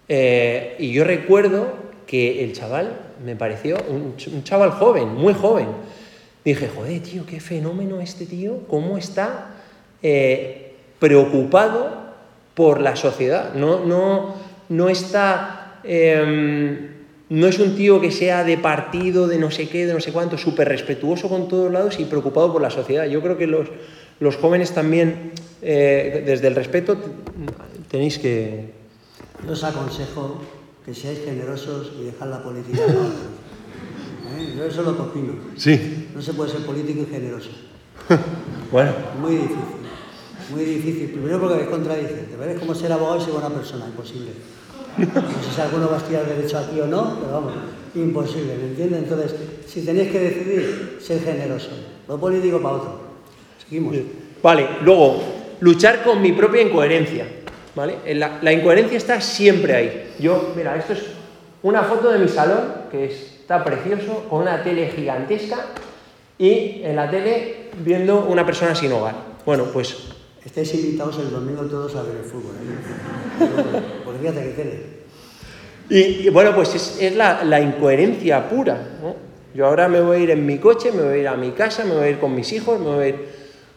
eh, 0.08 0.76
y 0.78 0.92
yo 0.92 1.04
recuerdo 1.04 1.92
que 2.06 2.44
el 2.44 2.52
chaval 2.52 2.98
me 3.24 3.36
pareció 3.36 3.76
un 3.88 4.44
chaval 4.44 4.70
joven, 4.70 5.08
muy 5.14 5.34
joven. 5.34 5.68
Dije, 6.45 6.68
joder, 6.74 7.01
tío, 7.03 7.24
qué 7.24 7.40
fenómeno 7.40 8.01
este 8.01 8.26
tío, 8.26 8.61
cómo 8.66 8.99
está 8.99 9.55
eh, 10.03 10.74
preocupado 10.99 12.03
por 12.55 12.80
la 12.80 12.97
sociedad. 12.97 13.55
No, 13.55 13.84
no, 13.84 14.34
no 14.68 14.88
está. 14.88 15.80
em, 15.84 16.93
no 17.28 17.47
es 17.47 17.59
un 17.59 17.74
tío 17.76 17.99
que 17.99 18.11
sea 18.11 18.45
de 18.45 18.59
partido, 18.59 19.26
de 19.26 19.38
no 19.38 19.51
sé 19.51 19.66
qué, 19.68 19.86
de 19.86 19.95
no 19.95 20.01
sé 20.01 20.12
cuánto, 20.12 20.36
súper 20.36 20.68
respetuoso 20.68 21.30
con 21.30 21.49
todos 21.49 21.72
lados 21.72 21.99
y 21.99 22.05
preocupado 22.05 22.53
por 22.53 22.61
la 22.61 22.68
sociedad. 22.68 23.07
Yo 23.07 23.22
creo 23.22 23.38
que 23.38 23.47
los, 23.47 23.68
los 24.20 24.36
jóvenes 24.36 24.72
también, 24.72 25.32
eh, 25.62 26.24
desde 26.26 26.49
el 26.49 26.55
respeto, 26.55 26.99
tenéis 27.90 28.18
que, 28.18 28.72
Yo 29.47 29.53
os 29.53 29.64
aconsejo 29.64 30.43
que 30.84 30.93
seáis 30.93 31.20
generosos 31.24 31.93
y 31.99 32.05
dejad 32.05 32.28
la 32.28 32.43
política 32.43 32.82
a 32.82 32.86
otros. 32.86 33.12
¿Eh? 34.39 34.55
Yo 34.57 34.64
eso 34.64 34.80
es 34.80 34.87
lo 34.87 34.97
que 34.97 35.03
opino. 35.03 35.33
Sí. 35.57 36.09
No 36.14 36.22
se 36.22 36.35
puede 36.35 36.51
ser 36.51 36.64
político 36.64 37.03
y 37.03 37.12
generoso. 37.12 37.51
Bueno, 38.70 38.93
Muy 39.20 39.33
difícil. 39.33 39.59
Muy 40.51 40.64
difícil. 40.64 41.11
Primero 41.11 41.41
porque 41.41 41.62
es 41.64 41.68
contradicente. 41.68 42.37
¿Ves? 42.39 42.55
Es 42.55 42.59
como 42.59 42.74
ser 42.74 42.91
abogado 42.91 43.18
y 43.18 43.24
ser 43.24 43.33
buena 43.35 43.51
persona. 43.51 43.85
Imposible. 43.87 44.30
No 44.97 45.05
sé 45.43 45.55
si 45.55 45.61
alguno 45.61 45.89
va 45.89 45.97
a 45.97 45.99
estudiar 45.99 46.26
derecho 46.26 46.59
aquí 46.59 46.80
o 46.80 46.87
no, 46.87 47.18
pero 47.20 47.33
vamos, 47.33 47.53
imposible, 47.95 48.57
¿me 48.57 48.68
entiendes? 48.68 49.05
Entonces, 49.05 49.35
si 49.66 49.85
tenéis 49.85 50.11
que 50.11 50.20
decidir, 50.20 50.99
ser 51.01 51.22
generoso. 51.22 51.70
Lo 52.09 52.18
político 52.18 52.61
para 52.61 52.76
otro. 52.76 53.01
Seguimos. 53.62 53.97
Vale, 54.43 54.68
luego, 54.83 55.22
luchar 55.61 56.03
con 56.03 56.20
mi 56.20 56.33
propia 56.33 56.62
incoherencia. 56.62 57.26
¿Vale? 57.74 58.14
La, 58.14 58.39
la 58.43 58.53
incoherencia 58.53 58.99
está 58.99 59.20
siempre 59.20 59.74
ahí. 59.74 60.14
Yo, 60.18 60.53
mira, 60.55 60.76
esto 60.76 60.93
es 60.93 61.05
una 61.62 61.83
foto 61.83 62.11
de 62.11 62.18
mi 62.18 62.28
salón, 62.28 62.61
que 62.91 63.07
está 63.43 63.62
precioso, 63.62 64.26
con 64.30 64.43
una 64.43 64.62
tele 64.62 64.88
gigantesca 64.88 65.66
y 66.38 66.82
en 66.84 66.97
la 66.97 67.11
tele 67.11 67.70
viendo 67.84 68.24
una 68.26 68.47
persona 68.47 68.74
sin 68.74 68.93
hogar. 68.93 69.14
Bueno, 69.45 69.64
pues 69.72 70.12
Estáis 70.45 70.74
invitados 70.74 71.18
el 71.20 71.30
domingo 71.30 71.62
todos 71.66 71.95
a 71.95 72.03
ver 72.03 72.16
el 72.16 72.24
fútbol. 72.24 72.57
¿eh? 72.57 73.82
Porque 74.05 74.20
fíjate 74.20 74.40
que 74.43 74.51
tele. 74.51 74.82
Y, 75.88 76.26
y 76.26 76.28
bueno, 76.30 76.53
pues 76.55 76.74
es, 76.74 77.01
es 77.01 77.14
la, 77.14 77.45
la 77.45 77.61
incoherencia 77.61 78.49
pura. 78.49 78.97
¿no? 79.01 79.14
Yo 79.55 79.66
ahora 79.66 79.88
me 79.88 80.01
voy 80.01 80.16
a 80.16 80.20
ir 80.20 80.30
en 80.30 80.45
mi 80.45 80.59
coche, 80.59 80.90
me 80.90 81.03
voy 81.03 81.14
a 81.14 81.16
ir 81.18 81.28
a 81.28 81.36
mi 81.36 81.53
casa, 81.53 81.84
me 81.84 81.95
voy 81.95 82.05
a 82.05 82.11
ir 82.11 82.18
con 82.18 82.34
mis 82.34 82.53
hijos, 82.53 82.80
me 82.80 82.86
voy 82.86 83.05
a 83.05 83.09
ir 83.09 83.28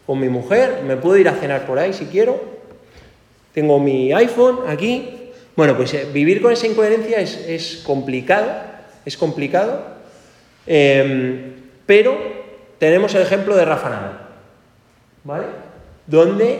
con 0.07 0.19
mi 0.19 0.27
mujer, 0.29 0.81
me 0.87 0.97
puedo 0.97 1.17
ir 1.17 1.29
a 1.29 1.33
cenar 1.33 1.67
por 1.67 1.77
ahí 1.77 1.93
si 1.93 2.05
quiero. 2.05 2.41
Tengo 3.53 3.79
mi 3.79 4.11
iPhone 4.13 4.59
aquí. 4.67 5.31
Bueno, 5.55 5.77
pues 5.77 5.93
eh, 5.93 6.07
vivir 6.11 6.41
con 6.41 6.51
esa 6.51 6.65
incoherencia 6.65 7.19
es, 7.19 7.37
es 7.47 7.83
complicado, 7.85 8.51
es 9.05 9.17
complicado. 9.17 9.79
Em, 10.67 11.53
pero 11.85 12.17
tenemos 12.79 13.13
el 13.15 13.21
ejemplo 13.21 13.55
de 13.55 13.65
Rafa 13.65 13.89
Nadal, 13.89 14.19
¿vale? 15.23 15.45
Donde, 16.07 16.59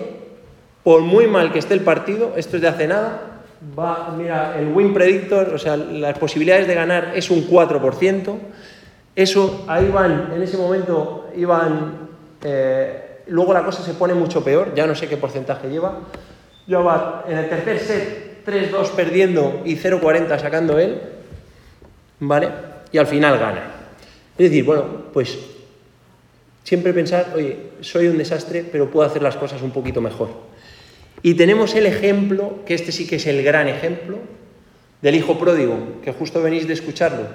por 0.83 1.01
muy 1.01 1.27
mal 1.27 1.51
que 1.51 1.59
esté 1.59 1.73
el 1.73 1.81
partido, 1.81 2.33
esto 2.35 2.57
es 2.57 2.61
de 2.61 2.67
hace 2.67 2.87
nada, 2.87 3.35
va, 3.77 4.13
mira, 4.15 4.55
el 4.59 4.67
win 4.67 4.93
predictor, 4.93 5.53
o 5.53 5.57
sea, 5.57 5.75
las 5.77 6.17
posibilidades 6.17 6.67
de 6.67 6.75
ganar 6.75 7.13
es 7.15 7.29
un 7.29 7.47
4%. 7.47 8.35
Eso, 9.15 9.65
ahí 9.67 9.89
van, 9.89 10.31
en 10.33 10.41
ese 10.41 10.57
momento 10.57 11.29
iban, 11.35 12.09
eh, 12.43 13.21
luego 13.27 13.53
la 13.53 13.63
cosa 13.63 13.81
se 13.81 13.93
pone 13.93 14.13
mucho 14.13 14.43
peor, 14.43 14.73
ya 14.75 14.85
no 14.85 14.93
sé 14.93 15.07
qué 15.07 15.17
porcentaje 15.17 15.69
lleva. 15.69 15.99
Ya 16.67 16.79
va 16.79 17.23
en 17.27 17.37
el 17.37 17.49
tercer 17.49 17.79
set 17.79 18.45
3-2 18.45 18.89
perdiendo 18.91 19.61
y 19.65 19.77
0-40 19.77 20.39
sacando 20.39 20.79
él, 20.79 20.99
¿vale? 22.19 22.49
Y 22.91 22.97
al 22.97 23.07
final 23.07 23.37
gana. 23.37 23.71
Es 24.37 24.49
decir, 24.49 24.63
bueno, 24.63 25.05
pues 25.13 25.37
siempre 26.63 26.93
pensar, 26.93 27.33
oye, 27.35 27.57
soy 27.81 28.07
un 28.07 28.17
desastre, 28.17 28.65
pero 28.69 28.89
puedo 28.89 29.07
hacer 29.07 29.21
las 29.21 29.35
cosas 29.35 29.61
un 29.61 29.71
poquito 29.71 30.01
mejor. 30.01 30.29
Y 31.21 31.35
tenemos 31.35 31.73
el 31.75 31.85
ejemplo, 31.85 32.63
que 32.65 32.73
este 32.73 32.91
sí 32.91 33.07
que 33.07 33.15
es 33.15 33.27
el 33.27 33.43
gran 33.43 33.67
ejemplo, 33.67 34.19
del 35.01 35.15
hijo 35.15 35.37
pródigo, 35.37 36.01
que 36.03 36.11
justo 36.11 36.41
venís 36.41 36.67
de 36.67 36.73
escucharlo. 36.73 37.27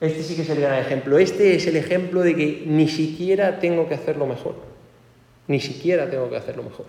Este 0.00 0.22
sí 0.24 0.34
que 0.34 0.42
es 0.42 0.50
el 0.50 0.60
gran 0.60 0.78
ejemplo. 0.80 1.18
Este 1.18 1.54
es 1.54 1.66
el 1.68 1.76
ejemplo 1.76 2.22
de 2.22 2.34
que 2.34 2.64
ni 2.66 2.88
siquiera 2.88 3.60
tengo 3.60 3.88
que 3.88 3.94
hacerlo 3.94 4.26
mejor. 4.26 4.56
Ni 5.46 5.60
siquiera 5.60 6.10
tengo 6.10 6.28
que 6.28 6.36
hacerlo 6.36 6.64
mejor. 6.64 6.86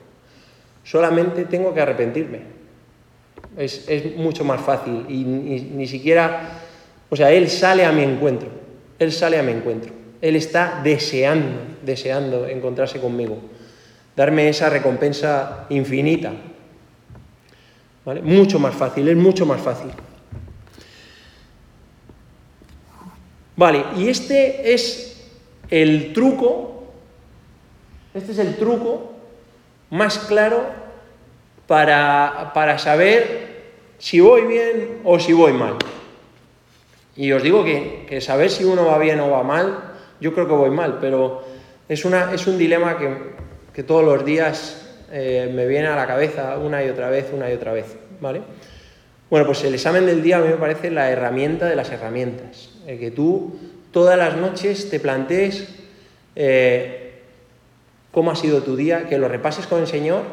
Solamente 0.83 1.45
tengo 1.45 1.73
que 1.73 1.81
arrepentirme. 1.81 2.62
Es, 3.57 3.87
es 3.87 4.15
mucho 4.15 4.43
más 4.43 4.61
fácil 4.61 5.05
y 5.09 5.23
ni, 5.23 5.59
ni 5.61 5.87
siquiera, 5.87 6.59
o 7.09 7.15
sea, 7.15 7.31
Él 7.31 7.49
sale 7.49 7.85
a 7.85 7.91
mi 7.91 8.03
encuentro. 8.03 8.49
Él 8.99 9.11
sale 9.11 9.37
a 9.37 9.43
mi 9.43 9.51
encuentro. 9.51 9.91
Él 10.21 10.35
está 10.35 10.79
deseando, 10.83 11.59
deseando 11.83 12.47
encontrarse 12.47 12.99
conmigo. 12.99 13.37
Darme 14.15 14.47
esa 14.47 14.69
recompensa 14.69 15.65
infinita. 15.69 16.31
¿Vale? 18.05 18.21
Mucho 18.21 18.59
más 18.59 18.75
fácil, 18.75 19.07
es 19.07 19.17
mucho 19.17 19.45
más 19.45 19.61
fácil. 19.61 19.91
Vale, 23.55 23.85
y 23.97 24.07
este 24.07 24.73
es 24.73 25.29
el 25.69 26.11
truco, 26.13 26.85
este 28.13 28.31
es 28.31 28.39
el 28.39 28.55
truco 28.55 29.13
más 29.89 30.17
claro 30.19 30.82
para, 31.67 32.51
para 32.53 32.77
saber 32.77 33.53
si 33.97 34.19
voy 34.19 34.43
bien 34.43 34.99
o 35.03 35.19
si 35.19 35.33
voy 35.33 35.53
mal. 35.53 35.75
Y 37.15 37.31
os 37.31 37.43
digo 37.43 37.63
que, 37.63 38.05
que, 38.07 38.21
saber 38.21 38.49
si 38.49 38.63
uno 38.63 38.85
va 38.85 38.97
bien 38.97 39.19
o 39.19 39.29
va 39.29 39.43
mal, 39.43 39.93
yo 40.19 40.33
creo 40.33 40.47
que 40.47 40.53
voy 40.53 40.71
mal, 40.71 40.97
pero 40.99 41.43
es, 41.87 42.05
una, 42.05 42.33
es 42.33 42.47
un 42.47 42.57
dilema 42.57 42.97
que, 42.97 43.09
que 43.73 43.83
todos 43.83 44.03
los 44.03 44.25
días 44.25 44.83
eh, 45.11 45.51
me 45.53 45.67
viene 45.67 45.87
a 45.87 45.95
la 45.95 46.07
cabeza 46.07 46.57
una 46.57 46.83
y 46.83 46.89
otra 46.89 47.09
vez, 47.09 47.29
una 47.33 47.49
y 47.51 47.53
otra 47.53 47.71
vez, 47.71 47.97
¿vale? 48.19 48.41
Bueno, 49.29 49.45
pues 49.45 49.63
el 49.63 49.73
examen 49.73 50.05
del 50.05 50.21
día 50.21 50.37
a 50.37 50.41
mí 50.41 50.47
me 50.49 50.57
parece 50.57 50.91
la 50.91 51.09
herramienta 51.09 51.67
de 51.67 51.75
las 51.75 51.91
herramientas. 51.91 52.69
Que 52.85 53.11
tú 53.11 53.57
todas 53.91 54.17
las 54.17 54.35
noches 54.35 54.89
te 54.89 54.99
plantees 54.99 55.69
eh, 56.35 57.21
cómo 58.11 58.31
ha 58.31 58.35
sido 58.35 58.61
tu 58.61 58.75
día, 58.75 59.07
que 59.07 59.17
lo 59.17 59.27
repases 59.27 59.65
con 59.67 59.81
el 59.81 59.87
Señor. 59.87 60.23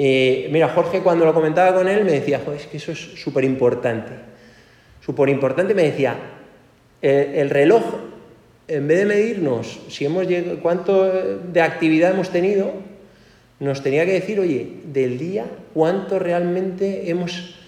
Eh, 0.00 0.48
mira, 0.52 0.68
Jorge 0.68 1.00
cuando 1.00 1.24
lo 1.24 1.34
comentaba 1.34 1.74
con 1.74 1.88
él 1.88 2.04
me 2.04 2.12
decía, 2.12 2.40
joder, 2.44 2.60
es 2.60 2.66
que 2.68 2.76
eso 2.76 2.92
es 2.92 2.98
súper 2.98 3.42
importante. 3.44 4.12
Súper 5.04 5.28
importante 5.28 5.74
me 5.74 5.82
decía, 5.82 6.16
el, 7.02 7.34
el, 7.34 7.50
reloj, 7.50 7.82
en 8.68 8.86
vez 8.86 8.98
de 9.00 9.04
medirnos 9.06 9.80
si 9.88 10.04
hemos 10.04 10.28
llegado, 10.28 10.60
cuánto 10.60 11.04
de 11.04 11.60
actividad 11.60 12.12
hemos 12.12 12.30
tenido, 12.30 12.72
nos 13.58 13.82
tenía 13.82 14.06
que 14.06 14.12
decir, 14.12 14.38
oye, 14.38 14.74
del 14.84 15.18
día, 15.18 15.46
cuánto 15.74 16.20
realmente 16.20 17.10
hemos 17.10 17.58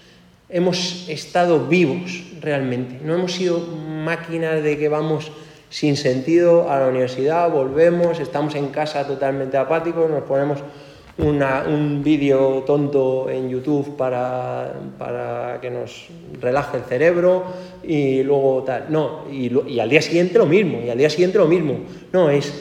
hemos 0.51 1.07
estado 1.09 1.67
vivos 1.67 2.23
realmente. 2.41 2.99
No 3.03 3.15
hemos 3.15 3.33
sido 3.33 3.59
máquinas 3.59 4.61
de 4.61 4.77
que 4.77 4.89
vamos 4.89 5.31
sin 5.69 5.95
sentido 5.95 6.69
a 6.69 6.79
la 6.79 6.87
universidad, 6.87 7.49
volvemos, 7.49 8.19
estamos 8.19 8.55
en 8.55 8.67
casa 8.67 9.07
totalmente 9.07 9.55
apáticos, 9.57 10.09
nos 10.09 10.23
ponemos 10.23 10.59
una, 11.17 11.63
un 11.67 12.03
vídeo 12.03 12.63
tonto 12.65 13.29
en 13.29 13.49
YouTube 13.49 13.95
para, 13.95 14.73
para, 14.97 15.59
que 15.61 15.69
nos 15.69 16.07
relaje 16.41 16.77
el 16.77 16.83
cerebro 16.83 17.43
y 17.83 18.23
luego 18.23 18.63
tal. 18.63 18.85
No, 18.89 19.25
y, 19.31 19.51
y 19.69 19.79
al 19.79 19.89
día 19.89 20.01
siguiente 20.01 20.37
lo 20.37 20.45
mismo, 20.45 20.81
y 20.85 20.89
al 20.89 20.97
día 20.97 21.09
siguiente 21.09 21.37
lo 21.37 21.47
mismo. 21.47 21.79
No, 22.11 22.29
es 22.29 22.53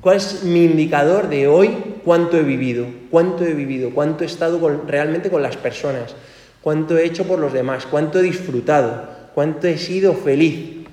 cuál 0.00 0.16
es 0.16 0.44
mi 0.44 0.64
indicador 0.64 1.28
de 1.28 1.48
hoy, 1.48 1.70
cuánto 2.04 2.36
he 2.36 2.42
vivido, 2.42 2.86
cuánto 3.10 3.44
he 3.44 3.54
vivido, 3.54 3.90
cuánto 3.90 4.24
he 4.24 4.26
estado 4.26 4.60
con, 4.60 4.88
realmente 4.88 5.30
con 5.30 5.42
las 5.42 5.56
personas 5.56 6.14
cuánto 6.66 6.98
he 6.98 7.04
hecho 7.04 7.22
por 7.28 7.38
los 7.38 7.52
demás, 7.52 7.86
cuánto 7.86 8.18
he 8.18 8.22
disfrutado, 8.22 9.08
cuánto 9.36 9.68
he 9.68 9.78
sido 9.78 10.14
feliz. 10.14 10.84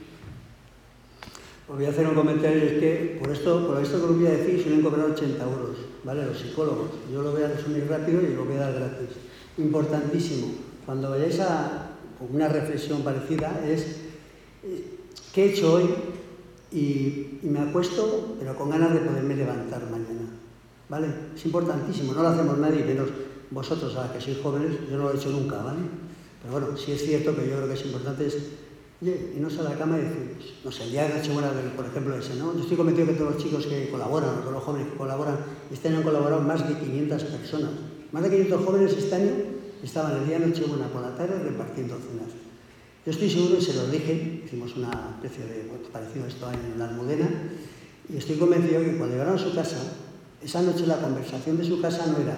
Os 1.67 1.75
voy 1.75 1.87
a 1.87 1.89
hacer 1.89 2.07
un 2.07 2.13
comentario, 2.13 2.61
es 2.61 2.73
que 2.73 3.17
por 3.19 3.31
esto, 3.31 3.65
por 3.65 3.81
esto 3.81 3.97
que 3.97 4.05
os 4.05 4.15
voy 4.19 4.27
a 4.27 4.37
decir 4.37 4.61
suelen 4.61 4.83
cobrar 4.83 5.07
80 5.07 5.43
euros, 5.43 5.77
¿vale? 6.03 6.25
Los 6.25 6.37
psicólogos. 6.37 6.89
Yo 7.11 7.21
lo 7.21 7.31
voy 7.31 7.43
a 7.43 7.47
resumir 7.47 7.87
rápido 7.87 8.21
y 8.21 8.33
lo 8.33 8.45
voy 8.45 8.55
a 8.55 8.61
dar 8.61 8.73
gratis. 8.73 9.09
Importantísimo, 9.57 10.47
cuando 10.85 11.09
vayáis 11.09 11.39
a 11.39 11.89
una 12.31 12.47
reflexión 12.47 13.01
parecida, 13.01 13.61
es 13.65 13.97
¿qué 15.33 15.45
he 15.45 15.49
hecho 15.53 15.73
hoy? 15.73 15.89
Y, 16.71 17.39
y 17.43 17.49
me 17.49 17.59
acuesto, 17.59 18.35
pero 18.39 18.55
con 18.55 18.69
ganas 18.69 18.93
de 18.93 19.01
poderme 19.01 19.35
levantar 19.35 19.83
mañana, 19.89 20.29
¿vale? 20.89 21.07
Es 21.35 21.45
importantísimo, 21.45 22.13
no 22.13 22.23
lo 22.23 22.29
hacemos 22.29 22.57
nadie, 22.57 22.83
menos 22.83 23.09
vosotros, 23.51 23.95
a 23.95 24.11
que 24.11 24.19
sois 24.19 24.41
jóvenes, 24.41 24.89
yo 24.89 24.97
no 24.97 25.03
lo 25.03 25.13
he 25.13 25.17
hecho 25.17 25.29
nunca, 25.29 25.61
¿vale? 25.61 25.81
Pero 26.41 26.53
bueno, 26.53 26.77
sí 26.77 26.91
es 26.91 27.05
cierto 27.05 27.35
que 27.35 27.47
yo 27.47 27.55
creo 27.57 27.67
que 27.67 27.75
es 27.75 27.85
importante 27.85 28.25
es 28.25 28.37
Oye, 29.03 29.33
irnos 29.35 29.59
a 29.59 29.63
la 29.63 29.75
cama 29.75 29.97
y 29.97 30.01
decir, 30.03 30.37
no 30.63 30.71
sé, 30.71 30.85
el 30.85 30.91
día 30.91 31.03
de 31.03 31.15
Nochebuena, 31.15 31.51
por 31.75 31.85
ejemplo, 31.85 32.17
ese, 32.17 32.35
¿no? 32.35 32.53
Yo 32.53 32.61
estoy 32.61 32.77
convencido 32.77 33.07
que 33.07 33.15
todos 33.15 33.33
los 33.33 33.43
chicos 33.43 33.65
que 33.65 33.89
colaboran, 33.89 34.39
todos 34.39 34.53
los 34.53 34.63
jóvenes 34.63 34.87
que 34.87 34.95
colaboran, 34.95 35.39
este 35.69 35.89
año 35.89 35.97
han 35.97 36.03
colaborado 36.03 36.41
más 36.41 36.65
de 36.65 36.79
500 36.79 37.23
personas. 37.23 37.71
Más 38.13 38.23
de 38.23 38.29
500 38.29 38.65
jóvenes 38.65 38.93
este 38.93 39.13
año 39.13 39.31
estaban 39.83 40.21
el 40.21 40.25
día 40.25 40.39
de 40.39 40.47
Nochebuena 40.47 40.87
por 40.87 41.01
la 41.01 41.13
tarde 41.17 41.37
repartiendo 41.43 41.95
cenas. 41.95 42.31
Yo 43.05 43.11
estoy 43.11 43.29
seguro, 43.29 43.57
y 43.57 43.61
se 43.61 43.73
los 43.73 43.91
dije, 43.91 44.43
hicimos 44.45 44.73
una 44.77 45.19
especie 45.21 45.47
de, 45.47 45.69
parecido 45.91 46.23
a 46.23 46.27
esto 46.29 46.49
en 46.49 46.79
la 46.79 46.87
Almudena, 46.87 47.29
y 48.07 48.15
estoy 48.15 48.37
convencido 48.37 48.79
que 48.79 48.95
cuando 48.95 49.15
llegaron 49.15 49.35
a 49.35 49.37
su 49.37 49.53
casa, 49.53 49.79
esa 50.41 50.61
noche 50.61 50.87
la 50.87 51.01
conversación 51.01 51.57
de 51.57 51.65
su 51.65 51.81
casa 51.81 52.07
no 52.07 52.19
era 52.19 52.37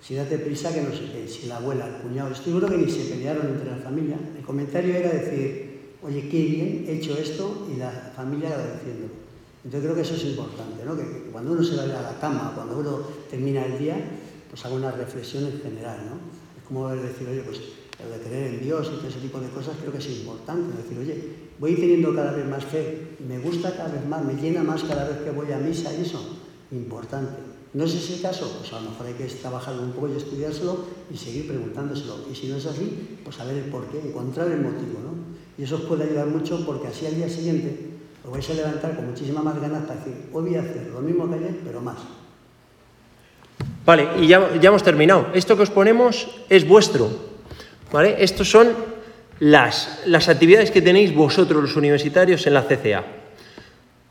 si 0.00 0.14
date 0.14 0.38
prisa 0.38 0.72
que 0.72 0.80
no 0.80 0.92
sé 0.92 1.12
qué, 1.12 1.28
si 1.28 1.46
la 1.46 1.58
abuela, 1.58 1.86
el 1.86 2.02
cuñado, 2.02 2.30
estoy 2.30 2.54
seguro 2.54 2.68
que 2.68 2.78
ni 2.78 2.90
se 2.90 3.04
pelearon 3.04 3.48
entre 3.48 3.70
la 3.70 3.76
familia. 3.76 4.16
El 4.34 4.42
comentario 4.42 4.94
era 4.94 5.10
decir, 5.10 5.69
oye, 6.02 6.28
qué 6.28 6.44
bien 6.44 6.84
he 6.88 6.96
hecho 6.96 7.16
esto 7.16 7.68
y 7.72 7.78
la 7.78 7.90
familia 8.14 8.50
agradeciéndolo. 8.50 9.12
Entonces 9.64 9.82
creo 9.82 9.94
que 9.94 10.00
eso 10.02 10.14
es 10.14 10.24
importante, 10.24 10.84
¿no? 10.84 10.96
que, 10.96 11.02
que 11.02 11.30
cuando 11.30 11.52
uno 11.52 11.62
se 11.62 11.76
va 11.76 11.82
a 11.82 11.86
ir 11.86 11.92
a 11.92 12.02
la 12.02 12.18
cama, 12.18 12.52
cuando 12.54 12.78
uno 12.78 13.00
termina 13.30 13.64
el 13.64 13.78
día, 13.78 13.96
pues 14.48 14.64
haga 14.64 14.74
una 14.74 14.90
reflexión 14.90 15.44
en 15.44 15.60
general. 15.60 15.98
¿no? 16.06 16.16
Es 16.58 16.66
como 16.66 16.88
decir, 16.88 17.28
oye, 17.28 17.42
pues 17.42 17.60
lo 18.02 18.16
de 18.16 18.24
creer 18.24 18.54
en 18.54 18.60
Dios 18.62 18.90
y 18.92 18.96
todo 18.96 19.08
ese 19.08 19.20
tipo 19.20 19.38
de 19.40 19.48
cosas 19.48 19.76
creo 19.78 19.92
que 19.92 19.98
es 19.98 20.08
importante. 20.08 20.76
Decir, 20.76 20.98
oye, 20.98 21.24
voy 21.58 21.74
teniendo 21.74 22.14
cada 22.14 22.32
vez 22.32 22.46
más 22.46 22.64
fe, 22.64 23.16
me 23.26 23.38
gusta 23.38 23.76
cada 23.76 23.92
vez 23.92 24.06
más, 24.06 24.24
me 24.24 24.34
llena 24.34 24.62
más 24.62 24.82
cada 24.84 25.08
vez 25.08 25.18
que 25.18 25.30
voy 25.30 25.52
a 25.52 25.58
misa 25.58 25.92
y 25.94 26.02
eso, 26.02 26.38
importante. 26.72 27.50
¿No 27.72 27.84
es 27.84 27.94
ese 27.94 28.14
el 28.14 28.22
caso? 28.22 28.50
Pues 28.58 28.72
a 28.72 28.80
lo 28.80 28.90
mejor 28.90 29.06
hay 29.06 29.14
que 29.14 29.26
trabajarlo 29.26 29.82
un 29.82 29.92
poco 29.92 30.08
y 30.08 30.16
estudiárselo 30.16 30.78
y 31.08 31.16
seguir 31.16 31.46
preguntándoselo. 31.46 32.16
Y 32.30 32.34
si 32.34 32.48
no 32.48 32.56
es 32.56 32.66
así, 32.66 33.18
pues 33.22 33.36
saber 33.36 33.58
el 33.58 33.70
porqué, 33.70 34.00
encontrar 34.00 34.50
el 34.50 34.60
motivo, 34.60 34.98
¿no? 35.04 35.19
Y 35.60 35.64
eso 35.64 35.76
os 35.76 35.82
puede 35.82 36.04
ayudar 36.04 36.26
mucho 36.26 36.64
porque 36.64 36.88
así 36.88 37.04
al 37.04 37.16
día 37.16 37.28
siguiente 37.28 37.76
os 38.24 38.32
vais 38.32 38.48
a 38.48 38.54
levantar 38.54 38.96
con 38.96 39.10
muchísimas 39.10 39.44
más 39.44 39.60
ganas 39.60 39.82
para 39.82 40.00
decir, 40.00 40.14
hoy 40.32 40.48
voy 40.48 40.54
a 40.56 40.60
hacer 40.60 40.88
lo 40.90 41.02
mismo 41.02 41.28
que 41.28 41.34
ayer, 41.34 41.60
pero 41.62 41.82
más. 41.82 41.98
Vale, 43.84 44.08
y 44.18 44.26
ya, 44.26 44.56
ya 44.58 44.70
hemos 44.70 44.82
terminado. 44.82 45.26
Esto 45.34 45.56
que 45.58 45.64
os 45.64 45.70
ponemos 45.70 46.28
es 46.48 46.66
vuestro. 46.66 47.10
¿Vale? 47.92 48.16
Estos 48.24 48.50
son 48.50 48.68
las, 49.40 50.00
las 50.06 50.30
actividades 50.30 50.70
que 50.70 50.80
tenéis 50.80 51.14
vosotros 51.14 51.60
los 51.60 51.76
universitarios 51.76 52.46
en 52.46 52.54
la 52.54 52.66
CCA. 52.66 53.04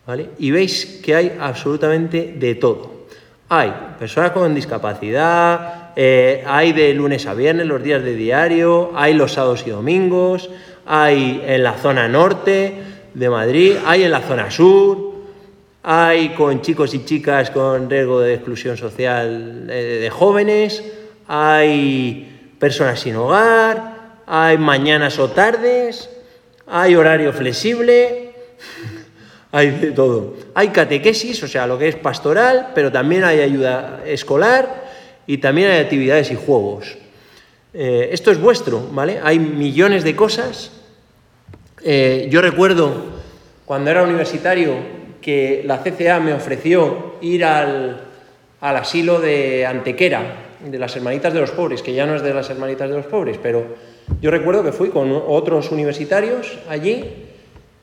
¿Vale? 0.05 0.29
Y 0.37 0.51
veis 0.51 1.01
que 1.03 1.15
hay 1.15 1.35
absolutamente 1.39 2.35
de 2.37 2.55
todo. 2.55 3.07
Hay 3.49 3.73
personas 3.97 4.33
con 4.33 4.53
discapacidad, 4.53 5.88
eh, 5.95 6.43
hay 6.45 6.73
de 6.73 6.93
lunes 6.93 7.25
a 7.25 7.33
viernes 7.33 7.65
los 7.65 7.81
días 7.81 8.03
de 8.03 8.15
diario, 8.15 8.91
hay 8.95 9.13
los 9.13 9.33
sábados 9.33 9.63
y 9.65 9.69
domingos, 9.69 10.49
hay 10.85 11.43
en 11.45 11.63
la 11.63 11.73
zona 11.73 12.07
norte 12.07 12.73
de 13.13 13.29
Madrid, 13.29 13.75
hay 13.85 14.03
en 14.03 14.11
la 14.11 14.21
zona 14.21 14.51
sur, 14.51 15.13
hay 15.83 16.29
con 16.29 16.61
chicos 16.61 16.93
y 16.93 17.05
chicas 17.05 17.51
con 17.51 17.89
riesgo 17.89 18.19
de 18.21 18.35
exclusión 18.35 18.77
social 18.77 19.67
eh, 19.69 19.99
de 20.01 20.09
jóvenes, 20.09 20.83
hay 21.27 22.53
personas 22.59 22.99
sin 22.99 23.15
hogar, 23.15 24.19
hay 24.25 24.57
mañanas 24.57 25.19
o 25.19 25.29
tardes, 25.29 26.09
hay 26.67 26.95
horario 26.95 27.33
flexible, 27.33 28.33
hay 29.51 29.71
de 29.71 29.91
todo. 29.91 30.35
Hay 30.53 30.69
catequesis, 30.69 31.41
o 31.43 31.47
sea, 31.47 31.65
lo 31.65 31.77
que 31.77 31.87
es 31.87 31.95
pastoral, 31.95 32.69
pero 32.75 32.91
también 32.91 33.23
hay 33.23 33.41
ayuda 33.41 34.01
escolar 34.05 34.88
y 35.29 35.37
también 35.37 35.69
hay 35.69 35.81
actividades 35.81 36.31
y 36.31 36.35
juegos. 36.35 36.97
Eh, 37.75 38.09
esto 38.11 38.31
es 38.31 38.41
vuestro, 38.41 38.87
¿vale? 38.91 39.19
Hay 39.23 39.37
millones 39.37 40.03
de 40.03 40.15
cosas. 40.15 40.71
Eh, 41.83 42.27
yo 42.31 42.41
recuerdo 42.41 42.91
cuando 43.63 43.91
era 43.91 44.01
universitario 44.01 44.73
que 45.21 45.61
la 45.65 45.83
CCA 45.83 46.19
me 46.19 46.33
ofreció 46.33 47.17
ir 47.21 47.45
al, 47.45 48.05
al 48.59 48.77
asilo 48.77 49.21
de 49.21 49.67
Antequera, 49.67 50.47
de 50.65 50.79
las 50.79 50.95
Hermanitas 50.95 51.31
de 51.31 51.41
los 51.41 51.51
Pobres, 51.51 51.83
que 51.83 51.93
ya 51.93 52.07
no 52.07 52.15
es 52.15 52.23
de 52.23 52.33
las 52.33 52.49
Hermanitas 52.49 52.89
de 52.89 52.95
los 52.97 53.05
Pobres, 53.05 53.37
pero 53.39 53.67
yo 54.21 54.31
recuerdo 54.31 54.63
que 54.63 54.71
fui 54.71 54.89
con 54.89 55.11
otros 55.11 55.69
universitarios 55.71 56.57
allí 56.67 57.05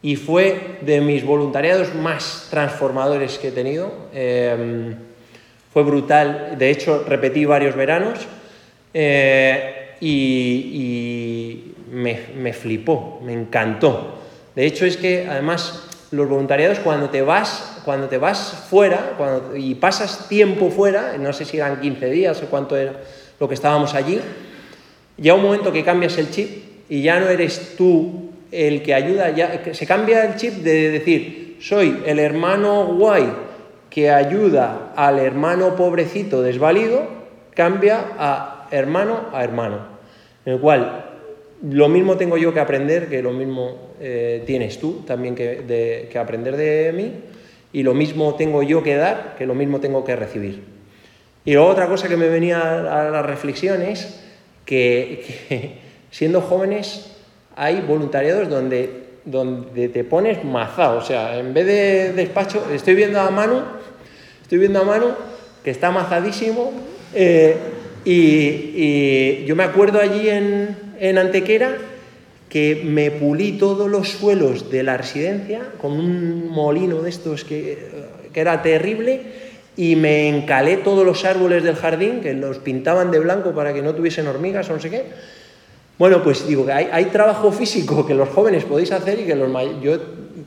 y 0.02 0.16
fue 0.16 0.78
de 0.80 1.00
mis 1.00 1.24
voluntariados 1.24 1.94
más 1.94 2.48
transformadores 2.50 3.38
que 3.38 3.48
he 3.48 3.52
tenido. 3.52 3.92
Eh, 4.12 4.96
fue 5.76 5.82
brutal, 5.82 6.54
de 6.56 6.70
hecho 6.70 7.04
repetí 7.06 7.44
varios 7.44 7.76
veranos 7.76 8.20
eh, 8.94 9.94
y, 10.00 11.64
me, 11.92 12.54
flipó, 12.54 13.20
me 13.22 13.34
encantó. 13.34 14.18
De 14.54 14.64
hecho 14.64 14.86
es 14.86 14.96
que 14.96 15.26
además 15.28 15.86
los 16.12 16.30
voluntariados 16.30 16.78
cuando 16.78 17.10
te 17.10 17.20
vas, 17.20 17.82
cuando 17.84 18.08
te 18.08 18.16
vas 18.16 18.64
fuera 18.70 19.18
y 19.54 19.74
pasas 19.74 20.28
tiempo 20.30 20.70
fuera, 20.70 21.18
no 21.18 21.34
sé 21.34 21.44
si 21.44 21.58
eran 21.58 21.78
15 21.78 22.06
días 22.06 22.42
o 22.42 22.46
cuánto 22.46 22.74
era 22.74 22.94
lo 23.38 23.46
que 23.46 23.54
estábamos 23.54 23.92
allí, 23.92 24.18
llega 25.18 25.34
un 25.34 25.42
momento 25.42 25.70
que 25.74 25.84
cambias 25.84 26.16
el 26.16 26.30
chip 26.30 26.88
y 26.88 27.02
ya 27.02 27.20
no 27.20 27.28
eres 27.28 27.76
tú 27.76 28.30
el 28.50 28.82
que 28.82 28.94
ayuda, 28.94 29.28
ya, 29.28 29.60
se 29.74 29.86
cambia 29.86 30.24
el 30.24 30.36
chip 30.36 30.54
de 30.54 30.90
decir, 30.90 31.58
soy 31.60 32.02
el 32.06 32.18
hermano 32.18 32.86
guay 32.94 33.44
que 33.96 34.10
ayuda 34.10 34.92
al 34.94 35.18
hermano 35.18 35.74
pobrecito 35.74 36.42
desvalido, 36.42 37.08
cambia 37.54 38.08
a 38.18 38.68
hermano 38.70 39.30
a 39.32 39.42
hermano, 39.42 39.78
en 40.44 40.52
el 40.52 40.60
cual 40.60 41.06
lo 41.62 41.88
mismo 41.88 42.18
tengo 42.18 42.36
yo 42.36 42.52
que 42.52 42.60
aprender, 42.60 43.08
que 43.08 43.22
lo 43.22 43.30
mismo 43.30 43.94
eh, 43.98 44.42
tienes 44.44 44.78
tú 44.78 45.00
también 45.06 45.34
que, 45.34 45.62
de, 45.62 46.10
que, 46.12 46.18
aprender 46.18 46.58
de 46.58 46.92
mí, 46.92 47.10
y 47.72 47.82
lo 47.84 47.94
mismo 47.94 48.34
tengo 48.34 48.62
yo 48.62 48.82
que 48.82 48.96
dar, 48.96 49.34
que 49.38 49.46
lo 49.46 49.54
mismo 49.54 49.80
tengo 49.80 50.04
que 50.04 50.14
recibir. 50.14 50.62
Y 51.46 51.56
otra 51.56 51.86
cosa 51.86 52.06
que 52.06 52.18
me 52.18 52.28
venía 52.28 52.60
a 52.60 53.08
la 53.08 53.22
reflexión 53.22 53.80
es 53.80 54.22
que, 54.66 55.78
siendo 56.10 56.42
jóvenes 56.42 57.16
hay 57.56 57.80
voluntariados 57.80 58.50
donde, 58.50 59.04
donde 59.24 59.88
te 59.88 60.04
pones 60.04 60.44
mazado, 60.44 60.98
o 60.98 61.02
sea, 61.02 61.38
en 61.38 61.54
vez 61.54 61.64
de 61.64 62.12
despacho, 62.12 62.62
estoy 62.70 62.94
viendo 62.94 63.18
a 63.18 63.30
Manu, 63.30 63.85
estoy 64.46 64.58
viendo 64.58 64.80
a 64.80 64.84
Manu, 64.84 65.06
que 65.64 65.72
está 65.72 65.88
amazadísimo, 65.88 66.70
eh, 67.12 67.56
y, 68.04 69.44
yo 69.44 69.56
me 69.56 69.64
acuerdo 69.64 69.98
allí 70.00 70.28
en, 70.28 70.76
en, 71.00 71.18
Antequera 71.18 71.76
que 72.48 72.82
me 72.84 73.10
pulí 73.10 73.58
todos 73.58 73.90
los 73.90 74.08
suelos 74.10 74.70
de 74.70 74.84
la 74.84 74.96
residencia 74.96 75.62
con 75.78 75.94
un 75.94 76.48
molino 76.48 77.02
de 77.02 77.10
estos 77.10 77.42
que, 77.42 77.88
que 78.32 78.40
era 78.40 78.62
terrible 78.62 79.22
y 79.76 79.96
me 79.96 80.28
encalé 80.28 80.76
todos 80.76 81.04
los 81.04 81.24
árboles 81.24 81.64
del 81.64 81.74
jardín, 81.74 82.20
que 82.20 82.32
los 82.32 82.58
pintaban 82.58 83.10
de 83.10 83.18
blanco 83.18 83.52
para 83.52 83.74
que 83.74 83.82
no 83.82 83.96
tuviesen 83.96 84.28
hormigas 84.28 84.70
o 84.70 84.74
no 84.74 84.80
sé 84.80 84.90
qué. 84.90 85.06
Bueno, 85.98 86.22
pues 86.22 86.46
digo 86.46 86.64
que 86.64 86.72
hay, 86.72 86.88
hay, 86.92 87.06
trabajo 87.06 87.50
físico 87.50 88.06
que 88.06 88.14
los 88.14 88.28
jóvenes 88.28 88.64
podéis 88.64 88.92
hacer 88.92 89.18
y 89.18 89.24
que 89.24 89.34
los 89.34 89.50
yo 89.82 89.98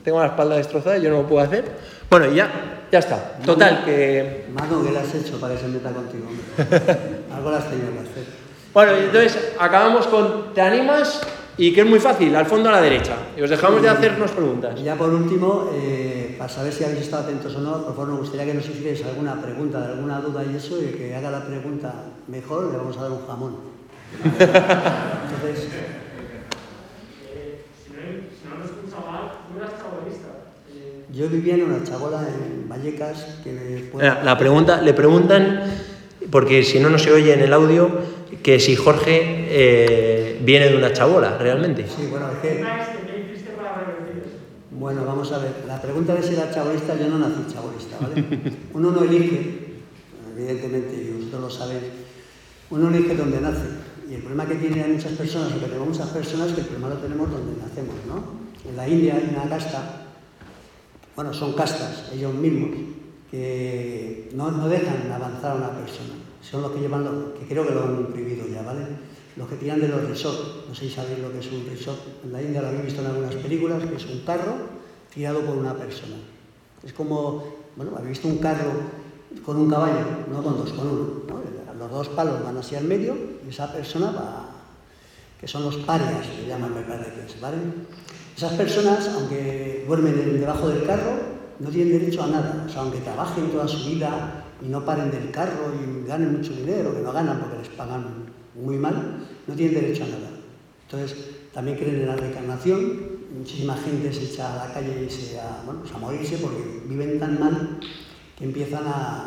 tengo 0.04 0.20
la 0.20 0.26
espalda 0.26 0.56
destrozada 0.56 0.98
y 0.98 1.02
yo 1.02 1.10
no 1.10 1.22
lo 1.22 1.28
puedo 1.28 1.44
hacer. 1.44 1.64
Bueno, 2.08 2.26
y 2.26 2.36
ya, 2.36 2.86
ya 2.90 2.98
está. 2.98 3.36
Total, 3.44 3.84
que... 3.84 4.46
Manu, 4.52 4.84
¿qué 4.84 4.92
le 4.92 4.98
has 4.98 5.14
hecho 5.14 5.38
para 5.40 5.54
que 5.54 5.60
se 5.60 5.68
meta 5.68 5.90
contigo? 5.90 6.26
Algo 7.34 7.50
le 7.50 7.56
has 7.56 7.70
tenido 7.70 7.92
que 7.92 7.98
hacer. 8.00 8.24
Bueno, 8.72 8.92
y 8.98 9.04
entonces 9.04 9.52
acabamos 9.58 10.06
con 10.06 10.54
¿te 10.54 10.60
animas? 10.60 11.20
Y 11.56 11.72
que 11.74 11.82
es 11.82 11.86
muy 11.86 12.00
fácil, 12.00 12.34
al 12.34 12.46
fondo 12.46 12.68
a 12.68 12.72
la 12.72 12.80
derecha. 12.80 13.14
Y 13.36 13.42
os 13.42 13.50
dejamos 13.50 13.82
de 13.82 13.88
hacernos 13.88 14.30
preguntas. 14.30 14.80
Y 14.80 14.84
ya 14.84 14.94
por 14.94 15.10
último, 15.10 15.70
eh, 15.74 16.34
para 16.38 16.48
saber 16.48 16.72
si 16.72 16.84
habéis 16.84 17.02
estado 17.02 17.24
atentos 17.24 17.54
o 17.54 17.60
no, 17.60 17.84
por 17.84 17.94
favor, 17.94 18.08
nos 18.08 18.20
gustaría 18.20 18.46
que 18.46 18.54
nos 18.54 18.66
hicierais 18.66 19.04
alguna 19.04 19.40
pregunta, 19.42 19.84
alguna 19.84 20.20
duda 20.20 20.42
y 20.44 20.56
eso, 20.56 20.80
y 20.80 20.86
el 20.86 20.96
que 20.96 21.14
haga 21.14 21.30
la 21.30 21.44
pregunta 21.44 21.92
mejor 22.28 22.70
le 22.70 22.78
vamos 22.78 22.96
a 22.96 23.02
dar 23.02 23.12
un 23.12 23.26
jamón. 23.26 23.56
Entonces, 24.24 25.68
yo 31.12 31.28
vivía 31.28 31.54
en 31.54 31.64
una 31.64 31.82
chabola 31.84 32.20
en 32.20 32.68
Vallecas 32.68 33.40
que 33.42 33.88
puede... 33.92 34.06
La 34.24 34.38
pregunta, 34.38 34.80
le 34.80 34.94
preguntan, 34.94 35.64
porque 36.30 36.62
si 36.62 36.78
no, 36.78 36.88
no 36.88 36.98
se 36.98 37.12
oye 37.12 37.34
en 37.34 37.40
el 37.40 37.52
audio, 37.52 37.90
que 38.42 38.60
si 38.60 38.76
Jorge 38.76 39.20
eh, 39.22 40.40
viene 40.42 40.68
de 40.68 40.76
una 40.76 40.92
chabola, 40.92 41.36
realmente. 41.36 41.86
Sí, 41.88 42.06
bueno, 42.10 42.30
es 42.32 42.38
que... 42.38 42.64
Bueno, 44.70 45.04
vamos 45.04 45.30
a 45.32 45.38
ver. 45.38 45.52
La 45.66 45.82
pregunta 45.82 46.14
de 46.14 46.22
si 46.22 46.34
era 46.34 46.50
chabolista, 46.50 46.96
yo 46.96 47.08
no 47.08 47.18
nací 47.18 47.52
chabolista, 47.52 47.98
¿vale? 48.00 48.24
Uno 48.72 48.90
no 48.92 49.02
elige, 49.02 49.82
evidentemente, 50.34 50.94
y 50.94 51.12
vosotros 51.18 51.40
lo 51.42 51.50
sabéis, 51.50 51.82
uno 52.70 52.88
elige 52.88 53.14
donde 53.14 53.42
nace. 53.42 53.66
Y 54.08 54.14
el 54.14 54.22
problema 54.22 54.46
que 54.46 54.54
tienen 54.54 54.94
muchas 54.94 55.12
personas, 55.12 55.52
o 55.52 55.60
que 55.60 55.66
tenemos 55.66 55.88
muchas 55.88 56.08
personas, 56.08 56.48
es 56.48 56.54
que 56.54 56.60
el 56.62 56.66
problema 56.68 56.94
lo 56.94 57.00
tenemos 57.00 57.30
donde 57.30 57.60
nacemos, 57.60 57.94
¿no? 58.08 58.39
En 58.68 58.76
la 58.76 58.88
India 58.88 59.16
hay 59.16 59.34
una 59.34 59.48
casta, 59.48 60.06
bueno, 61.16 61.32
son 61.32 61.54
castas, 61.54 62.10
ellos 62.12 62.34
mismos, 62.34 62.70
que 63.30 64.30
no, 64.34 64.50
dejan 64.68 65.10
avanzar 65.12 65.52
a 65.52 65.54
una 65.54 65.70
persona. 65.70 66.14
Son 66.42 66.62
los 66.62 66.72
que 66.72 66.80
llevan, 66.80 67.04
lo, 67.04 67.34
que 67.34 67.46
creo 67.46 67.66
que 67.66 67.74
lo 67.74 67.84
han 67.84 68.06
prohibido 68.06 68.46
ya, 68.48 68.62
¿vale? 68.62 68.86
los 69.36 69.48
que 69.48 69.56
tiran 69.56 69.80
de 69.80 69.88
los 69.88 70.08
resorts. 70.08 70.68
No 70.68 70.74
sé 70.74 70.88
si 70.88 70.94
sabéis 70.94 71.18
lo 71.20 71.32
que 71.32 71.38
es 71.38 71.52
un 71.52 71.66
resort. 71.66 72.00
En 72.24 72.32
la 72.32 72.42
India 72.42 72.60
lo 72.60 72.68
habéis 72.68 72.84
visto 72.84 73.00
en 73.00 73.06
algunas 73.06 73.34
películas, 73.36 73.82
que 73.84 73.96
es 73.96 74.06
un 74.06 74.20
carro 74.20 74.54
tirado 75.12 75.40
por 75.40 75.56
una 75.56 75.74
persona. 75.74 76.16
Es 76.82 76.92
como, 76.92 77.44
bueno, 77.76 77.92
habéis 77.96 78.18
visto 78.18 78.28
un 78.28 78.38
carro 78.38 78.72
con 79.44 79.56
un 79.56 79.70
caballo, 79.70 80.04
no 80.30 80.42
con 80.42 80.58
dos, 80.58 80.72
con 80.72 80.86
uno. 80.86 81.10
¿no? 81.28 81.40
Los 81.78 81.90
dos 81.90 82.08
palos 82.08 82.42
van 82.44 82.58
hacia 82.58 82.78
el 82.78 82.84
medio 82.84 83.16
y 83.46 83.48
esa 83.48 83.72
persona 83.72 84.10
va, 84.10 84.50
que 85.40 85.48
son 85.48 85.64
los 85.64 85.76
parias, 85.76 86.26
que 86.26 86.46
llaman, 86.46 86.74
me 86.74 86.82
parece 86.82 87.12
que 87.12 87.26
es, 87.26 87.40
¿vale? 87.40 87.56
Esas 88.40 88.54
personas, 88.54 89.06
aunque 89.14 89.84
duermen 89.86 90.40
debajo 90.40 90.70
del 90.70 90.86
carro, 90.86 91.12
no 91.58 91.68
tienen 91.68 91.98
derecho 91.98 92.22
a 92.22 92.28
nada. 92.28 92.64
O 92.66 92.70
sea, 92.70 92.80
aunque 92.80 93.00
trabajen 93.00 93.50
toda 93.50 93.68
su 93.68 93.86
vida 93.86 94.44
y 94.64 94.68
no 94.70 94.82
paren 94.82 95.10
del 95.10 95.30
carro 95.30 95.70
y 95.74 96.08
ganen 96.08 96.38
mucho 96.38 96.54
dinero, 96.54 96.94
que 96.94 97.02
no 97.02 97.12
ganan 97.12 97.38
porque 97.38 97.58
les 97.58 97.68
pagan 97.68 98.32
muy 98.54 98.78
mal, 98.78 99.26
no 99.46 99.54
tienen 99.54 99.74
derecho 99.74 100.04
a 100.04 100.06
nada. 100.06 100.30
Entonces, 100.84 101.18
también 101.52 101.76
creen 101.76 101.96
en 101.96 102.06
la 102.06 102.16
reencarnación. 102.16 103.20
Muchísima 103.36 103.76
gente 103.76 104.10
se 104.10 104.24
echa 104.24 104.54
a 104.54 104.68
la 104.68 104.72
calle 104.72 105.04
y 105.06 105.10
se 105.10 105.38
a, 105.38 105.60
bueno, 105.66 105.80
pues 105.80 105.92
a 105.92 105.98
morirse 105.98 106.38
porque 106.38 106.80
viven 106.86 107.20
tan 107.20 107.38
mal 107.38 107.78
que 108.38 108.44
empiezan 108.44 108.84
a, 108.86 109.26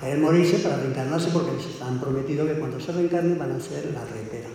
querer 0.00 0.20
morirse 0.20 0.60
para 0.60 0.78
reencarnarse 0.78 1.28
porque 1.34 1.50
les 1.52 1.82
han 1.82 2.00
prometido 2.00 2.46
que 2.46 2.54
cuando 2.54 2.80
se 2.80 2.92
reencarnen 2.92 3.38
van 3.38 3.52
a 3.52 3.60
ser 3.60 3.92
la 3.92 4.06
reitera. 4.06 4.48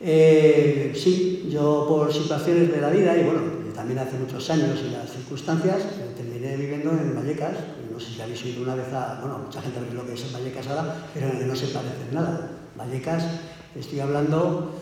Eh, 0.00 0.92
sí, 0.94 1.48
yo 1.50 1.86
por 1.88 2.12
situaciones 2.12 2.70
de 2.70 2.80
la 2.80 2.90
vida 2.90 3.16
y 3.16 3.24
bueno, 3.24 3.40
también 3.74 3.98
hace 3.98 4.18
muchos 4.18 4.48
años 4.50 4.78
y 4.86 4.90
las 4.90 5.10
circunstancias, 5.10 5.82
terminé 6.16 6.56
viviendo 6.56 6.90
en 6.90 7.14
Vallecas. 7.14 7.54
No 7.92 7.98
sé 7.98 8.12
si 8.12 8.20
habéis 8.20 8.42
oído 8.44 8.62
una 8.62 8.74
vez 8.74 8.92
a, 8.92 9.18
bueno, 9.20 9.38
mucha 9.38 9.60
gente 9.60 9.80
lo 9.92 10.06
que 10.06 10.14
es 10.14 10.24
en 10.24 10.32
Vallecas 10.32 10.66
ahora, 10.68 11.08
pero 11.14 11.32
no 11.32 11.56
se 11.56 11.66
parece 11.68 12.08
en 12.08 12.14
nada. 12.14 12.50
Vallecas, 12.76 13.24
estoy 13.74 14.00
hablando, 14.00 14.72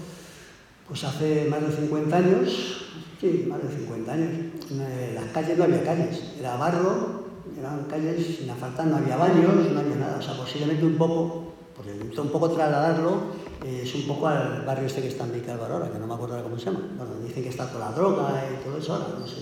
pues 0.86 1.04
hace 1.04 1.46
más 1.46 1.62
de 1.62 1.76
50 1.76 2.16
años, 2.16 2.84
sí, 3.20 3.46
más 3.48 3.62
de 3.62 3.68
50 3.68 4.12
años, 4.12 4.30
eh, 4.70 5.12
las 5.14 5.24
calles 5.32 5.56
no 5.56 5.64
había 5.64 5.82
calles, 5.82 6.32
era 6.38 6.56
barro, 6.56 7.26
eran 7.58 7.84
calles 7.84 8.38
sin 8.38 8.50
asfaltar, 8.50 8.86
no 8.86 8.96
había 8.96 9.16
baños, 9.16 9.72
no 9.72 9.80
había 9.80 9.96
nada, 9.96 10.18
o 10.18 10.22
sea, 10.22 10.36
posiblemente 10.36 10.84
un 10.84 10.96
poco, 10.96 11.54
porque 11.74 11.92
un 11.92 12.28
poco 12.28 12.50
trasladarlo, 12.50 13.45
es 13.66 13.94
un 13.94 14.06
poco 14.06 14.28
al 14.28 14.62
barrio 14.64 14.86
este 14.86 15.02
que 15.02 15.08
está 15.08 15.24
en 15.24 15.32
Vicálvaro 15.32 15.74
ahora, 15.74 15.90
que 15.90 15.98
no 15.98 16.06
me 16.06 16.14
acuerdo 16.14 16.42
cómo 16.42 16.58
se 16.58 16.66
llama. 16.66 16.80
Bueno, 16.96 17.12
dicen 17.26 17.42
que 17.42 17.48
está 17.48 17.66
toda 17.66 17.90
la 17.90 17.96
droga 17.96 18.44
y 18.52 18.64
todo 18.64 18.78
eso 18.78 18.94
ahora, 18.94 19.06
no 19.18 19.26
sé 19.26 19.36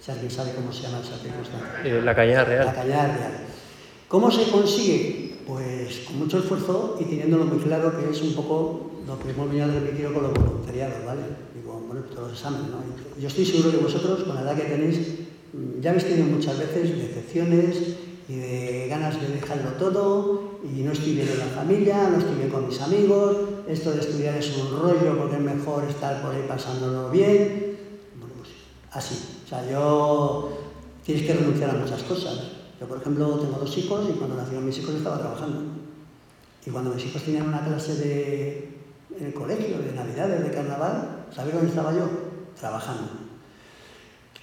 si 0.00 0.10
alguien 0.10 0.30
sabe 0.30 0.52
cómo 0.54 0.72
se 0.72 0.82
llama 0.82 1.00
esa 1.00 1.18
circunstancia. 1.18 1.80
Eh, 1.84 2.00
la 2.02 2.14
cañada 2.14 2.44
real. 2.44 2.66
La 2.66 2.74
cañada 2.74 3.16
real. 3.16 3.32
¿Cómo 4.08 4.30
se 4.30 4.50
consigue? 4.50 5.36
Pues 5.46 6.00
con 6.06 6.18
mucho 6.18 6.38
esfuerzo 6.38 6.96
y 7.00 7.04
teniéndolo 7.04 7.44
muy 7.44 7.58
claro 7.58 7.96
que 7.96 8.10
es 8.10 8.22
un 8.22 8.34
poco 8.34 8.90
lo 9.06 9.18
que 9.18 9.30
hemos 9.30 9.48
venido 9.48 9.66
a 9.66 9.68
repetir 9.68 10.12
con 10.12 10.22
los 10.22 10.34
voluntariados, 10.34 11.04
¿vale? 11.04 11.22
Digo, 11.54 11.84
bueno, 11.86 12.02
todos 12.02 12.30
los 12.30 12.32
exámenes, 12.32 12.68
¿no? 12.68 12.78
Yo 13.20 13.28
estoy 13.28 13.44
seguro 13.44 13.70
que 13.70 13.76
vosotros, 13.76 14.24
con 14.24 14.34
la 14.34 14.42
edad 14.42 14.56
que 14.56 14.64
tenéis, 14.64 14.98
mm, 15.52 15.80
ya 15.80 15.90
habéis 15.90 16.06
tenido 16.06 16.26
muchas 16.26 16.58
veces 16.58 16.96
decepciones 16.98 17.76
y 18.28 18.34
de 18.34 18.88
ganas 18.88 19.20
de 19.20 19.28
dejarlo 19.28 19.70
todo 19.72 20.58
y 20.64 20.82
no 20.82 20.92
estoy 20.92 21.14
bien 21.14 21.28
en 21.28 21.38
la 21.38 21.46
familia, 21.46 22.08
no 22.10 22.18
estoy 22.18 22.48
con 22.48 22.66
mis 22.66 22.80
amigos, 22.80 23.36
esto 23.68 23.92
de 23.92 24.00
estudiar 24.00 24.36
es 24.36 24.56
un 24.56 24.80
rollo 24.80 25.16
porque 25.16 25.36
es 25.36 25.42
mejor 25.42 25.84
estar 25.84 26.20
por 26.22 26.34
ahí 26.34 26.44
pasándolo 26.48 27.10
bien. 27.10 27.78
Bueno, 28.18 28.34
pues 28.38 28.50
así. 28.90 29.40
O 29.44 29.48
sea, 29.48 29.70
yo 29.70 30.58
tienes 31.04 31.24
que 31.24 31.34
renunciar 31.34 31.70
a 31.70 31.74
muchas 31.74 32.02
cosas. 32.02 32.52
Yo, 32.80 32.86
por 32.88 32.98
ejemplo, 32.98 33.38
tengo 33.38 33.58
dos 33.58 33.78
hijos 33.78 34.06
y 34.10 34.12
cuando 34.14 34.36
nacieron 34.36 34.66
mis 34.66 34.78
hijos 34.78 34.96
estaba 34.96 35.18
trabajando. 35.18 35.62
Y 36.66 36.70
cuando 36.70 36.90
mis 36.90 37.06
hijos 37.06 37.22
tenían 37.22 37.46
una 37.46 37.64
clase 37.64 37.94
de, 37.94 38.76
en 39.18 39.26
el 39.26 39.34
colegio, 39.34 39.78
de 39.78 39.92
Navidades, 39.92 40.42
de 40.42 40.50
Carnaval, 40.50 41.26
¿sabéis 41.32 41.54
dónde 41.54 41.70
estaba 41.70 41.92
yo? 41.92 42.08
Trabajando. 42.58 43.08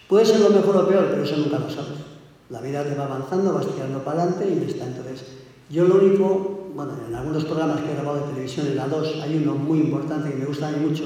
Puede 0.08 0.26
ser 0.26 0.40
lo 0.40 0.50
mejor 0.50 0.78
o 0.78 0.88
peor, 0.88 1.08
pero 1.10 1.24
eso 1.24 1.36
nunca 1.36 1.60
lo 1.60 1.70
sabes. 1.70 2.13
La 2.54 2.62
vida 2.62 2.84
te 2.84 2.94
va 2.94 3.06
avanzando, 3.06 3.52
vas 3.52 3.66
tirando 3.66 4.04
para 4.04 4.22
adelante 4.22 4.48
y 4.48 4.60
ya 4.60 4.72
está. 4.72 4.86
Entonces, 4.86 5.24
yo 5.72 5.88
lo 5.88 5.96
único, 5.96 6.70
bueno, 6.76 6.92
en 7.08 7.16
algunos 7.16 7.46
programas 7.46 7.82
que 7.82 7.92
he 7.92 7.96
grabado 7.96 8.28
de 8.28 8.34
televisión, 8.34 8.68
en 8.68 8.76
la 8.76 8.88
2, 8.88 9.22
hay 9.24 9.38
uno 9.38 9.56
muy 9.56 9.80
importante 9.80 10.30
que 10.30 10.36
me 10.36 10.46
gusta 10.46 10.68
a 10.68 10.72
mucho, 10.74 11.04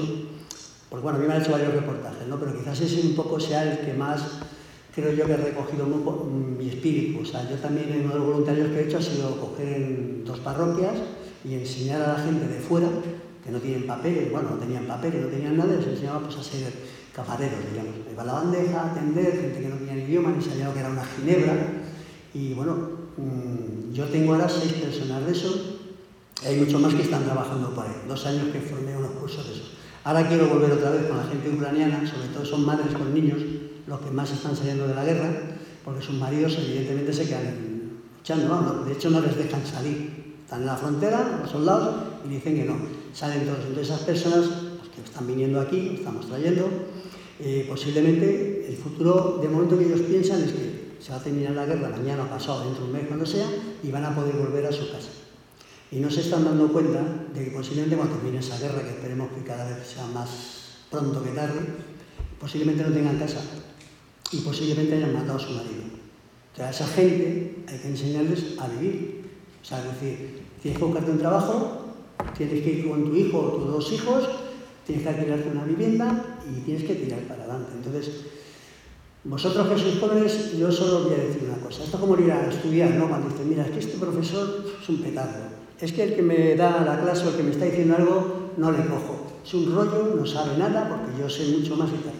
porque 0.90 1.02
bueno, 1.02 1.16
a 1.16 1.22
mí 1.22 1.26
me 1.26 1.32
han 1.32 1.40
hecho 1.40 1.52
varios 1.52 1.72
reportajes, 1.72 2.28
¿no? 2.28 2.38
Pero 2.38 2.54
quizás 2.54 2.78
ese 2.82 3.00
un 3.00 3.16
poco 3.16 3.40
sea 3.40 3.62
el 3.62 3.78
que 3.78 3.94
más 3.94 4.20
creo 4.94 5.12
yo 5.12 5.24
que 5.24 5.32
he 5.32 5.36
recogido 5.38 5.86
mi 5.86 6.68
espíritu. 6.68 7.22
O 7.22 7.24
sea, 7.24 7.48
yo 7.48 7.56
también 7.56 7.98
uno 8.04 8.12
de 8.12 8.18
los 8.18 8.26
voluntarios 8.26 8.68
que 8.68 8.80
he 8.80 8.84
hecho 8.84 8.98
ha 8.98 9.02
sido 9.02 9.40
coger 9.40 9.68
en 9.68 10.24
dos 10.26 10.40
parroquias 10.40 10.96
y 11.46 11.54
enseñar 11.54 12.02
a 12.02 12.12
la 12.12 12.18
gente 12.18 12.46
de 12.46 12.60
fuera, 12.60 12.88
que 13.42 13.50
no 13.50 13.58
tienen 13.58 13.86
papeles, 13.86 14.30
bueno, 14.30 14.50
no 14.50 14.56
tenían 14.56 14.84
papeles, 14.84 15.22
no 15.22 15.28
tenían 15.28 15.56
nada, 15.56 15.74
les 15.74 15.86
enseñaba 15.86 16.20
pues 16.20 16.36
a 16.36 16.42
ser 16.42 16.97
camareros, 17.18 17.58
digamos. 17.70 17.94
Iba 18.10 18.24
la 18.24 18.32
bandeja, 18.32 18.80
a 18.80 18.90
atender, 18.92 19.32
gente 19.32 19.60
que 19.60 19.68
no 19.68 19.76
tenía 19.76 19.94
ni 19.94 20.02
idioma, 20.02 20.30
ni 20.30 20.42
sabía 20.42 20.66
lo 20.66 20.74
que 20.74 20.80
era 20.80 20.90
una 20.90 21.04
ginebra. 21.04 21.54
Y 22.34 22.54
bueno, 22.54 22.74
mmm, 23.16 23.92
yo 23.92 24.04
tengo 24.06 24.34
ahora 24.34 24.48
seis 24.48 24.72
personas 24.74 25.26
de 25.26 25.32
esos, 25.32 25.56
hay 26.46 26.56
muchos 26.56 26.80
más 26.80 26.94
que 26.94 27.02
están 27.02 27.24
trabajando 27.24 27.74
por 27.74 27.84
ahí. 27.86 28.02
Dos 28.06 28.24
años 28.26 28.48
que 28.52 28.60
formé 28.60 28.96
unos 28.96 29.10
cursos 29.12 29.46
de 29.46 29.54
esos. 29.54 29.72
Ahora 30.04 30.26
quiero 30.28 30.46
volver 30.46 30.72
otra 30.72 30.90
vez 30.90 31.06
con 31.08 31.16
la 31.16 31.24
gente 31.24 31.50
ucraniana, 31.50 32.06
sobre 32.06 32.28
todo 32.28 32.44
son 32.44 32.64
madres 32.64 32.94
con 32.94 33.12
niños, 33.12 33.40
los 33.86 34.00
que 34.00 34.10
más 34.10 34.30
están 34.30 34.54
saliendo 34.54 34.86
de 34.86 34.94
la 34.94 35.04
guerra, 35.04 35.28
porque 35.84 36.02
sus 36.02 36.14
maridos 36.14 36.56
evidentemente 36.58 37.12
se 37.12 37.26
quedan 37.26 37.98
luchando, 38.16 38.48
¿no? 38.48 38.84
de 38.84 38.92
hecho 38.92 39.10
no 39.10 39.20
les 39.20 39.36
dejan 39.36 39.66
salir. 39.66 40.36
Están 40.44 40.60
en 40.60 40.66
la 40.66 40.76
frontera, 40.76 41.40
los 41.42 41.50
soldados, 41.50 41.94
y 42.24 42.28
dicen 42.28 42.56
que 42.56 42.64
no, 42.64 42.76
salen 43.12 43.44
todos. 43.44 43.58
Esas 43.78 44.00
personas 44.00 44.48
pues, 44.78 44.88
que 44.94 45.02
están 45.02 45.26
viniendo 45.26 45.60
aquí, 45.60 45.96
estamos 45.96 46.26
trayendo, 46.26 46.70
eh, 47.40 47.66
posiblemente 47.68 48.66
el 48.68 48.76
futuro, 48.76 49.38
de 49.40 49.48
momento 49.48 49.78
que 49.78 49.86
ellos 49.86 50.00
piensan 50.00 50.42
es 50.42 50.52
que 50.52 50.88
se 51.00 51.10
va 51.10 51.18
a 51.18 51.22
terminar 51.22 51.52
la 51.52 51.66
guerra 51.66 51.90
mañana, 51.90 52.28
pasado, 52.28 52.64
dentro 52.64 52.84
de 52.84 52.90
un 52.90 52.92
mes, 52.92 53.06
cuando 53.06 53.26
sea, 53.26 53.46
y 53.82 53.90
van 53.90 54.04
a 54.04 54.14
poder 54.14 54.34
volver 54.34 54.66
a 54.66 54.72
su 54.72 54.90
casa. 54.90 55.10
Y 55.90 56.00
no 56.00 56.10
se 56.10 56.20
están 56.20 56.44
dando 56.44 56.68
cuenta 56.68 57.02
de 57.34 57.44
que 57.44 57.50
posiblemente 57.50 57.96
cuando 57.96 58.16
termine 58.16 58.38
esa 58.38 58.58
guerra, 58.58 58.82
que 58.82 58.90
esperemos 58.90 59.30
que 59.32 59.42
cada 59.42 59.68
vez 59.68 59.86
sea 59.86 60.06
más 60.06 60.28
pronto 60.90 61.22
que 61.22 61.30
tarde, 61.30 61.60
posiblemente 62.40 62.82
no 62.82 62.92
tengan 62.92 63.18
casa 63.18 63.40
y 64.32 64.38
posiblemente 64.38 64.96
hayan 64.96 65.14
matado 65.14 65.38
a 65.38 65.40
su 65.40 65.52
marido. 65.52 65.98
Sea, 66.58 66.66
a 66.66 66.70
esa 66.70 66.86
gente 66.88 67.54
hay 67.68 67.78
que 67.78 67.88
enseñarles 67.88 68.58
a 68.58 68.66
vivir. 68.66 69.22
O 69.62 69.64
sea, 69.64 69.78
es 69.78 69.84
decir, 69.92 70.42
tienes 70.60 70.78
que 70.78 70.84
buscarte 70.84 71.10
un 71.12 71.18
trabajo, 71.18 71.84
tienes 72.36 72.64
que 72.64 72.70
ir 72.70 72.88
con 72.88 73.04
tu 73.04 73.14
hijo 73.14 73.38
o 73.38 73.52
tus 73.52 73.66
dos 73.68 73.92
hijos, 73.92 74.28
tienes 74.88 75.04
que 75.04 75.10
alquilarte 75.10 75.50
una 75.50 75.64
vivienda 75.64 76.24
y 76.48 76.60
tienes 76.60 76.84
que 76.84 76.94
tirar 76.94 77.20
para 77.28 77.44
adelante. 77.44 77.72
Entonces, 77.76 78.24
vosotros 79.24 79.68
que 79.68 79.76
sois 79.76 80.56
yo 80.56 80.72
solo 80.72 81.04
voy 81.04 81.12
a 81.12 81.24
decir 81.28 81.44
una 81.44 81.60
cosa. 81.60 81.84
Esto 81.84 81.98
es 81.98 82.00
como 82.00 82.16
ir 82.16 82.32
a 82.32 82.48
estudiar, 82.48 82.96
¿no? 82.96 83.06
Cuando 83.06 83.28
dicen, 83.28 83.50
mira, 83.50 83.66
es 83.66 83.70
que 83.70 83.80
este 83.80 83.98
profesor 83.98 84.64
es 84.80 84.88
un 84.88 85.02
petardo. 85.02 85.44
Es 85.78 85.92
que 85.92 86.04
el 86.04 86.14
que 86.16 86.22
me 86.22 86.56
da 86.56 86.80
la 86.80 87.02
clase 87.02 87.26
o 87.26 87.28
el 87.28 87.36
que 87.36 87.42
me 87.42 87.50
está 87.50 87.66
diciendo 87.66 87.96
algo, 87.96 88.52
no 88.56 88.72
le 88.72 88.86
cojo. 88.86 89.28
Es 89.44 89.52
un 89.52 89.74
rollo, 89.74 90.16
no 90.16 90.24
sabe 90.24 90.56
nada, 90.56 90.88
porque 90.88 91.20
yo 91.20 91.28
sé 91.28 91.52
mucho 91.52 91.76
más 91.76 91.90
y 91.90 92.00
tal. 92.02 92.16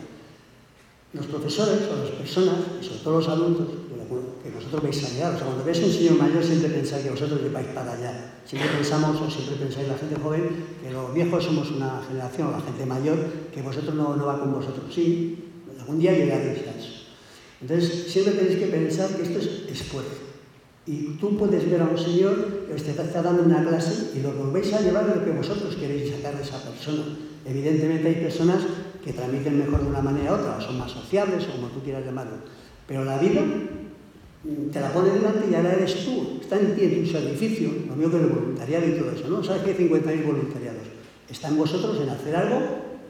Los 1.14 1.26
profesores 1.26 1.88
o 1.90 2.04
las 2.04 2.10
personas, 2.10 2.56
y 2.82 2.84
sobre 2.84 3.00
todo 3.00 3.16
los 3.16 3.28
adultos, 3.28 3.66
vosotros 4.58 4.82
veis 4.82 5.04
allá, 5.06 5.30
o 5.30 5.36
sea, 5.38 5.46
cuando 5.46 5.64
veis 5.64 5.78
un 5.78 5.92
señor 5.92 6.18
mayor 6.18 6.42
siempre 6.42 6.68
pensáis 6.68 7.04
que 7.04 7.10
vosotros 7.10 7.40
lleváis 7.42 7.68
para 7.68 7.92
allá. 7.92 8.42
Siempre 8.44 8.68
pensamos, 8.70 9.20
o 9.20 9.30
siempre 9.30 9.54
pensáis 9.54 9.86
la 9.86 9.94
gente 9.94 10.16
joven, 10.16 10.42
que 10.82 10.90
los 10.90 11.14
viejos 11.14 11.44
somos 11.44 11.70
una 11.70 12.02
generación, 12.08 12.48
o 12.48 12.50
la 12.52 12.60
gente 12.60 12.84
mayor, 12.84 13.18
que 13.54 13.62
vosotros 13.62 13.94
no, 13.94 14.16
no 14.16 14.26
va 14.26 14.40
con 14.40 14.52
vosotros. 14.52 14.92
Sí, 14.92 15.44
algún 15.78 16.00
día 16.00 16.12
llegaréis 16.12 16.66
a 16.66 16.74
eso. 16.74 17.06
Entonces, 17.60 18.10
siempre 18.10 18.34
tenéis 18.34 18.58
que 18.58 18.66
pensar 18.66 19.14
que 19.14 19.22
esto 19.22 19.38
es 19.38 19.46
esfuerzo. 19.70 20.26
Y 20.86 21.18
tú 21.20 21.36
puedes 21.36 21.70
ver 21.70 21.82
a 21.82 21.84
un 21.84 21.98
señor 21.98 22.66
que 22.66 22.74
os 22.74 22.82
está 22.82 23.22
dando 23.22 23.42
una 23.42 23.62
clase 23.62 24.10
y 24.16 24.22
lo 24.22 24.32
volvéis 24.32 24.72
a 24.72 24.80
llevar 24.80 25.04
lo 25.04 25.24
que 25.24 25.30
vosotros 25.30 25.76
queréis 25.76 26.10
sacar 26.10 26.34
de 26.36 26.42
esa 26.42 26.58
persona. 26.62 27.04
Evidentemente 27.44 28.08
hay 28.08 28.14
personas 28.14 28.62
que 29.04 29.12
transmiten 29.12 29.58
mejor 29.58 29.82
de 29.82 29.88
una 29.88 30.00
manera 30.00 30.32
u 30.32 30.34
otra, 30.36 30.56
o 30.56 30.60
son 30.60 30.78
más 30.78 30.90
sociables, 30.90 31.46
o 31.46 31.52
como 31.52 31.68
tú 31.68 31.80
quieras 31.82 32.04
llamarlo. 32.04 32.38
Pero 32.86 33.04
la 33.04 33.18
vida 33.18 33.42
te 34.72 34.80
la 34.80 34.92
pone 34.92 35.10
delante 35.10 35.46
y 35.50 35.54
ahora 35.54 35.72
eres 35.72 36.04
tú. 36.04 36.38
Está 36.40 36.58
en 36.58 36.74
ti, 36.74 36.84
en 36.84 37.04
tu 37.04 37.10
sacrificio, 37.10 37.70
lo 37.88 37.96
mío 37.96 38.10
que 38.10 38.16
el 38.18 38.26
voluntariado 38.26 38.86
y 38.86 38.92
todo 38.92 39.10
eso, 39.10 39.28
¿no? 39.28 39.42
¿Sabes 39.42 39.62
que 39.62 39.70
hay 39.70 39.88
50.000 39.88 40.24
voluntariados? 40.24 40.82
Está 41.28 41.48
en 41.48 41.58
vosotros 41.58 42.00
en 42.00 42.08
hacer 42.08 42.36
algo 42.36 42.60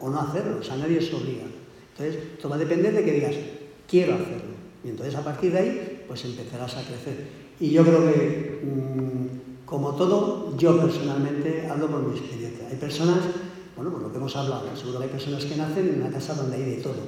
o 0.01 0.11
no 0.11 0.21
hacerlo, 0.21 0.59
o 0.61 0.63
sea, 0.63 0.77
nadie 0.77 0.99
os 0.99 1.13
obliga. 1.13 1.45
Entonces, 1.97 2.23
esto 2.35 2.49
va 2.49 2.57
de 2.57 2.67
que 2.67 3.13
digas, 3.13 3.35
quiero 3.89 4.15
hacerlo. 4.15 4.59
Y 4.85 4.91
entonces 4.91 5.15
a 5.15 5.25
partir 5.25 5.53
de 5.53 5.59
ahí, 5.59 6.05
pues 6.07 6.25
empezarás 6.25 6.77
a 6.77 6.83
crecer. 6.83 7.27
Y 7.61 7.71
yo 7.71 7.85
creo 7.85 8.05
que, 8.05 8.61
mmm, 8.65 9.67
como 9.67 9.95
todo, 9.95 10.57
yo 10.57 10.81
personalmente 10.81 11.67
hablo 11.69 11.89
por 11.89 12.03
mi 12.03 12.17
experiencia. 12.17 12.69
Hay 12.71 12.77
personas, 12.77 13.19
bueno, 13.77 13.91
por 13.91 14.03
lo 14.03 14.11
que 14.11 14.19
hemos 14.19 14.35
hablado, 14.37 14.75
seguro 14.77 14.99
que 14.99 15.05
hay 15.05 15.11
personas 15.11 15.45
que 15.45 15.57
nacen 15.57 15.89
en 15.89 16.01
una 16.01 16.11
casa 16.11 16.35
donde 16.35 16.57
hay 16.57 16.65
de 16.65 16.77
todo. 16.77 17.03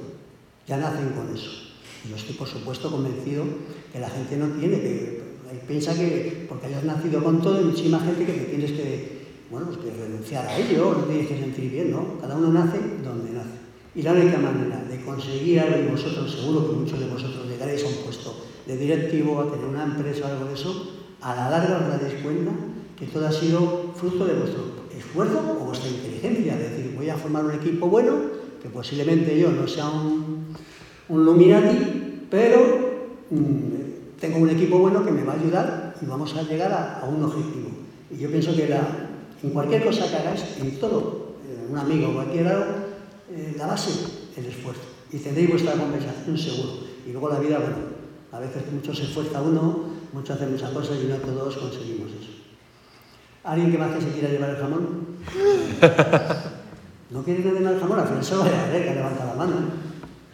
Ya 0.67 0.77
nacen 0.77 1.09
con 1.09 1.33
eso. 1.35 1.70
Yo 2.09 2.15
estoy, 2.15 2.35
por 2.35 2.47
supuesto, 2.47 2.89
convencido 2.89 3.43
que 3.91 3.99
la 3.99 4.09
gente 4.09 4.37
no 4.37 4.47
tiene 4.59 4.79
que... 4.81 5.21
Piensa 5.67 5.93
que 5.93 6.45
porque 6.47 6.67
hayas 6.67 6.83
nacido 6.83 7.23
con 7.23 7.41
todo, 7.41 7.57
hay 7.57 7.65
muchísima 7.65 7.99
gente 7.99 8.25
que 8.25 8.31
te 8.31 8.45
tienes 8.45 8.71
que, 8.71 9.21
bueno, 9.51 9.67
pues 9.67 9.97
renunciar 9.97 10.47
a 10.47 10.57
ello, 10.57 10.95
no 10.97 11.03
tienes 11.03 11.27
que 11.27 11.39
sentir 11.39 11.69
bien, 11.69 11.91
¿no? 11.91 12.19
Cada 12.21 12.37
uno 12.37 12.51
nace 12.51 12.79
donde 13.03 13.31
nace. 13.31 13.59
Y 13.93 14.01
la 14.01 14.13
única 14.13 14.37
manera 14.37 14.81
de 14.89 15.01
conseguir 15.01 15.59
algo, 15.59 15.77
y 15.77 15.91
vosotros, 15.91 16.31
seguro 16.31 16.69
que 16.69 16.75
muchos 16.77 16.99
de 16.99 17.07
vosotros 17.07 17.47
llegaréis 17.49 17.83
a 17.83 17.87
un 17.87 17.95
puesto 18.05 18.45
de 18.65 18.77
directivo, 18.77 19.41
a 19.41 19.51
tener 19.51 19.65
una 19.65 19.83
empresa 19.83 20.25
o 20.25 20.27
algo 20.27 20.45
de 20.45 20.53
eso, 20.53 20.91
a 21.19 21.35
la 21.35 21.49
larga 21.49 21.79
os 21.79 21.87
daréis 21.89 22.21
cuenta 22.23 22.51
que 22.97 23.07
todo 23.07 23.27
ha 23.27 23.31
sido 23.31 23.91
fruto 23.95 24.25
de 24.25 24.33
vuestro 24.33 24.63
esfuerzo 24.97 25.57
o 25.59 25.65
vuestra 25.65 25.89
inteligencia. 25.89 26.53
Es 26.53 26.71
decir, 26.71 26.93
voy 26.95 27.09
a 27.09 27.17
formar 27.17 27.43
un 27.43 27.51
equipo 27.51 27.87
bueno, 27.87 28.13
que 28.61 28.69
posiblemente 28.69 29.37
yo 29.37 29.51
no 29.51 29.67
sea 29.67 29.89
un, 29.89 30.55
un 31.11 31.25
Luminati, 31.25 32.27
pero 32.29 33.25
mm, 33.29 34.17
tengo 34.19 34.37
un 34.39 34.49
equipo 34.49 34.79
bueno 34.79 35.03
que 35.03 35.11
me 35.11 35.23
va 35.23 35.33
a 35.33 35.39
ayudar 35.39 35.95
y 36.01 36.05
vamos 36.05 36.35
a 36.35 36.43
llegar 36.43 36.71
a, 36.71 36.99
a 37.01 37.05
un 37.05 37.21
objetivo. 37.23 37.69
Y 38.09 38.17
yo 38.17 38.29
pienso 38.29 38.55
que 38.55 38.67
la, 38.67 38.81
en 39.43 39.49
cualquier 39.51 39.83
cosa 39.83 40.09
que 40.09 40.15
hagáis, 40.17 40.43
en 40.59 40.79
todo, 40.79 41.35
eh, 41.45 41.67
un 41.69 41.77
amigo 41.77 42.09
o 42.09 42.13
cualquier 42.13 42.47
algo, 42.47 42.65
eh, 43.29 43.55
la 43.57 43.67
base, 43.67 43.91
el 44.37 44.45
esfuerzo. 44.45 44.81
Y 45.11 45.17
tendréis 45.17 45.49
vuestra 45.49 45.73
compensación 45.73 46.37
seguro. 46.37 46.71
Y 47.05 47.11
luego 47.11 47.29
la 47.29 47.39
vida, 47.39 47.59
bueno, 47.59 47.75
a 48.31 48.39
veces 48.39 48.63
mucho 48.71 48.93
se 48.93 49.03
esfuerza 49.03 49.41
uno, 49.41 49.89
mucho 50.13 50.33
hace 50.33 50.45
muchas 50.47 50.69
cosas 50.71 50.97
y 51.03 51.07
no 51.07 51.15
todos 51.17 51.57
conseguimos 51.57 52.11
eso. 52.11 52.31
¿Alguien 53.43 53.71
que 53.71 53.77
más 53.77 53.93
que 53.95 54.01
se 54.01 54.11
quiera 54.11 54.29
llevar 54.29 54.51
el 54.51 54.57
jamón? 54.57 55.05
¿No 57.09 57.23
quiere 57.23 57.43
nadie 57.43 57.67
el 57.67 57.79
jamón? 57.79 57.99
Al 57.99 58.07
final 58.07 58.23
se 58.23 58.35
va 58.35 58.45
a 58.45 58.69
ver 58.71 58.83
que 58.87 58.95
levanta 58.95 59.25
la 59.25 59.33
mano. 59.35 59.55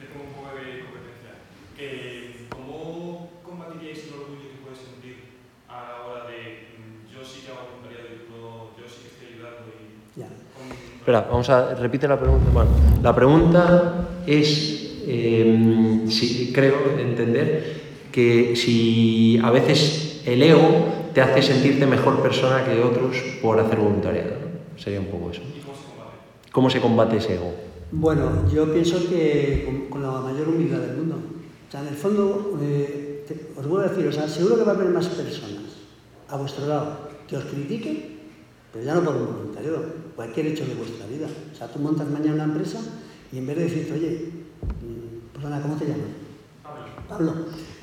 Es 0.01 0.09
como 0.13 0.25
un 0.30 0.34
poco 0.36 0.53
de 0.53 0.84
competencia. 0.86 1.32
Eh, 1.80 2.45
¿Cómo 2.51 3.32
combatiríais 3.43 3.97
el 4.05 4.13
orgullo 4.13 4.45
que 4.51 4.61
puedes 4.61 4.78
sentir 4.80 5.41
a 5.69 5.88
la 5.89 5.95
hora 6.05 6.30
de 6.30 6.69
mm, 6.78 7.09
yo 7.09 7.23
sí 7.25 7.41
que 7.41 7.49
hago 7.49 7.73
voluntariado 7.73 8.13
y 8.13 8.28
tú, 8.30 8.36
yo 8.78 8.86
sí 8.86 9.07
que 9.07 9.09
estoy 9.15 9.28
ayudando 9.39 9.73
y... 9.73 10.19
Ya. 10.19 10.30
con- 10.53 10.96
Espera, 11.07 11.25
vamos 11.31 11.49
a 11.49 11.73
repite 11.73 12.05
la 12.05 12.19
pregunta. 12.19 12.49
Bueno, 12.51 12.69
la 13.01 13.15
pregunta 13.15 14.09
es, 14.27 14.91
eh, 15.07 16.03
si, 16.09 16.51
creo 16.51 16.99
entender 16.99 17.75
que 18.11 18.57
si 18.57 19.39
a 19.41 19.49
veces 19.49 20.21
el 20.25 20.43
ego 20.43 20.67
te 21.13 21.21
hace 21.21 21.41
sentirte 21.41 21.85
mejor 21.85 22.21
persona 22.21 22.65
que 22.65 22.83
otros 22.83 23.15
por 23.41 23.57
hacer 23.57 23.79
voluntariado. 23.79 24.31
¿no? 24.31 24.77
Sería 24.77 24.99
un 24.99 25.05
poco 25.05 25.31
eso. 25.31 25.43
¿Y 25.43 25.61
cómo 25.61 25.77
se 25.79 25.87
combate? 25.87 26.51
¿Cómo 26.51 26.69
se 26.69 26.81
combate 26.81 27.17
ese 27.19 27.35
ego? 27.35 27.53
Bueno, 27.93 28.43
yo 28.53 28.73
pienso 28.73 28.97
que 29.07 29.63
con, 29.65 29.85
con 29.89 30.01
la 30.03 30.19
mayor 30.19 30.49
humildad 30.49 30.79
del 30.79 30.97
mundo. 30.97 31.15
O 31.15 31.71
sea, 31.71 31.83
en 31.83 31.87
el 31.87 31.95
fondo, 31.95 32.59
eh, 32.61 33.23
te- 33.25 33.51
os 33.57 33.65
vuelvo 33.65 33.85
a 33.87 33.89
decir, 33.91 34.05
o 34.05 34.11
sea, 34.11 34.27
seguro 34.27 34.57
que 34.57 34.63
va 34.65 34.73
a 34.73 34.75
haber 34.75 34.89
más 34.89 35.07
personas 35.07 35.71
a 36.27 36.35
vuestro 36.35 36.67
lado 36.67 36.97
que 37.25 37.37
os 37.37 37.45
critiquen, 37.45 38.17
pero 38.73 38.83
ya 38.83 38.93
no 38.95 39.03
por 39.05 39.15
un 39.15 39.25
voluntariado, 39.27 40.06
cualquier 40.18 40.47
hecho 40.47 40.65
de 40.65 40.74
vuestra 40.74 41.05
vida. 41.05 41.28
O 41.53 41.55
sea, 41.55 41.68
tú 41.68 41.80
montas 41.80 42.09
mañana 42.09 42.34
una 42.34 42.43
empresa 42.55 42.80
y 43.32 43.38
en 43.38 43.47
vez 43.47 43.57
de 43.57 43.63
decirte, 43.65 43.93
oye, 43.93 44.32
mm, 44.82 45.36
perdona, 45.36 45.61
¿cómo 45.61 45.76
te 45.76 45.86
llamas? 45.86 46.18
Pablo. 47.07 47.34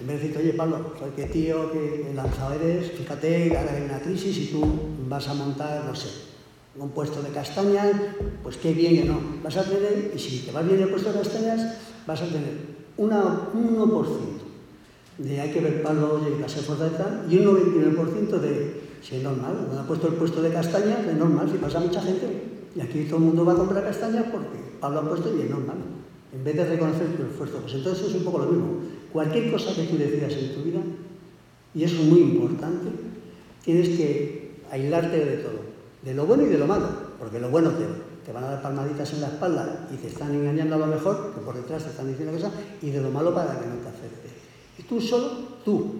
En 0.00 0.06
vez 0.06 0.16
de 0.16 0.28
decirte, 0.28 0.42
oye, 0.42 0.52
Pablo, 0.52 0.92
joder, 0.98 1.14
qué 1.14 1.26
tío, 1.26 1.70
qué 1.72 2.12
lanzado 2.14 2.54
eres, 2.54 2.90
fíjate, 2.90 3.56
ahora 3.56 3.72
hay 3.72 3.84
una 3.84 4.00
crisis 4.00 4.36
y 4.36 4.46
tú 4.46 4.66
vas 5.08 5.28
a 5.28 5.34
montar, 5.34 5.84
no 5.84 5.94
sé, 5.94 6.08
un 6.76 6.90
puesto 6.90 7.22
de 7.22 7.30
castañas, 7.30 7.94
pues 8.42 8.56
qué 8.56 8.74
bien 8.74 8.96
que 8.96 9.04
no. 9.04 9.20
Vas 9.42 9.56
a 9.56 9.62
tener, 9.62 10.12
y 10.14 10.18
si 10.18 10.40
te 10.40 10.50
va 10.50 10.62
bien 10.62 10.82
el 10.82 10.88
puesto 10.88 11.12
de 11.12 11.20
castañas, 11.20 11.78
vas 12.04 12.20
a 12.20 12.26
tener 12.26 12.74
un 12.96 13.10
1% 13.10 14.44
de 15.18 15.40
hay 15.40 15.52
que 15.52 15.60
ver 15.60 15.82
Pablo, 15.82 16.20
oye, 16.20 16.36
que 16.36 16.48
se 16.48 16.58
esfuerza 16.58 16.90
y 17.30 17.34
y 17.34 17.38
un 17.38 17.46
99% 17.46 18.40
de, 18.40 18.83
si 19.04 19.16
es 19.16 19.22
normal, 19.22 19.54
cuando 19.66 19.80
ha 19.80 19.86
puesto 19.86 20.08
el 20.08 20.14
puesto 20.14 20.40
de 20.40 20.50
castañas, 20.50 21.06
es 21.06 21.14
normal, 21.14 21.46
si 21.52 21.58
pasa 21.58 21.78
mucha 21.78 22.00
gente. 22.00 22.26
Y 22.74 22.80
aquí 22.80 23.04
todo 23.04 23.18
el 23.18 23.24
mundo 23.24 23.44
va 23.44 23.52
a 23.52 23.56
comprar 23.56 23.84
castañas 23.84 24.24
porque 24.32 24.56
Pablo 24.80 25.00
ha 25.00 25.08
puesto 25.10 25.36
y 25.36 25.42
es 25.42 25.50
normal. 25.50 25.76
En 26.32 26.42
vez 26.42 26.56
de 26.56 26.64
reconocer 26.64 27.08
tu 27.14 27.22
esfuerzo, 27.24 27.58
pues 27.58 27.74
entonces 27.74 28.08
es 28.08 28.14
un 28.14 28.24
poco 28.24 28.38
lo 28.38 28.46
mismo. 28.46 28.80
Cualquier 29.12 29.52
cosa 29.52 29.74
que 29.74 29.84
tú 29.84 29.98
decidas 29.98 30.32
en 30.32 30.54
tu 30.54 30.62
vida, 30.62 30.80
y 31.74 31.84
eso 31.84 32.00
es 32.00 32.08
muy 32.08 32.20
importante, 32.20 32.88
tienes 33.62 33.90
que 33.90 34.54
aislarte 34.70 35.24
de 35.24 35.36
todo, 35.36 35.60
de 36.02 36.14
lo 36.14 36.24
bueno 36.24 36.44
y 36.44 36.48
de 36.48 36.58
lo 36.58 36.66
malo, 36.66 36.88
porque 37.18 37.38
lo 37.38 37.50
bueno 37.50 37.70
te, 37.70 37.84
te 38.24 38.32
van 38.32 38.44
a 38.44 38.50
dar 38.52 38.62
palmaditas 38.62 39.12
en 39.12 39.20
la 39.20 39.28
espalda 39.28 39.86
y 39.92 39.96
te 39.96 40.08
están 40.08 40.34
engañando 40.34 40.76
a 40.76 40.78
lo 40.78 40.86
mejor, 40.86 41.34
que 41.34 41.40
por 41.42 41.54
detrás 41.54 41.84
te 41.84 41.90
están 41.90 42.08
diciendo 42.08 42.32
cosas, 42.32 42.52
y 42.80 42.90
de 42.90 43.02
lo 43.02 43.10
malo 43.10 43.34
para 43.34 43.60
que 43.60 43.66
no 43.66 43.74
te 43.76 43.88
afecte. 43.88 44.30
Y 44.78 44.82
tú 44.84 44.98
solo, 44.98 45.30
tú, 45.62 45.94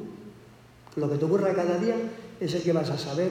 lo 0.96 1.11
que 1.11 1.18
te 1.18 1.24
ocurra 1.26 1.55
cada 1.55 1.78
día 1.78 1.96
es 2.41 2.55
el 2.55 2.62
que 2.62 2.72
vas 2.72 2.91
a 2.91 2.99
saber 2.99 3.30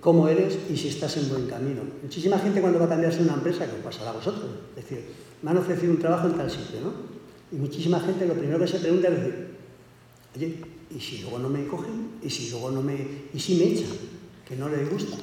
cómo 0.00 0.28
eres 0.28 0.58
y 0.70 0.76
si 0.76 0.88
estás 0.88 1.16
en 1.16 1.28
buen 1.28 1.46
camino. 1.46 1.82
Muchísima 2.02 2.38
gente 2.38 2.60
cuando 2.60 2.78
va 2.78 2.86
a 2.86 2.88
cambiarse 2.88 3.22
una 3.22 3.34
empresa, 3.34 3.66
que 3.66 3.76
os 3.76 3.84
pasará 3.84 4.10
a 4.10 4.14
vosotros, 4.14 4.44
es 4.76 4.84
decir, 4.84 5.04
me 5.42 5.50
han 5.50 5.58
ofrecido 5.58 5.92
un 5.92 5.98
trabajo 5.98 6.28
en 6.28 6.34
tal 6.34 6.50
sitio, 6.50 6.80
¿no? 6.82 6.92
Y 7.52 7.56
muchísima 7.56 8.00
gente 8.00 8.26
lo 8.26 8.34
primero 8.34 8.58
que 8.58 8.68
se 8.68 8.78
pregunta 8.78 9.08
es 9.08 9.34
oye, 10.36 10.62
¿y 10.90 11.00
si 11.00 11.18
luego 11.22 11.38
no 11.38 11.48
me 11.48 11.66
cogen? 11.66 12.10
¿Y 12.22 12.30
si 12.30 12.50
luego 12.50 12.70
no 12.70 12.82
me... 12.82 12.94
¿Y 13.32 13.38
si 13.38 13.56
me 13.56 13.64
echan? 13.64 13.96
Que 14.46 14.56
no 14.56 14.68
les 14.68 14.88
gusta. 14.90 15.16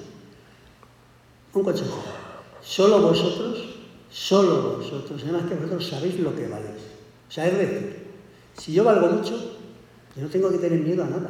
Un 1.53 1.63
consejo. 1.63 2.03
Solo 2.61 3.01
vosotros, 3.01 3.75
solo 4.09 4.77
vosotros, 4.77 5.21
además 5.23 5.43
que 5.47 5.55
vosotros 5.55 5.87
sabéis 5.87 6.19
lo 6.19 6.35
que 6.35 6.47
valéis. 6.47 6.81
O 7.27 7.31
sea, 7.31 7.47
es 7.47 7.57
decir, 7.57 8.03
si 8.57 8.73
yo 8.73 8.83
valgo 8.83 9.07
mucho, 9.07 9.35
yo 10.15 10.23
no 10.23 10.29
tengo 10.29 10.49
que 10.49 10.57
tener 10.57 10.79
miedo 10.79 11.03
a 11.03 11.07
nada. 11.07 11.29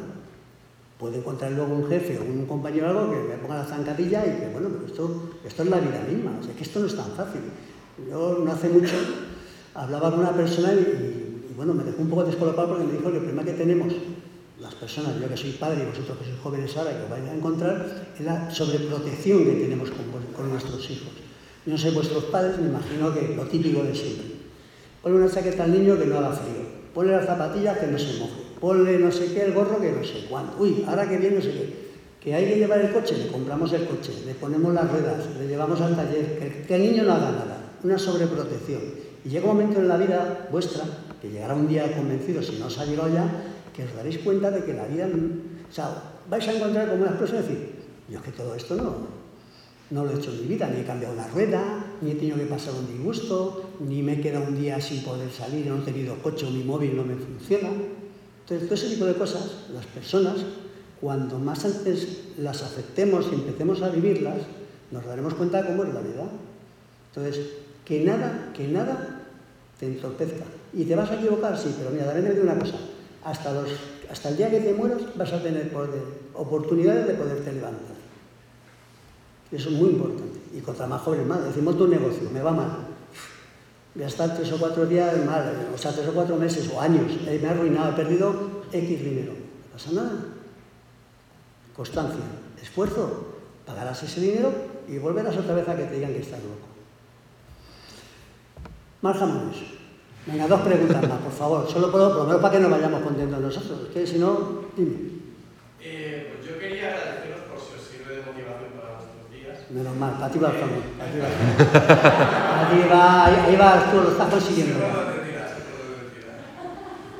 Puedo 1.04 1.18
encontrar 1.18 1.52
luego 1.52 1.74
un 1.74 1.86
jefe 1.86 2.18
o 2.18 2.24
un 2.24 2.46
compañero 2.46 2.88
algo 2.88 3.10
que 3.10 3.28
me 3.28 3.36
ponga 3.36 3.58
la 3.58 3.66
zancadilla 3.66 4.24
y 4.24 4.40
que, 4.40 4.48
bueno, 4.54 4.70
pero 4.72 4.86
esto, 4.86 5.32
esto 5.44 5.62
es 5.62 5.68
la 5.68 5.78
vida 5.78 6.02
misma, 6.08 6.32
o 6.40 6.42
sea, 6.42 6.54
que 6.56 6.62
esto 6.62 6.80
no 6.80 6.86
es 6.86 6.96
tan 6.96 7.12
fácil. 7.12 7.42
Yo 8.08 8.40
no 8.42 8.50
hace 8.50 8.70
mucho 8.70 8.96
hablaba 9.74 10.10
con 10.10 10.20
una 10.20 10.32
persona 10.32 10.72
y, 10.72 11.52
bueno, 11.54 11.74
me 11.74 11.84
dejó 11.84 12.00
un 12.00 12.08
poco 12.08 12.24
descolocado 12.24 12.68
porque 12.68 12.84
me 12.84 12.92
dijo 12.92 13.10
que 13.10 13.18
el 13.18 13.22
problema 13.22 13.44
que 13.44 13.52
tenemos 13.52 13.92
las 14.58 14.74
personas, 14.76 15.20
yo 15.20 15.28
que 15.28 15.36
soy 15.36 15.50
padre 15.50 15.82
y 15.82 15.90
vosotros 15.90 16.16
que 16.16 16.24
sois 16.24 16.40
jóvenes 16.40 16.74
ahora 16.74 16.92
y 16.92 16.94
que 16.94 17.02
os 17.02 17.10
vais 17.10 17.28
a 17.28 17.34
encontrar, 17.34 18.08
es 18.18 18.24
la 18.24 18.50
sobreprotección 18.50 19.44
que 19.44 19.52
tenemos 19.60 19.90
con, 19.90 20.08
con 20.34 20.48
nuestros 20.48 20.88
hijos. 20.88 21.12
Yo 21.66 21.72
no 21.72 21.76
sé, 21.76 21.90
vuestros 21.90 22.24
padres, 22.32 22.56
me 22.56 22.68
imagino 22.68 23.12
que 23.12 23.36
lo 23.36 23.44
típico 23.44 23.82
de 23.82 23.94
siempre. 23.94 24.24
Ponle 25.02 25.18
una 25.18 25.30
chaqueta 25.30 25.64
al 25.64 25.72
niño 25.72 25.98
que 25.98 26.06
no 26.06 26.16
haga 26.16 26.32
frío, 26.32 26.64
ponle 26.94 27.12
las 27.12 27.26
zapatillas 27.26 27.76
que 27.76 27.88
no 27.88 27.98
se 27.98 28.18
moje, 28.20 28.43
ponle 28.64 28.98
no 28.98 29.12
sé 29.12 29.34
qué, 29.34 29.44
el 29.44 29.52
gorro 29.52 29.78
que 29.78 29.92
no 29.92 30.02
sé 30.02 30.24
cuánto. 30.26 30.56
Uy, 30.58 30.86
ahora 30.88 31.06
que 31.06 31.18
viene 31.18 31.36
no 31.36 31.42
sé 31.42 31.52
qué. 31.52 31.84
Que 32.18 32.34
hay 32.34 32.46
que 32.48 32.56
llevar 32.56 32.80
el 32.80 32.94
coche, 32.94 33.14
le 33.18 33.26
compramos 33.26 33.70
el 33.74 33.84
coche, 33.84 34.10
le 34.24 34.32
ponemos 34.32 34.72
las 34.72 34.90
ruedas, 34.90 35.36
le 35.38 35.46
llevamos 35.46 35.78
al 35.82 35.94
taller, 35.94 36.64
que, 36.66 36.74
el 36.74 36.82
niño 36.82 37.02
no 37.02 37.12
haga 37.12 37.30
nada. 37.30 37.58
Una 37.82 37.98
sobreprotección. 37.98 38.80
Y 39.22 39.28
llega 39.28 39.50
un 39.50 39.58
momento 39.58 39.80
en 39.80 39.88
la 39.88 39.98
vida 39.98 40.48
vuestra, 40.50 40.82
que 41.20 41.28
llegará 41.28 41.54
un 41.54 41.68
día 41.68 41.94
convencido, 41.94 42.42
si 42.42 42.58
no 42.58 42.66
os 42.66 42.78
ha 42.78 42.86
llegado 42.86 43.12
ya, 43.12 43.28
que 43.76 43.84
os 43.84 43.94
daréis 43.94 44.16
cuenta 44.20 44.50
de 44.50 44.64
que 44.64 44.72
la 44.72 44.86
vida, 44.86 45.08
o 45.08 45.72
sea, 45.72 46.02
vais 46.30 46.48
a 46.48 46.52
encontrar 46.54 46.88
como 46.88 47.02
unas 47.02 47.16
personas 47.16 47.44
y 47.44 47.48
decir, 47.48 47.74
yo 48.08 48.18
es 48.18 48.24
que 48.24 48.32
todo 48.32 48.54
esto 48.54 48.76
no, 48.76 48.94
no 49.90 50.04
lo 50.06 50.10
he 50.10 50.14
hecho 50.14 50.30
en 50.30 50.40
mi 50.40 50.46
vida, 50.46 50.70
ni 50.72 50.80
he 50.80 50.84
cambiado 50.84 51.12
una 51.12 51.28
rueda, 51.28 51.84
ni 52.00 52.12
he 52.12 52.14
tenido 52.14 52.38
que 52.38 52.46
pasar 52.46 52.72
un 52.72 52.86
disgusto, 52.86 53.72
ni 53.80 54.02
me 54.02 54.14
he 54.14 54.20
quedado 54.22 54.46
un 54.48 54.58
día 54.58 54.80
sin 54.80 55.04
poder 55.04 55.30
salir, 55.30 55.66
no 55.66 55.76
he 55.76 55.80
tenido 55.80 56.16
coche 56.22 56.46
o 56.46 56.50
mi 56.50 56.64
móvil 56.64 56.96
no 56.96 57.04
me 57.04 57.16
funciona. 57.16 57.68
Entonces, 58.44 58.68
todo 58.68 58.74
ese 58.74 58.94
tipo 58.94 59.06
de 59.06 59.14
cosas, 59.14 59.64
las 59.72 59.86
personas, 59.86 60.36
cuando 61.00 61.38
más 61.38 61.64
antes 61.64 62.18
las 62.38 62.62
aceptemos 62.62 63.26
y 63.32 63.36
empecemos 63.36 63.80
a 63.80 63.88
vivirlas, 63.88 64.36
nos 64.90 65.04
daremos 65.06 65.32
cuenta 65.34 65.62
de 65.62 65.68
cómo 65.68 65.84
es 65.84 65.94
la 65.94 66.00
vida. 66.00 66.28
Entonces, 67.08 67.46
que 67.86 68.04
nada, 68.04 68.52
que 68.54 68.68
nada 68.68 69.22
te 69.78 69.86
entorpezca. 69.86 70.44
Y 70.74 70.84
te 70.84 70.94
vas 70.94 71.10
a 71.10 71.14
equivocar, 71.14 71.56
sí, 71.56 71.74
pero 71.78 71.90
mira, 71.90 72.06
también 72.06 72.34
te 72.34 72.40
una 72.40 72.58
cosa, 72.58 72.76
hasta, 73.24 74.28
el 74.28 74.36
día 74.36 74.50
que 74.50 74.60
te 74.60 74.74
mueras 74.74 75.00
vas 75.16 75.32
a 75.32 75.42
tener 75.42 75.72
oportunidades 76.34 77.06
de 77.06 77.14
poderte 77.14 77.52
levantar. 77.52 77.96
Eso 79.50 79.70
es 79.70 79.74
muy 79.74 79.90
importante. 79.90 80.38
Y 80.54 80.60
contra 80.60 80.86
más 80.86 81.00
jóvenes 81.00 81.26
más. 81.26 81.44
Decimos 81.44 81.78
tu 81.78 81.88
negocio, 81.88 82.28
me 82.30 82.42
va 82.42 82.52
mal. 82.52 82.83
Voy 83.94 84.04
a 84.04 84.08
estar 84.08 84.34
tres 84.34 84.50
o 84.52 84.58
cuatro 84.58 84.86
días 84.86 85.24
mal, 85.24 85.68
o 85.72 85.78
sea, 85.78 85.92
tres 85.92 86.08
o 86.08 86.12
cuatro 86.12 86.36
meses 86.36 86.68
o 86.74 86.80
años. 86.80 87.12
Eh, 87.26 87.38
me 87.40 87.48
ha 87.48 87.52
arruinado, 87.52 87.92
he 87.92 87.94
perdido 87.94 88.64
X 88.72 89.04
dinero. 89.04 89.32
No 89.32 89.72
pasa 89.72 89.92
nada. 89.92 90.12
Constancia, 91.76 92.24
esfuerzo, 92.60 93.34
pagarás 93.64 94.02
ese 94.02 94.20
dinero 94.20 94.52
y 94.88 94.98
volverás 94.98 95.36
otra 95.36 95.54
vez 95.54 95.68
a 95.68 95.76
que 95.76 95.84
te 95.84 95.94
digan 95.94 96.12
que 96.12 96.20
estás 96.20 96.40
loco. 96.42 96.66
Más. 99.02 99.18
Venga, 100.26 100.48
dos 100.48 100.60
preguntas 100.62 101.08
más, 101.08 101.20
por 101.20 101.32
favor. 101.32 101.70
Solo 101.70 101.92
por, 101.92 102.00
por 102.08 102.16
lo 102.16 102.24
menos 102.24 102.40
para 102.40 102.54
que 102.54 102.60
nos 102.60 102.70
vayamos 102.70 103.02
contentos 103.02 103.40
nosotros. 103.40 103.90
Que 103.92 104.06
si 104.06 104.18
no, 104.18 104.64
dime. 104.76 104.96
Eh, 105.80 106.32
pues 106.32 106.48
yo 106.48 106.58
quería 106.58 106.88
agradeceros 106.88 107.40
por 107.50 107.60
si 107.60 107.76
os 107.76 107.84
sirve 107.84 108.16
de 108.16 108.22
motivación 108.22 108.72
para 108.72 108.94
vuestros 108.96 109.30
días. 109.30 109.58
Menos 109.63 109.63
mal, 109.63 109.63
para 109.63 109.63
ti 109.63 109.63
va 109.63 109.63
el 109.63 109.63
fondo. 109.63 109.63
Para 109.63 109.63
ti 109.63 109.63
va 109.63 109.63
el 109.80 109.86
fondo. 109.86 110.80
Para 110.98 112.70
ti 112.70 112.78
va, 112.90 113.26
ahí, 113.26 113.36
ahí 113.46 113.56
vas 113.56 113.90
tú, 113.90 113.96
lo 114.02 114.10
estás 114.10 114.28
consiguiendo. 114.28 114.74
Sí, 114.74 114.80
puedo 114.80 115.06
decir, 115.10 115.34
sí, 115.48 115.62
puedo 115.70 115.90
decir. 116.04 116.24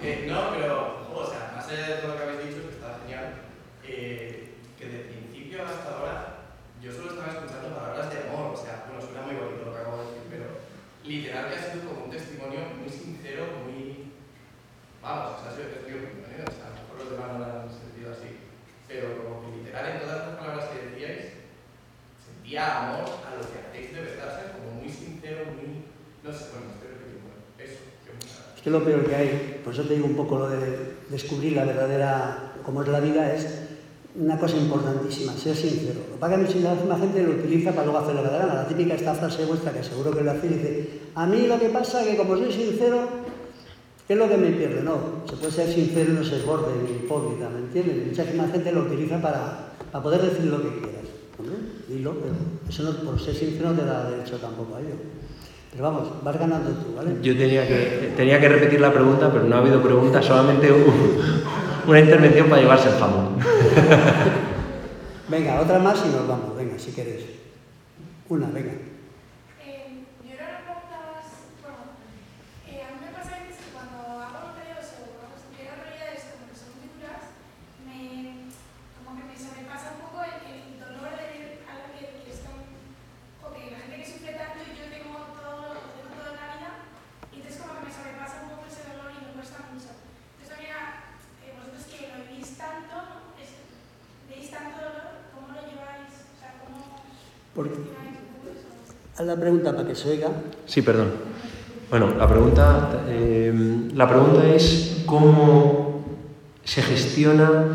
Eh, 0.03 0.27
no, 0.29 0.51
pero, 0.53 0.75
o 1.15 1.27
sea, 1.27 1.53
más 1.57 1.69
allá 1.69 1.87
de 1.89 1.95
todo 1.97 2.09
lo 2.13 2.17
que 2.17 2.23
habéis 2.23 2.49
dicho, 2.49 2.69
que 2.69 2.75
está 2.75 2.99
genial, 3.03 3.27
eh, 3.83 4.55
que 4.79 4.87
de 4.87 4.99
principio 5.11 5.65
hasta 5.65 5.99
ahora 5.99 6.17
yo 6.81 6.93
solo 6.93 7.11
estaba 7.11 7.33
escuchando 7.33 7.75
palabras 7.75 8.11
de 8.13 8.29
amor, 8.29 8.53
o 8.53 8.57
sea, 8.57 8.85
bueno, 8.87 9.01
suena 9.01 9.23
muy 9.25 9.35
bonito 9.35 9.65
lo 9.65 9.73
que 9.73 9.81
acabo 9.81 9.99
de 9.99 10.05
decir, 10.05 10.23
pero 10.29 10.47
literal 11.03 11.49
que 11.49 11.57
ha 11.57 11.65
sido 11.65 11.89
como 11.89 12.05
un 12.05 12.11
testimonio 12.13 12.61
muy 12.77 12.91
sincero, 12.93 13.65
muy... 13.65 14.13
Vamos, 15.01 15.37
o 15.37 15.41
sea, 15.41 15.51
ha 15.51 15.57
sido 15.57 15.73
testigo, 15.73 15.99
¿eh? 16.05 16.45
o 16.45 16.53
sea, 16.53 16.69
a 16.69 16.77
lo 16.77 16.85
mejor 16.85 16.97
los 17.01 17.11
demás 17.13 17.29
no 17.33 17.39
lo 17.41 17.45
han 17.45 17.73
sentido 17.73 18.13
así, 18.13 18.31
pero 18.89 19.17
como 19.25 19.41
que 19.43 19.65
literal 19.65 19.85
en 19.91 20.01
todas 20.01 20.29
las 20.29 20.37
palabras 20.37 20.69
que 20.69 20.85
decíais, 20.93 21.45
sentía 22.21 22.63
amor 22.85 23.05
a 23.05 23.37
lo 23.37 23.45
que 23.49 23.65
hacéis 23.65 23.97
de 23.97 24.01
verdad, 24.01 24.29
¿sabes? 24.29 24.53
Como 24.61 24.77
muy 24.81 24.89
sincero, 24.93 25.49
muy... 25.57 25.89
No 26.21 26.29
sé, 26.33 26.53
bueno, 26.53 26.73
estoy 26.77 26.89
repitiendo 26.93 27.33
eso, 27.61 27.81
que 28.05 28.13
muchas 28.65 28.69
Es 28.69 28.71
que 28.71 28.71
lo 28.71 28.85
peor 28.85 29.05
que 29.07 29.15
hay, 29.15 29.61
por 29.65 29.73
eso 29.73 29.83
te 29.83 29.95
digo 29.95 30.07
un 30.07 30.17
poco 30.17 30.39
lo 30.39 30.49
de 30.49 30.95
descubrir 31.11 31.53
la 31.53 31.65
verdadera, 31.65 32.53
cómo 32.65 32.83
es 32.83 32.89
la 32.89 33.01
vida, 33.01 33.35
es 33.35 33.47
una 34.17 34.39
cosa 34.39 34.57
importantísima, 34.57 35.33
ser 35.35 35.57
sincero. 35.57 36.01
Lo 36.11 36.27
que 36.27 36.35
que 36.35 36.41
muchísima 36.41 36.99
gente 36.99 37.23
lo 37.23 37.33
utiliza 37.33 37.73
para 37.73 37.85
luego 37.85 37.99
hacer 37.99 38.17
que 38.17 38.23
la 38.23 38.31
gana. 38.31 38.55
La 38.55 38.69
típica 38.69 38.95
esta 38.95 39.15
frase 39.15 39.45
vuestra 39.45 39.73
que 39.73 39.83
seguro 39.83 40.12
que 40.12 40.23
lo 40.23 40.31
hacéis, 40.31 40.53
dice, 40.55 41.01
a 41.15 41.27
mí 41.27 41.47
lo 41.47 41.59
que 41.59 41.69
pasa 41.69 42.03
es 42.03 42.09
que 42.11 42.17
como 42.17 42.37
soy 42.37 42.53
sincero, 42.53 43.09
¿qué 44.07 44.15
es 44.15 44.19
lo 44.19 44.29
que 44.29 44.37
me 44.37 44.51
pierde? 44.51 44.83
No, 44.83 45.25
se 45.29 45.37
puede 45.37 45.53
ser 45.53 45.73
sincero 45.73 46.12
y 46.12 46.17
no 46.17 46.25
ser 46.25 46.43
borde 46.43 46.73
ni 46.83 47.05
hipócrita, 47.05 47.49
¿me 47.51 47.59
entiendes? 47.59 48.07
Muchísima 48.07 48.49
gente 48.49 48.73
lo 48.73 48.83
utiliza 48.83 49.21
para, 49.21 49.73
para 49.91 50.03
poder 50.03 50.23
decir 50.23 50.45
lo 50.45 50.62
que 50.62 50.79
quieras. 50.79 51.05
Dilo, 51.89 52.15
pero 52.15 52.35
eso 52.69 52.83
no, 52.85 53.11
por 53.11 53.21
ser 53.21 53.35
sincero 53.35 53.71
no 53.71 53.77
te 53.77 53.85
da 53.85 54.11
derecho 54.11 54.39
tampoco 54.39 54.77
a 54.77 54.81
ello. 54.81 54.95
Pero 55.75 55.85
vamos, 55.91 56.22
vas 56.22 56.39
ganando 56.39 56.70
tú, 56.70 56.95
¿vale? 56.95 57.16
Yo 57.20 57.37
tenía 57.37 57.66
que, 57.66 58.12
tenía 58.16 58.41
que 58.41 58.49
repetir 58.49 58.81
la 58.81 58.93
pregunta, 58.93 59.31
pero 59.33 59.45
no 59.45 59.57
ha 59.57 59.59
habido 59.59 59.83
pregunta, 59.83 60.22
solamente 60.22 60.70
un- 60.70 61.43
una 61.87 62.01
intervención 62.01 62.49
para 62.49 62.62
llevarse 62.62 62.89
el 62.91 62.95
jamón. 62.95 63.37
Venga, 65.29 65.61
otra 65.61 65.79
más 65.81 66.01
y 66.07 66.11
nos 66.14 66.29
vamos, 66.29 66.57
venga, 66.57 66.79
si 66.79 66.93
queréis. 66.93 67.25
Una, 68.29 68.47
venga. 68.49 68.70
Eh, 69.66 70.05
yo 70.22 70.31
era 70.33 70.47
una 70.47 70.62
pregunta 70.62 70.97
más, 71.11 71.27
bueno, 71.61 71.83
eh, 72.70 72.79
a 72.87 72.89
mí 72.95 72.99
me 73.03 73.11
pasa 73.11 73.35
a 73.35 73.41
veces 73.43 73.59
que 73.59 73.72
cuando 73.75 73.99
hago 73.99 74.55
voluntariados 74.55 74.95
o 74.95 75.11
vamos, 75.18 75.43
quiero 75.59 75.75
realidades 75.75 76.22
como 76.31 76.45
que 76.49 76.55
son 76.55 76.70
muy 76.79 76.89
duras, 76.95 77.35
me, 77.83 78.47
como 78.95 79.11
que 79.18 79.25
me 79.27 79.35
sobrepasa 79.35 79.99
un 79.99 80.07
poco 80.07 80.22
el, 80.22 80.39
el 80.39 80.79
dolor 80.79 81.18
de 81.18 81.25
ver 81.35 81.45
algo 81.66 81.91
que, 81.99 82.22
que 82.25 82.31
es 82.31 82.41
tan, 82.47 82.62
o 83.43 83.47
que 83.51 83.75
la 83.75 83.81
gente 83.85 83.97
que 84.01 84.07
sufre 84.09 84.33
tanto 84.39 84.61
y 84.64 84.72
yo 84.77 84.87
tengo 84.89 85.35
todo, 85.37 85.72
lo 85.77 85.81
tengo 85.99 86.12
todo 86.16 86.29
en 86.33 86.39
la 86.41 86.49
vida, 86.57 86.70
y 87.33 87.35
entonces 87.45 87.61
como 87.61 87.77
que 87.81 87.89
me 87.89 87.93
sobrepasa 87.93 88.45
un 88.45 88.49
poco 88.57 88.64
ese 88.68 88.89
dolor 88.89 89.09
y 89.12 89.20
me 89.25 89.33
cuesta 89.37 89.68
mucho. 89.72 89.93
Entonces 89.93 90.49
también, 90.53 90.72
eh, 91.45 91.53
vosotros 91.57 91.85
que 91.93 92.09
lo 92.12 92.16
vivís 92.29 92.57
tanto, 92.57 92.93
¿no? 92.97 93.37
Es, 93.37 93.53
veis 94.33 94.49
tanto 94.49 94.81
dolor, 94.81 95.29
¿cómo 95.37 95.53
lo 95.53 95.61
lleváis? 95.68 96.12
O 96.33 96.37
sea, 96.41 96.57
¿cómo 96.64 96.81
Porque, 97.55 97.77
gestionáis 97.77 98.18
un 98.18 98.29
poco 98.35 98.47
eso? 98.51 98.66
haz 99.14 99.24
la 99.35 99.41
pregunta 99.41 99.74
para 99.74 99.89
que 99.89 99.97
se 99.97 100.11
oiga. 100.11 100.28
Sí, 100.64 100.82
perdón. 100.82 101.09
Bueno, 101.91 102.14
la 102.16 102.28
pregunta, 102.28 103.05
eh, 103.09 103.53
la 103.93 104.09
pregunta 104.09 104.47
es 104.55 105.03
cómo 105.07 106.05
se 106.62 106.82
gestiona 106.82 107.66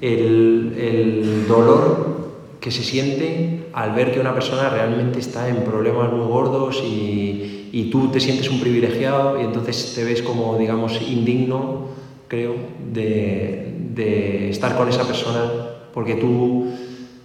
el, 0.00 0.72
el 0.78 1.48
dolor 1.48 2.20
que 2.60 2.70
se 2.70 2.84
siente 2.84 3.66
al 3.72 3.92
ver 3.92 4.12
que 4.12 4.20
una 4.20 4.34
persona 4.34 4.70
realmente 4.70 5.18
está 5.18 5.48
en 5.48 5.64
problemas 5.64 6.12
muy 6.12 6.26
gordos 6.26 6.80
y, 6.84 7.68
y 7.72 7.90
tú 7.90 8.08
te 8.10 8.20
sientes 8.20 8.48
un 8.48 8.60
privilegiado 8.60 9.40
y 9.40 9.44
entonces 9.44 9.92
te 9.94 10.04
ves 10.04 10.22
como, 10.22 10.56
digamos, 10.58 11.00
indigno, 11.02 11.88
creo, 12.28 12.54
de, 12.92 13.74
de 13.94 14.50
estar 14.50 14.76
con 14.76 14.88
esa 14.88 15.04
persona 15.04 15.50
porque 15.92 16.14
tú 16.14 16.66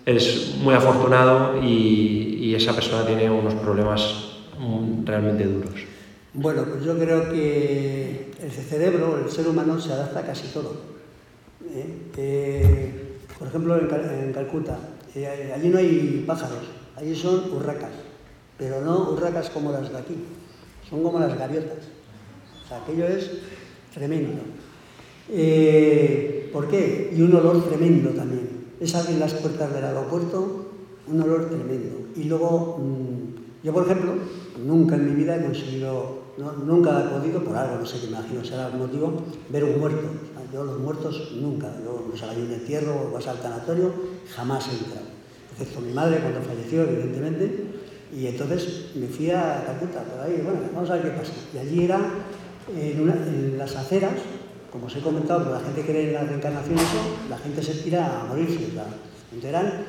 eres 0.06 0.56
muy 0.62 0.74
afortunado 0.74 1.62
y, 1.64 2.34
esa 2.56 2.74
persona 2.74 3.06
tiene 3.06 3.30
unos 3.30 3.54
problemas 3.56 4.30
realmente 5.04 5.44
duros. 5.44 5.74
Bueno, 6.34 6.64
pues 6.64 6.86
yo 6.86 6.98
creo 6.98 7.30
que 7.30 8.32
el 8.42 8.50
cerebro, 8.50 9.20
el 9.26 9.30
ser 9.30 9.46
humano, 9.50 9.78
se 9.78 9.92
adapta 9.92 10.20
a 10.20 10.26
casi 10.26 10.48
todo. 10.54 10.74
¿eh? 11.70 11.86
Eh, 12.16 13.18
por 13.38 13.50
ejemplo, 13.50 13.78
en, 13.78 13.88
Cal- 13.88 14.10
en 14.24 14.32
Calcuta, 14.32 14.78
eh, 15.16 15.52
allí 15.54 15.68
no 15.68 15.80
hay 15.80 16.24
pájaros, 16.26 16.64
allí 16.96 17.14
son 17.14 17.52
urracas, 17.52 17.92
pero 18.58 18.80
no 18.80 19.10
urracas 19.12 19.50
como 19.50 19.74
las 19.74 19.92
de 19.92 19.98
aquí, 19.98 20.16
son 20.90 21.04
como 21.04 21.20
las 21.20 21.38
gaviotas. 21.38 21.80
O 22.64 22.68
sea, 22.70 22.78
aquello 22.84 23.06
es 23.06 23.32
tremendo. 23.94 24.44
¿Por 26.54 26.70
qué? 26.70 27.12
Y 27.14 27.22
un 27.22 27.36
olor 27.36 27.68
tremendo 27.68 28.12
también. 28.12 28.55
Es 28.86 28.94
abrir 28.94 29.18
las 29.18 29.34
puertas 29.34 29.74
del 29.74 29.84
aeropuerto, 29.84 30.68
un 31.08 31.20
olor 31.20 31.50
tremendo. 31.50 32.06
Y 32.16 32.26
luego, 32.26 32.78
mm, 32.78 33.66
yo 33.66 33.74
por 33.74 33.84
ejemplo, 33.84 34.14
nunca 34.64 34.94
en 34.94 35.06
mi 35.08 35.24
vida 35.24 35.38
he 35.38 35.44
conseguido, 35.44 36.20
nunca 36.64 37.00
he 37.00 37.08
podido, 37.10 37.44
por 37.44 37.56
algo, 37.56 37.78
no 37.78 37.86
sé 37.88 38.00
qué 38.00 38.06
imagino 38.06 38.46
será 38.46 38.68
el 38.68 38.78
motivo, 38.78 39.24
ver 39.50 39.64
un 39.64 39.80
muerto. 39.80 40.08
Yo 40.54 40.64
los 40.64 40.78
muertos 40.78 41.32
nunca, 41.42 41.74
yo 41.84 42.16
sé, 42.16 42.26
hay 42.26 42.44
un 42.44 42.52
entierro 42.52 43.08
o 43.08 43.12
vas 43.12 43.26
al 43.26 43.40
tanatorio, 43.40 43.92
jamás 44.36 44.68
he 44.68 44.74
entrado. 44.74 45.08
Excepto 45.54 45.82
mi 45.82 45.92
madre 45.92 46.20
cuando 46.20 46.42
falleció, 46.42 46.84
evidentemente, 46.84 47.66
y 48.16 48.28
entonces 48.28 48.92
me 48.94 49.08
fui 49.08 49.32
a 49.32 49.64
Calcuta, 49.66 50.04
por 50.04 50.22
ahí, 50.22 50.44
bueno, 50.44 50.60
vamos 50.76 50.92
a 50.92 50.94
ver 50.98 51.06
qué 51.06 51.10
pasa. 51.10 51.34
Y 51.56 51.58
allí 51.58 51.86
era 51.86 52.00
en 52.72 53.58
las 53.58 53.76
aceras, 53.76 54.14
como 54.76 54.88
os 54.88 54.96
he 54.96 55.00
comentado, 55.00 55.56
la 55.56 55.62
gente 55.62 55.88
cree 55.88 56.12
en 56.12 56.14
la 56.14 56.24
reencarnación, 56.28 56.76
eso, 56.76 57.00
la 57.30 57.38
gente 57.38 57.64
se 57.64 57.76
tira 57.76 58.20
a 58.20 58.26
morirse. 58.26 58.60
Entonces 59.32 59.46
eran, 59.46 59.86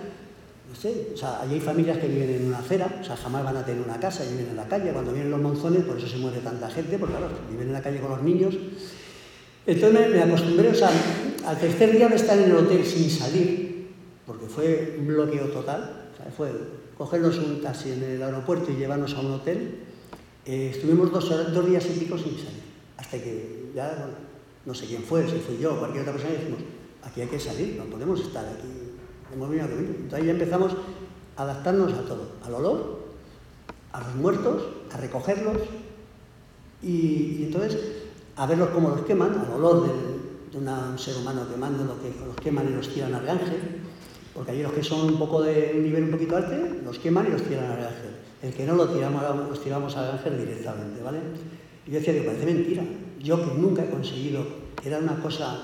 no 0.69 0.75
sé, 0.77 1.11
o 1.13 1.17
sea, 1.17 1.41
allí 1.41 1.55
hay 1.55 1.61
familias 1.61 1.99
que 1.99 2.07
viven 2.07 2.31
en 2.31 2.47
una 2.47 2.59
acera, 2.59 3.01
o 3.01 3.05
sea, 3.05 3.17
jamás 3.17 3.43
van 3.43 3.57
a 3.57 3.67
tener 3.67 3.83
una 3.83 3.99
casa, 3.99 4.23
viven 4.23 4.47
en 4.51 4.57
la 4.57 4.69
calle. 4.69 4.93
Cuando 4.93 5.11
vienen 5.11 5.33
los 5.33 5.41
monzones, 5.41 5.83
por 5.83 5.99
eso 5.99 6.07
se 6.07 6.19
muere 6.19 6.39
tanta 6.39 6.71
gente, 6.71 6.99
porque 6.99 7.17
claro, 7.17 7.35
viven 7.51 7.67
en 7.67 7.73
la 7.73 7.83
calle 7.83 7.99
con 7.99 8.11
los 8.11 8.23
niños. 8.23 8.55
Entonces 9.67 10.09
me, 10.09 10.23
acostumbré, 10.23 10.69
o 10.69 10.75
sea, 10.75 10.91
al 11.45 11.59
tercer 11.59 11.91
día 11.91 12.09
de 12.09 12.15
estar 12.15 12.39
en 12.39 12.45
el 12.45 12.57
hotel 12.57 12.87
sin 12.87 13.11
salir, 13.11 13.89
porque 14.25 14.47
fue 14.47 14.99
un 15.01 15.09
bloqueo 15.09 15.47
total, 15.47 16.11
o 16.15 16.17
sea, 16.17 16.31
fue 16.31 16.53
cogernos 16.97 17.39
un 17.39 17.61
taxi 17.61 17.91
en 17.91 18.05
el 18.05 18.23
aeropuerto 18.23 18.71
y 18.71 18.77
llevarnos 18.77 19.13
a 19.15 19.21
un 19.21 19.33
hotel, 19.33 19.81
eh, 20.45 20.71
estuvimos 20.73 21.11
dos, 21.11 21.53
dos 21.53 21.67
días 21.67 21.85
y 21.87 21.99
pico 21.99 22.17
sin 22.17 22.37
salir, 22.37 22.63
hasta 22.97 23.19
que 23.19 23.73
ya, 23.75 23.89
bueno, 23.99 24.26
no 24.67 24.75
sé 24.75 24.87
quién 24.87 25.03
fue, 25.03 25.25
si 25.31 25.39
fui 25.39 25.59
yo 25.59 25.75
o 25.75 25.79
cualquier 25.79 26.03
otra 26.03 26.13
persona, 26.15 26.35
y 26.35 26.39
dijimos, 26.39 26.61
aquí 27.05 27.21
hay 27.21 27.29
que 27.29 27.39
salir, 27.41 27.77
no 27.77 27.85
podemos 27.85 28.21
estar 28.21 28.45
aquí, 28.45 28.69
hemos 29.33 29.49
venido 29.49 29.67
a 29.67 29.71
vivir. 29.71 29.97
Entonces 30.01 30.27
ya 30.27 30.33
empezamos 30.33 30.73
a 31.37 31.43
adaptarnos 31.43 31.93
a 31.93 32.03
todo, 32.03 32.33
al 32.45 32.55
olor, 32.55 33.07
a 33.93 34.01
los 34.01 34.15
muertos, 34.17 34.63
a 34.93 34.97
recogerlos, 34.97 35.59
y, 36.83 37.45
entonces 37.45 37.79
a 38.37 38.47
verlos 38.47 38.71
cómo 38.71 38.91
los 38.91 39.01
queman, 39.03 39.47
al 39.47 39.53
olor 39.55 39.87
de 39.87 40.59
un 40.59 40.99
ser 40.99 41.17
humano 41.17 41.47
quemando, 41.49 41.97
que 42.03 42.13
los 42.27 42.37
queman 42.37 42.69
y 42.69 42.75
los 42.75 42.89
tiran 42.89 43.15
al 43.15 43.29
ángel, 43.29 43.61
porque 44.35 44.51
allí 44.51 44.63
los 44.63 44.73
que 44.73 44.83
son 44.83 45.07
un 45.07 45.19
poco 45.19 45.43
de 45.43 45.73
un 45.77 45.85
nivel 45.85 46.05
un 46.05 46.11
poquito 46.11 46.37
alto, 46.37 46.53
los 46.85 46.99
queman 46.99 47.29
y 47.29 47.31
los 47.31 47.43
tiran 47.43 47.71
al 47.71 47.87
ángel. 47.87 48.17
El 48.43 48.53
que 48.53 48.67
no 48.67 48.75
lo 48.75 48.89
tiramos, 48.89 49.23
los 49.49 49.63
tiramos 49.63 49.97
al 49.97 50.11
ángel 50.11 50.39
directamente, 50.39 51.03
¿vale? 51.03 51.19
Y 51.87 51.91
yo 51.93 51.99
decía, 51.99 52.13
digo, 52.13 52.27
parece 52.27 52.45
mentira. 52.45 52.83
Yo 53.23 53.39
que 53.39 53.59
nunca 53.59 53.85
he 53.85 53.91
conseguido, 53.91 54.45
era 54.85 54.99
una 54.99 55.21
cosa, 55.21 55.59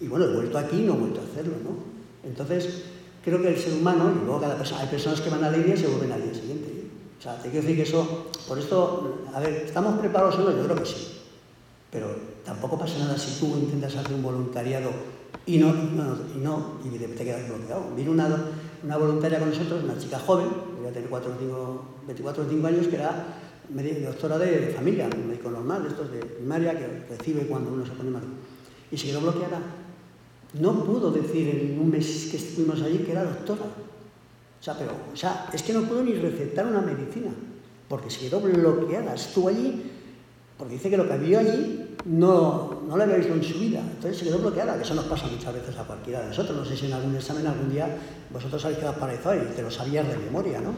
y 0.00 0.08
bueno, 0.08 0.26
he 0.26 0.34
vuelto 0.34 0.58
aquí 0.58 0.78
y 0.78 0.82
no 0.82 0.94
he 0.94 0.98
vuelto 0.98 1.20
a 1.20 1.24
hacerlo, 1.24 1.54
¿no? 1.62 2.28
Entonces, 2.28 2.84
creo 3.24 3.40
que 3.42 3.48
el 3.48 3.58
ser 3.58 3.74
humano, 3.74 4.12
y 4.20 4.24
luego 4.24 4.40
cada 4.40 4.56
persona, 4.56 4.80
hay 4.82 4.88
personas 4.88 5.20
que 5.20 5.30
van 5.30 5.44
al 5.44 5.64
día 5.64 5.74
y 5.74 5.78
se 5.78 5.86
vuelven 5.86 6.12
al 6.12 6.22
día 6.22 6.34
siguiente. 6.34 6.84
O 7.18 7.22
sea, 7.22 7.36
te 7.36 7.50
quiero 7.50 7.62
decir 7.66 7.76
que 7.76 7.82
eso, 7.82 8.26
por 8.46 8.58
esto, 8.58 9.24
a 9.34 9.40
ver, 9.40 9.64
¿estamos 9.66 9.98
preparados 9.98 10.36
o 10.36 10.38
no? 10.38 10.56
Yo 10.56 10.64
creo 10.64 10.76
que 10.76 10.86
sí. 10.86 11.18
Pero 11.90 12.06
tampoco 12.44 12.78
pasa 12.78 12.98
nada 12.98 13.18
si 13.18 13.40
tú 13.40 13.56
intentas 13.56 13.96
hacer 13.96 14.14
un 14.14 14.22
voluntariado 14.22 14.90
y 15.46 15.58
no, 15.58 15.68
y 15.68 16.38
no, 16.38 16.78
y, 16.84 16.98
te, 16.98 17.24
quedas 17.24 17.48
bloqueado. 17.48 17.90
Vino 17.96 18.12
una, 18.12 18.28
una 18.84 18.96
voluntaria 18.96 19.38
con 19.38 19.48
nosotros, 19.48 19.82
una 19.82 19.98
chica 19.98 20.18
joven, 20.18 20.46
debía 20.76 20.92
tener 20.92 21.08
4 21.08 21.32
o 21.32 21.34
5, 21.38 21.84
24 22.06 22.42
o 22.44 22.46
5 22.48 22.66
años, 22.66 22.86
que 22.86 22.96
era 22.96 23.26
doctora 23.68 24.38
de, 24.38 24.72
familia, 24.74 25.08
médico 25.08 25.50
normal, 25.50 25.86
estos 25.86 26.10
de 26.10 26.20
primaria, 26.20 26.76
que 26.78 27.14
recibe 27.16 27.46
cuando 27.46 27.72
uno 27.72 27.84
se 27.84 27.92
pone 27.92 28.10
mal. 28.10 28.22
Y 28.90 28.96
se 28.96 29.06
quedó 29.08 29.20
bloqueada. 29.20 29.60
No 30.54 30.84
pudo 30.84 31.10
decir 31.10 31.48
en 31.48 31.78
un 31.78 31.90
mes 31.90 32.28
que 32.30 32.38
estuvimos 32.38 32.80
allí 32.82 32.98
que 32.98 33.12
era 33.12 33.24
doctora. 33.24 33.66
O 34.60 34.64
sea, 34.64 34.74
pero, 34.76 34.92
o 35.12 35.16
sea, 35.16 35.50
es 35.52 35.62
que 35.62 35.72
no 35.72 35.82
pudo 35.82 36.02
ni 36.02 36.14
recetar 36.14 36.66
una 36.66 36.80
medicina, 36.80 37.30
porque 37.88 38.10
se 38.10 38.20
quedó 38.20 38.40
bloqueada. 38.40 39.14
Estuvo 39.14 39.48
allí, 39.48 39.82
porque 40.56 40.74
dice 40.74 40.90
que 40.90 40.96
lo 40.96 41.06
que 41.06 41.18
vio 41.18 41.38
allí 41.38 41.96
no, 42.06 42.82
no 42.88 42.96
lo 42.96 43.02
había 43.02 43.16
visto 43.16 43.34
en 43.34 43.42
su 43.42 43.58
vida. 43.58 43.80
Entonces 43.80 44.18
se 44.18 44.24
quedó 44.24 44.38
bloqueada, 44.38 44.76
que 44.76 44.82
eso 44.82 44.94
nos 44.94 45.04
pasa 45.04 45.26
muchas 45.26 45.52
veces 45.52 45.76
a 45.76 45.84
cualquiera 45.84 46.22
de 46.22 46.28
nosotros. 46.28 46.56
No 46.56 46.64
sé 46.64 46.76
si 46.76 46.86
en 46.86 46.94
algún 46.94 47.14
examen 47.14 47.46
algún 47.46 47.70
día 47.70 47.96
vosotros 48.30 48.64
habéis 48.64 48.78
quedado 48.78 48.98
paralizados 48.98 49.42
y 49.42 49.54
te 49.54 49.62
lo 49.62 49.70
sabías 49.70 50.08
de 50.08 50.16
memoria, 50.16 50.60
¿no? 50.60 50.72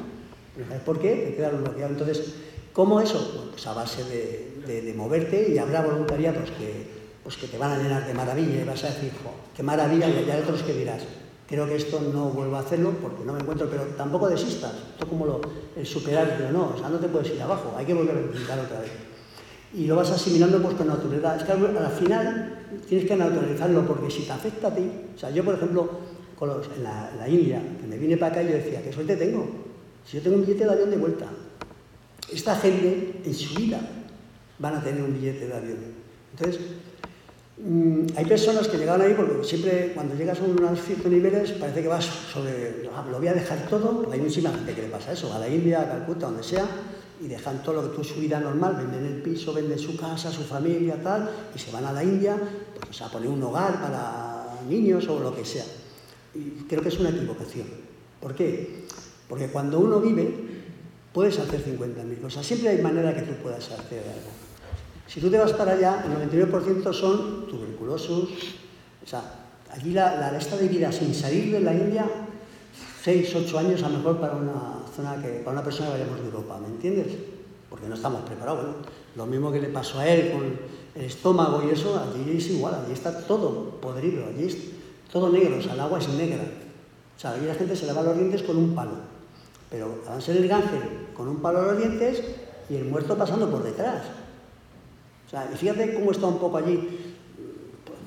¿Sabes 0.69 0.83
por 0.83 0.99
qué? 0.99 1.29
Te 1.29 1.37
quedas 1.37 1.59
bloqueado. 1.59 1.93
Entonces, 1.93 2.35
¿cómo 2.73 3.01
eso? 3.01 3.33
Bueno, 3.35 3.51
pues 3.53 3.67
a 3.67 3.75
base 3.75 4.05
de, 4.05 4.83
de- 4.83 4.95
moverte 4.95 5.51
y 5.53 5.59
habrá 5.59 5.83
voluntariados 5.83 6.51
que, 6.53 6.87
pues 7.23 7.37
que 7.37 7.47
te 7.47 7.59
van 7.59 7.73
a 7.73 7.79
llenar 7.83 8.07
de 8.07 8.15
maravilla 8.15 8.61
y 8.63 8.65
vas 8.65 8.85
a 8.85 8.89
decir, 8.89 9.11
"Jo, 9.25 9.31
qué 9.57 9.63
maravilla, 9.63 10.09
y 10.09 10.31
hay 10.31 10.41
otros 10.41 10.63
que 10.63 10.73
dirás, 10.75 11.03
Creo 11.49 11.67
que 11.67 11.75
esto 11.75 12.01
no 12.15 12.27
vuelvo 12.31 12.55
a 12.55 12.61
hacerlo 12.61 12.93
porque 13.03 13.25
no 13.25 13.33
me 13.33 13.41
encuentro, 13.41 13.69
pero 13.69 13.83
tampoco 13.97 14.29
desistas. 14.29 14.73
Esto 14.93 15.09
como 15.09 15.27
lo, 15.27 15.41
el 15.75 15.85
superar, 15.85 16.37
pero 16.39 16.53
no, 16.53 16.75
o 16.77 16.79
sea, 16.79 16.89
no 16.89 16.99
te 17.01 17.09
puedes 17.09 17.29
ir 17.35 17.43
abajo, 17.43 17.75
hay 17.77 17.85
que 17.85 17.93
volver 17.93 18.17
a 18.17 18.21
intentar 18.21 18.57
otra 18.61 18.79
vez. 18.79 18.93
Y 19.75 19.87
lo 19.89 19.97
vas 19.97 20.13
asimilando 20.13 20.63
pues 20.63 20.77
con 20.77 20.87
naturalidad. 20.87 21.37
Es 21.39 21.43
que 21.43 21.51
al, 21.51 21.77
al 21.77 21.91
final 21.91 22.59
tienes 22.89 23.09
que 23.09 23.17
naturalizarlo 23.17 23.85
porque 23.85 24.13
si 24.13 24.23
te 24.23 24.31
afecta 24.31 24.69
a 24.69 24.75
ti, 24.77 24.89
o 25.17 25.19
sea, 25.19 25.31
yo 25.31 25.45
por 25.45 25.57
ejemplo, 25.57 25.91
con 26.39 26.51
los- 26.51 26.69
en, 26.77 26.85
la, 26.85 27.11
en 27.13 27.19
la 27.19 27.29
India, 27.29 27.61
que 27.81 27.87
me 27.89 27.99
vine 27.99 28.17
para 28.17 28.31
acá 28.31 28.43
y 28.45 28.47
yo 28.47 28.53
decía, 28.53 28.81
¿qué 28.81 28.93
suerte 28.93 29.17
tengo? 29.17 29.45
Si 30.07 30.19
yo 30.19 30.23
tengo 30.23 30.37
un 30.37 30.43
billete 30.47 30.65
de 30.65 30.71
avión 30.71 30.91
de 30.93 30.99
vuelta. 30.99 31.27
Esta 32.33 32.57
gente 32.57 33.21
en 33.25 33.35
su 33.35 33.55
vida 33.55 33.81
van 34.59 34.77
a 34.77 34.83
tener 34.83 35.03
un 35.03 35.15
billete 35.15 35.47
de 35.47 35.55
avión. 35.55 35.79
Entonces, 36.33 36.61
Mm, 37.63 38.07
hay 38.17 38.25
personas 38.25 38.69
que 38.69 38.79
llegaban 38.79 39.03
ahí 39.03 39.13
porque 39.15 39.45
siempre 39.45 39.93
cuando 39.95 40.15
llegas 40.15 40.41
a 40.41 40.45
unos 40.45 40.81
ciertos 40.81 41.13
niveles 41.13 41.51
parece 41.53 41.83
que 41.83 41.89
vas 41.89 42.07
sobre, 42.07 42.89
"Ah, 42.95 43.05
lo 43.11 43.19
voy 43.19 43.29
a 43.29 43.35
dejar 43.35 43.69
todo, 43.69 43.99
porque 44.01 44.15
hay 44.15 44.21
muchísima 44.21 44.51
gente 44.51 44.73
que 44.75 44.83
le 44.83 44.89
pasa 44.89 45.13
eso, 45.13 45.31
a 45.35 45.39
la 45.39 45.47
India, 45.47 45.83
a 45.83 45.89
Calcuta, 45.89 46.27
donde 46.27 46.43
sea, 46.43 46.67
y 47.21 47.29
dejan 47.29 47.63
todo 47.63 47.83
lo 47.83 47.91
que 47.91 47.97
tú 47.97 48.03
su 48.03 48.19
vida 48.19 48.41
normal, 48.41 48.77
venden 48.77 49.05
el 49.05 49.21
piso, 49.21 49.53
venden 49.53 49.79
su 49.79 49.95
casa, 49.95 50.33
su 50.33 50.43
familia, 50.43 51.03
tal, 51.03 51.31
y 51.55 51.59
se 51.59 51.71
van 51.71 51.85
a 51.85 51.93
la 51.93 52.03
India 52.03 52.35
pues, 52.83 53.03
a 53.03 53.11
poner 53.11 53.29
un 53.29 53.43
hogar 53.43 53.79
para 53.79 54.59
niños 54.67 55.07
o 55.09 55.21
lo 55.21 55.37
que 55.37 55.45
sea. 55.45 55.65
Y 56.35 56.65
creo 56.67 56.81
que 56.81 56.89
es 56.89 56.99
una 56.99 57.11
equivocación. 57.11 57.67
¿Por 58.23 58.35
qué? 58.35 58.87
Porque 59.29 59.49
cuando 59.49 59.81
uno 59.81 60.01
vive, 60.01 60.60
puedes 61.13 61.39
hacer 61.39 61.65
50.000 61.65 62.21
cosas. 62.21 62.47
Siempre 62.47 62.71
hay 62.71 62.83
manera 62.83 63.15
que 63.15 63.23
tú 63.23 63.33
puedas 63.43 63.71
hacer 63.71 64.01
algo. 64.01 64.31
Si 65.07 65.21
tú 65.21 65.31
te 65.31 65.39
vas 65.39 65.53
para 65.53 65.73
allá, 65.73 66.05
el 66.07 66.31
99% 66.31 66.93
son 66.93 67.47
tuberculosos. 67.49 68.29
O 69.03 69.07
sea, 69.07 69.23
allí 69.73 69.93
la, 69.93 70.17
la 70.17 70.39
esta 70.39 70.57
de 70.57 70.69
vida 70.69 70.93
sin 70.93 71.15
salir 71.15 71.53
de 71.53 71.61
la 71.61 71.75
India, 71.75 72.07
6, 73.03 73.35
8 73.35 73.59
años 73.59 73.83
a 73.83 73.89
lo 73.89 73.99
mejor 73.99 74.21
para 74.21 74.37
una 74.37 74.85
zona 74.95 75.21
que, 75.21 75.41
para 75.41 75.53
una 75.53 75.65
persona 75.65 75.89
que 75.89 75.99
vayamos 75.99 76.21
de 76.21 76.27
Europa, 76.27 76.59
¿me 76.61 76.69
entiendes? 76.69 77.09
Porque 77.69 77.89
no 77.89 77.95
estamos 77.95 78.23
preparados. 78.23 78.63
Bueno, 78.63 78.77
lo 79.17 79.27
mismo 79.27 79.51
que 79.51 79.61
le 79.61 79.69
pasó 79.69 79.99
a 79.99 80.09
él 80.09 80.31
con 80.33 80.45
el 80.95 81.05
estómago 81.05 81.63
y 81.67 81.73
eso, 81.73 81.99
allí 81.99 82.37
es 82.37 82.49
igual, 82.51 82.83
allí 82.85 82.93
está 82.93 83.27
todo 83.27 83.81
podrido, 83.81 84.27
allí 84.27 84.47
es 84.47 84.59
todo 85.13 85.31
negro, 85.31 85.59
o 85.59 85.63
sea, 85.63 85.75
el 85.75 85.81
agua 85.81 85.99
es 85.99 86.09
negra. 86.11 86.45
O 87.17 87.21
sea, 87.21 87.33
allí 87.33 87.47
la 87.47 87.55
gente 87.55 87.75
se 87.75 87.87
lava 87.87 88.03
los 88.03 88.17
dientes 88.17 88.43
con 88.43 88.57
un 88.57 88.75
palo. 88.75 89.10
Pero 89.71 90.01
van 90.07 90.19
a 90.19 90.21
ser 90.21 90.37
el 90.37 90.49
gángel 90.49 90.81
con 91.15 91.29
un 91.29 91.41
palo 91.41 91.61
a 91.61 91.73
los 91.73 91.79
dientes 91.79 92.23
y 92.69 92.77
el 92.77 92.85
muerto 92.85 93.17
pasando 93.17 93.49
por 93.51 93.63
detrás. 93.63 94.03
O 95.27 95.31
sea, 95.31 95.49
y 95.53 95.57
fíjate 95.57 95.95
cómo 95.95 96.11
está 96.11 96.27
un 96.27 96.39
poco 96.39 96.57
allí. 96.57 96.89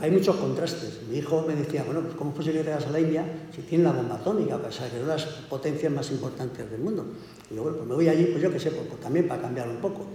Hay 0.01 0.11
muchos 0.11 0.35
contrastes. 0.35 1.01
Mi 1.09 1.19
hijo 1.19 1.45
me 1.47 1.55
decía, 1.55 1.83
bueno, 1.85 2.01
pues 2.01 2.15
¿cómo 2.15 2.31
es 2.31 2.35
posible 2.35 2.59
que 2.59 2.65
te 2.65 2.73
vayas 2.73 2.89
a 2.89 2.91
la 2.91 2.99
India 2.99 3.25
si 3.55 3.61
tienen 3.61 3.85
la 3.85 3.93
bomba 3.93 4.15
atómica? 4.15 4.57
O 4.57 4.71
sea, 4.71 4.89
que 4.89 4.97
de 4.97 5.05
las 5.05 5.23
potencias 5.23 5.91
más 5.91 6.11
importantes 6.11 6.69
del 6.69 6.81
mundo. 6.81 7.05
Y 7.49 7.55
yo, 7.55 7.63
bueno, 7.63 7.77
pues 7.77 7.89
me 7.89 7.95
voy 7.95 8.09
allí, 8.09 8.25
pues 8.25 8.43
yo 8.43 8.51
qué 8.51 8.59
sé, 8.59 8.71
pues, 8.71 8.87
pues 8.87 8.99
también 8.99 9.27
para 9.27 9.41
cambiar 9.41 9.69
un 9.69 9.77
poco. 9.77 10.05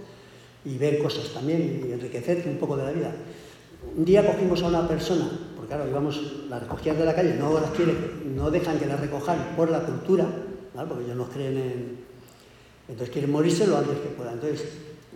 Y 0.65 0.77
ver 0.77 0.99
cosas 0.99 1.29
también 1.33 1.83
y 1.87 1.91
enriquecerte 1.91 2.47
un 2.47 2.57
poco 2.57 2.77
de 2.77 2.83
la 2.83 2.91
vida. 2.91 3.15
Un 3.97 4.05
día 4.05 4.23
cogimos 4.23 4.61
a 4.61 4.67
una 4.67 4.87
persona, 4.87 5.31
porque 5.55 5.69
claro, 5.69 5.89
íbamos, 5.89 6.45
las 6.49 6.61
recogías 6.61 6.97
de 6.97 7.05
la 7.05 7.15
calle, 7.15 7.33
no 7.35 7.59
las 7.59 7.71
quieren, 7.71 8.35
no 8.35 8.51
dejan 8.51 8.77
que 8.77 8.85
las 8.85 8.99
recojan 8.99 9.55
por 9.55 9.71
la 9.71 9.79
cultura, 9.79 10.27
porque 10.73 11.05
ellos 11.05 11.17
no 11.17 11.29
creen 11.29 11.57
en... 11.57 12.09
Entonces 12.87 13.13
quieren 13.13 13.31
morirse 13.31 13.67
lo 13.67 13.77
antes 13.77 13.97
que 13.99 14.09
puedan. 14.09 14.35
Entonces, 14.35 14.63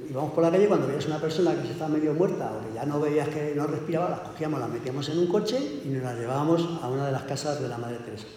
íbamos 0.10 0.34
por 0.34 0.44
la 0.44 0.52
calle 0.52 0.68
cuando 0.68 0.88
veías 0.88 1.06
una 1.06 1.20
persona 1.20 1.56
que 1.56 1.68
se 1.68 1.74
estaba 1.74 1.90
medio 1.90 2.14
muerta 2.14 2.52
o 2.54 2.68
que 2.68 2.76
ya 2.76 2.86
no 2.86 3.00
veías 3.00 3.28
que 3.30 3.54
no 3.56 3.66
respiraba, 3.68 4.10
las 4.10 4.20
cogíamos, 4.20 4.60
las 4.60 4.70
metíamos 4.70 5.10
en 5.10 5.20
un 5.20 5.28
coche 5.28 5.82
y 5.84 5.90
nos 5.90 6.04
las 6.04 6.18
llevábamos 6.18 6.68
a 6.82 6.88
una 6.90 7.06
de 7.08 7.12
las 7.12 7.24
casas 7.24 7.62
de 7.62 7.68
la 7.68 7.78
Madre 7.78 7.98
Teresa. 7.98 8.28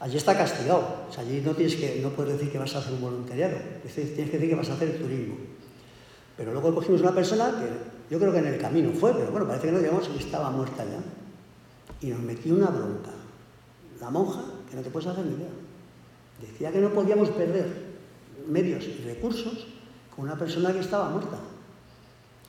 Allí 0.00 0.16
está 0.16 0.36
castigado, 0.36 1.06
o 1.10 1.12
sea, 1.12 1.22
allí 1.22 1.42
no, 1.44 1.54
tienes 1.54 1.76
que, 1.76 2.00
no 2.02 2.08
puedes 2.10 2.32
decir 2.32 2.50
que 2.50 2.58
vas 2.58 2.74
a 2.74 2.78
hacer 2.78 2.94
un 2.94 3.02
voluntariado, 3.02 3.58
tienes 3.82 4.12
que 4.14 4.24
decir 4.24 4.48
que 4.48 4.54
vas 4.54 4.70
a 4.70 4.72
hacer 4.72 4.98
turismo. 4.98 5.36
Pero 6.38 6.52
luego 6.52 6.74
cogimos 6.74 7.02
una 7.02 7.14
persona 7.14 7.50
que 7.50 8.14
yo 8.14 8.18
creo 8.18 8.32
que 8.32 8.38
en 8.38 8.46
el 8.46 8.58
camino 8.58 8.92
fue, 8.92 9.12
pero 9.12 9.30
bueno, 9.30 9.46
parece 9.46 9.66
que 9.66 9.72
no 9.72 9.78
llegamos 9.78 10.08
y 10.14 10.18
estaba 10.18 10.50
muerta 10.50 10.84
ya. 10.84 11.00
Y 12.00 12.10
nos 12.10 12.20
metió 12.20 12.54
una 12.54 12.70
bronca. 12.70 13.10
La 14.00 14.08
monja, 14.08 14.40
que 14.70 14.76
no 14.76 14.80
te 14.80 14.88
puedes 14.88 15.06
hacer 15.06 15.22
ni 15.26 15.34
idea. 15.34 15.50
Decía 16.40 16.72
que 16.72 16.80
no 16.80 16.90
podíamos 16.90 17.30
perder 17.30 17.90
medios 18.48 18.84
y 18.84 19.04
recursos 19.04 19.66
con 20.14 20.24
una 20.24 20.38
persona 20.38 20.72
que 20.72 20.80
estaba 20.80 21.10
muerta. 21.10 21.38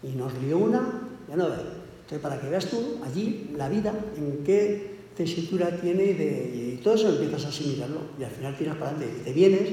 Y 0.03 0.09
nos 0.09 0.33
lió 0.41 0.57
una, 0.57 1.09
ya 1.29 1.35
no 1.35 1.49
ves. 1.49 1.59
Entonces, 1.59 2.19
para 2.19 2.39
que 2.39 2.49
veas 2.49 2.65
tú 2.65 2.99
allí 3.05 3.51
la 3.55 3.69
vida, 3.69 3.93
en 4.17 4.43
qué 4.43 4.95
tesitura 5.15 5.69
tiene 5.79 6.03
y, 6.03 6.79
todo 6.83 6.95
eso 6.95 7.09
empiezas 7.09 7.45
a 7.45 7.49
asimilarlo. 7.49 7.99
Y 8.19 8.23
al 8.23 8.31
final 8.31 8.57
tiras 8.57 8.75
para 8.75 8.91
adelante. 8.91 9.19
Y 9.21 9.23
te 9.23 9.33
vienes 9.33 9.69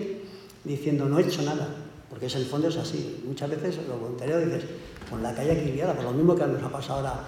diciendo, 0.65 1.09
no 1.09 1.19
he 1.19 1.23
hecho 1.23 1.43
nada. 1.43 1.69
Porque 2.11 2.27
es, 2.27 2.37
el 2.37 2.45
fondo 2.45 2.69
es 2.69 2.77
así. 2.77 3.23
Muchas 3.27 3.51
veces 3.51 3.79
los 3.89 3.99
voluntarios 3.99 4.45
dices, 4.45 4.65
con 5.09 5.23
la 5.23 5.35
calle 5.35 5.53
aquí 5.53 5.73
liada, 5.73 5.95
por 5.95 6.05
lo 6.05 6.13
mismo 6.13 6.35
que 6.35 6.47
nos 6.47 6.63
ha 6.63 6.69
pasado 6.69 6.99
ahora 7.01 7.25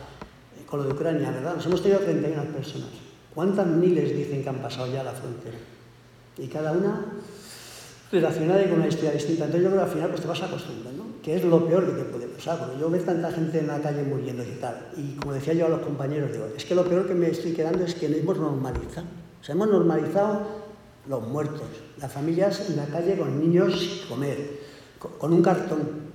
eh, 0.58 0.64
con 0.66 0.80
lo 0.80 0.86
de 0.86 0.92
Ucrania, 0.92 1.30
¿verdad? 1.30 1.56
Nos 1.56 1.66
hemos 1.66 1.82
tenido 1.82 2.00
31 2.00 2.44
personas. 2.52 2.90
¿Cuántas 3.34 3.66
miles 3.66 4.14
dicen 4.14 4.42
que 4.42 4.48
han 4.48 4.60
pasado 4.60 4.92
ya 4.92 5.02
la 5.02 5.12
frontera? 5.12 5.56
Y 6.38 6.46
cada 6.46 6.72
una 6.72 7.04
relacionada 8.12 8.62
con 8.64 8.78
una 8.78 8.88
historia 8.88 9.12
distinta. 9.12 9.44
Entonces 9.44 9.62
yo 9.62 9.68
creo 9.70 9.82
que 9.82 9.88
al 9.88 9.94
final 9.94 10.10
pues 10.10 10.22
te 10.22 10.28
vas 10.28 10.42
acostumbrando, 10.42 11.04
que 11.22 11.36
es 11.36 11.44
lo 11.44 11.66
peor 11.66 11.86
que 11.86 12.02
te 12.02 12.04
puede 12.04 12.26
pasar. 12.26 12.58
Porque 12.58 12.80
yo 12.80 12.90
veo 12.90 13.02
tanta 13.02 13.30
gente 13.30 13.58
en 13.58 13.66
la 13.66 13.80
calle 13.80 14.02
muriendo 14.02 14.42
y 14.42 14.58
tal. 14.60 14.88
Y 14.96 15.16
como 15.16 15.32
decía 15.32 15.54
yo 15.54 15.66
a 15.66 15.68
los 15.68 15.80
compañeros, 15.80 16.32
digo, 16.32 16.46
es 16.56 16.64
que 16.64 16.74
lo 16.74 16.84
peor 16.84 17.06
que 17.06 17.14
me 17.14 17.28
estoy 17.28 17.52
quedando 17.52 17.84
es 17.84 17.94
que 17.94 18.06
hemos 18.06 18.38
normalizado. 18.38 19.06
O 19.40 19.44
sea, 19.44 19.54
hemos 19.54 19.68
normalizado 19.68 20.60
los 21.08 21.26
muertos, 21.26 21.66
las 21.98 22.12
familias 22.12 22.68
en 22.68 22.76
la 22.76 22.86
calle 22.86 23.16
con 23.16 23.40
niños 23.40 23.78
sin 23.78 24.08
comer, 24.08 24.60
con, 24.98 25.32
un 25.32 25.42
cartón. 25.42 26.10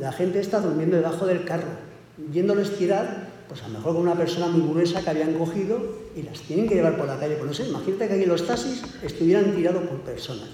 La 0.00 0.12
gente 0.12 0.40
está 0.40 0.60
durmiendo 0.60 0.96
debajo 0.96 1.26
del 1.26 1.44
carro, 1.44 1.68
viéndoles 2.16 2.76
tirar, 2.76 3.28
pues 3.48 3.62
a 3.62 3.68
lo 3.68 3.78
mejor 3.78 3.94
con 3.94 4.02
una 4.02 4.16
persona 4.16 4.48
muy 4.48 4.68
gruesa 4.68 5.02
que 5.02 5.10
habían 5.10 5.34
cogido 5.34 5.80
y 6.18 6.22
las 6.22 6.40
tienen 6.40 6.68
que 6.68 6.74
llevar 6.74 6.96
por 6.96 7.06
la 7.06 7.18
calle. 7.18 7.36
Pues 7.36 7.46
no 7.46 7.54
sé, 7.54 7.68
imagínate 7.68 8.08
que 8.08 8.14
aquí 8.14 8.26
los 8.26 8.46
taxis 8.46 8.82
estuvieran 9.02 9.54
tirados 9.54 9.84
por 9.84 10.00
personas. 10.00 10.48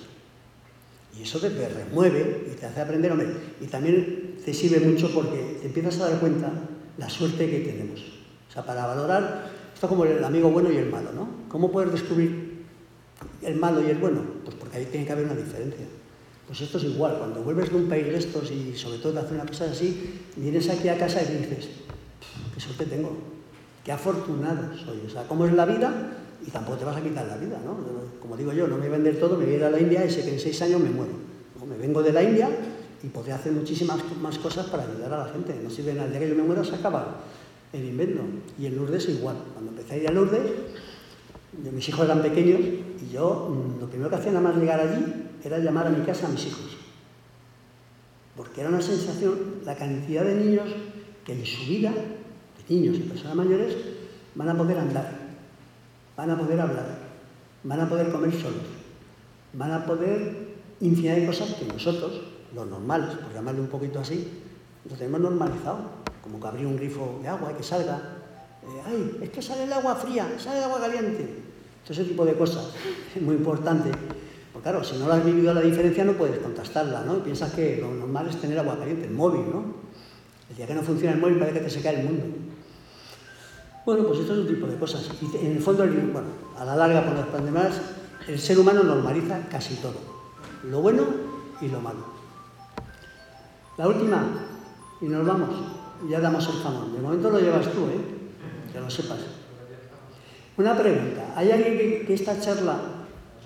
Y 1.19 1.23
eso 1.23 1.39
te, 1.39 1.49
remueve 1.49 2.49
y 2.53 2.57
te 2.57 2.67
hace 2.67 2.81
aprender, 2.81 3.13
hombre. 3.13 3.29
Y 3.61 3.67
también 3.67 4.37
te 4.45 4.53
sirve 4.53 4.81
mucho 4.81 5.11
porque 5.15 5.59
te 5.61 5.67
empiezas 5.67 6.01
a 6.01 6.11
dar 6.11 6.21
cuenta 6.21 6.53
la 6.99 7.09
suerte 7.09 7.49
que 7.49 7.61
tenemos. 7.61 8.01
O 8.49 8.53
sea, 8.53 8.65
para 8.65 8.87
valorar, 8.87 9.51
esto 9.73 9.89
como 9.89 10.05
el 10.05 10.23
amigo 10.23 10.51
bueno 10.51 10.71
y 10.71 10.77
el 10.77 10.91
malo, 10.91 11.13
¿no? 11.13 11.29
¿Cómo 11.49 11.71
poder 11.71 11.91
descubrir 11.91 12.65
el 13.43 13.57
malo 13.57 13.83
y 13.83 13.91
el 13.91 13.99
bueno? 13.99 14.23
Pues 14.45 14.57
porque 14.57 14.79
ahí 14.79 14.87
tiene 14.87 15.07
que 15.07 15.13
haber 15.13 15.25
una 15.25 15.35
diferencia. 15.35 15.87
Pues 16.47 16.61
esto 16.61 16.77
es 16.77 16.85
igual, 16.85 17.17
cuando 17.19 17.43
vuelves 17.43 17.71
de 17.71 17.77
un 17.77 17.89
país 17.89 18.05
de 18.05 18.19
estos 18.19 18.51
y 18.51 18.77
sobre 18.77 18.99
todo 18.99 19.15
te 19.15 19.19
hace 19.21 19.35
una 19.35 19.47
cosa 19.47 19.65
así, 19.65 20.21
vienes 20.37 20.69
aquí 20.69 20.89
a 20.89 20.99
casa 20.99 21.23
y 21.23 21.39
dices, 21.39 21.71
qué 22.53 22.61
suerte 22.61 22.85
tengo, 22.85 23.17
qué 23.85 23.93
afortunado 23.93 24.77
soy. 24.77 25.03
O 25.07 25.11
sea, 25.11 25.29
cómo 25.29 25.47
es 25.47 25.53
la 25.53 25.67
vida 25.67 25.93
y 26.47 26.51
tampoco 26.51 26.79
te 26.79 26.85
vas 26.85 26.97
a 26.97 27.03
quitar 27.03 27.27
la 27.27 27.37
vida, 27.37 27.59
¿no? 27.65 27.77
Como 28.21 28.37
digo 28.37 28.53
yo, 28.53 28.67
no 28.67 28.77
me 28.77 28.83
voy 28.83 28.89
a 28.89 28.93
vender 28.93 29.21
todo, 29.21 29.37
me 29.37 29.45
voy 29.45 29.55
a 29.55 29.57
ir 29.59 29.65
a 29.65 29.71
la 29.71 29.81
India 29.81 30.05
y 30.05 30.11
sé 30.11 30.25
que 30.25 30.33
en 30.33 30.41
seis 30.41 30.61
años 30.63 30.81
me 30.81 30.91
muero. 30.91 31.13
Me 31.69 31.77
vengo 31.77 32.03
de 32.03 32.13
la 32.13 32.23
India 32.23 32.49
y 33.03 33.09
podré 33.09 33.33
hacer 33.33 33.53
muchísimas 33.53 33.99
más 34.21 34.39
cosas 34.39 34.67
para 34.67 34.85
ayudar 34.85 35.13
a 35.13 35.27
la 35.27 35.33
gente. 35.33 35.59
No 35.63 35.71
sirve 35.71 35.95
nada, 35.95 36.07
el 36.07 36.13
día 36.13 36.21
que 36.21 36.29
yo 36.31 36.35
me 36.35 36.43
muera 36.43 36.65
se 36.65 36.75
acaba 36.75 37.21
el 37.73 37.85
invento. 37.85 38.23
Y 38.59 38.67
en 38.67 38.77
Lourdes 38.77 39.09
igual. 39.09 39.37
Cuando 39.53 39.71
empecé 39.71 39.95
a 39.95 39.97
ir 39.99 40.09
a 40.09 40.13
Lourdes, 40.13 40.43
mis 41.73 41.89
hijos 41.89 42.05
eran 42.05 42.23
pequeños 42.23 42.61
y 42.61 43.13
yo 43.13 43.51
mm, 43.51 43.81
lo 43.81 43.89
primero 43.89 44.11
que 44.11 44.17
hacía 44.17 44.33
nada 44.33 44.49
más 44.49 44.57
llegar 44.57 44.81
allí 44.81 45.05
era 45.45 45.59
llamar 45.59 45.87
a 45.87 45.91
mi 45.91 46.05
casa 46.05 46.27
a 46.27 46.31
mis 46.31 46.47
hijos. 46.47 46.77
Porque 48.37 48.63
era 48.63 48.71
una 48.71 48.83
sensación, 48.83 49.61
la 49.65 49.77
cantidad 49.77 50.25
de 50.25 50.35
niños 50.35 50.69
que 51.25 51.33
en 51.33 51.47
su 51.47 51.65
vida, 51.67 51.93
niños 52.69 52.97
y 52.97 53.01
personas 53.01 53.37
mayores, 53.37 53.75
van 54.35 54.49
a 54.49 54.57
poder 54.57 54.79
andar, 54.79 55.11
van 56.17 56.31
a 56.31 56.39
poder 56.39 56.61
hablar, 56.61 56.99
van 57.63 57.81
a 57.81 57.89
poder 57.89 58.11
comer 58.11 58.33
solos, 58.33 58.67
van 59.53 59.73
a 59.73 59.85
poder 59.85 60.55
infinidad 60.81 61.17
de 61.17 61.27
cosas 61.27 61.55
que 61.55 61.65
nosotros, 61.67 62.21
los 62.55 62.67
normales, 62.67 63.17
por 63.17 63.33
llamarle 63.33 63.61
un 63.61 63.69
poquito 63.69 64.01
así, 64.01 64.29
lo 64.89 64.97
tenemos 64.97 65.21
normalizado, 65.21 65.79
como 66.23 66.41
que 66.41 66.47
abrir 66.47 66.67
un 66.67 66.77
grifo 66.77 67.19
de 67.23 67.29
agua 67.29 67.53
y 67.53 67.57
que 67.57 67.63
salga, 67.63 67.97
eh, 68.63 68.83
ay, 68.87 69.19
es 69.23 69.31
que 69.31 69.43
sale 69.43 69.65
el 69.65 69.73
agua 69.73 69.95
fría, 69.97 70.27
sale 70.39 70.59
el 70.59 70.65
agua 70.65 70.81
caliente, 70.81 71.29
todo 71.83 71.93
ese 71.93 72.05
tipo 72.05 72.25
de 72.25 72.35
cosas, 72.35 72.71
es 73.15 73.23
muy 73.23 73.37
importante. 73.37 73.91
Porque 74.53 74.71
claro, 74.71 74.85
si 74.85 74.97
no 74.97 75.07
lo 75.07 75.15
has 75.15 75.25
vivido 75.25 75.53
la 75.53 75.61
diferencia 75.61 76.05
no 76.05 76.13
puedes 76.13 76.39
contrastarla, 76.39 77.03
¿no? 77.03 77.25
Piensas 77.25 77.53
que 77.53 77.79
lo 77.79 77.93
normal 77.93 78.29
es 78.29 78.41
tener 78.41 78.59
agua 78.59 78.79
caliente, 78.79 79.07
el 79.07 79.13
móvil, 79.13 79.43
¿no? 79.53 79.65
El 80.49 80.57
día 80.57 80.67
que 80.67 80.75
no 80.75 80.83
funciona 80.83 81.15
el 81.15 81.21
móvil 81.21 81.39
parece 81.39 81.59
que 81.59 81.65
te 81.65 81.71
se 81.71 81.83
cae 81.83 82.01
el 82.01 82.07
mundo. 82.07 82.25
Bueno, 83.85 84.05
pues 84.05 84.21
esto 84.21 84.33
es 84.33 84.39
un 84.41 84.47
tipo 84.47 84.67
de 84.67 84.77
cosas. 84.77 85.07
Y 85.21 85.37
en 85.45 85.53
el 85.53 85.61
fondo, 85.63 85.85
bueno, 85.87 86.29
a 86.59 86.65
la 86.65 86.75
larga, 86.75 87.05
por 87.05 87.15
los 87.15 87.27
problemas, 87.27 87.75
el 88.27 88.39
ser 88.39 88.59
humano 88.59 88.83
normaliza 88.83 89.41
casi 89.51 89.75
todo. 89.77 89.97
Lo 90.65 90.81
bueno 90.81 91.03
y 91.61 91.69
lo 91.69 91.81
malo. 91.81 91.99
La 93.77 93.87
última, 93.87 94.25
y 95.01 95.05
nos 95.07 95.27
vamos. 95.27 95.51
Ya 96.09 96.21
damos 96.21 96.47
el 96.49 96.63
jamón. 96.63 96.95
De 96.95 97.01
momento 97.01 97.31
lo 97.31 97.39
llevas 97.39 97.71
tú, 97.73 97.85
¿eh? 97.87 98.73
Que 98.73 98.81
lo 98.81 98.89
sepas. 98.89 99.19
Una 100.57 100.77
pregunta, 100.77 101.35
¿hay 101.37 101.51
alguien 101.51 102.07
que, 102.07 102.15
esta 102.15 102.41
charla, 102.41 102.77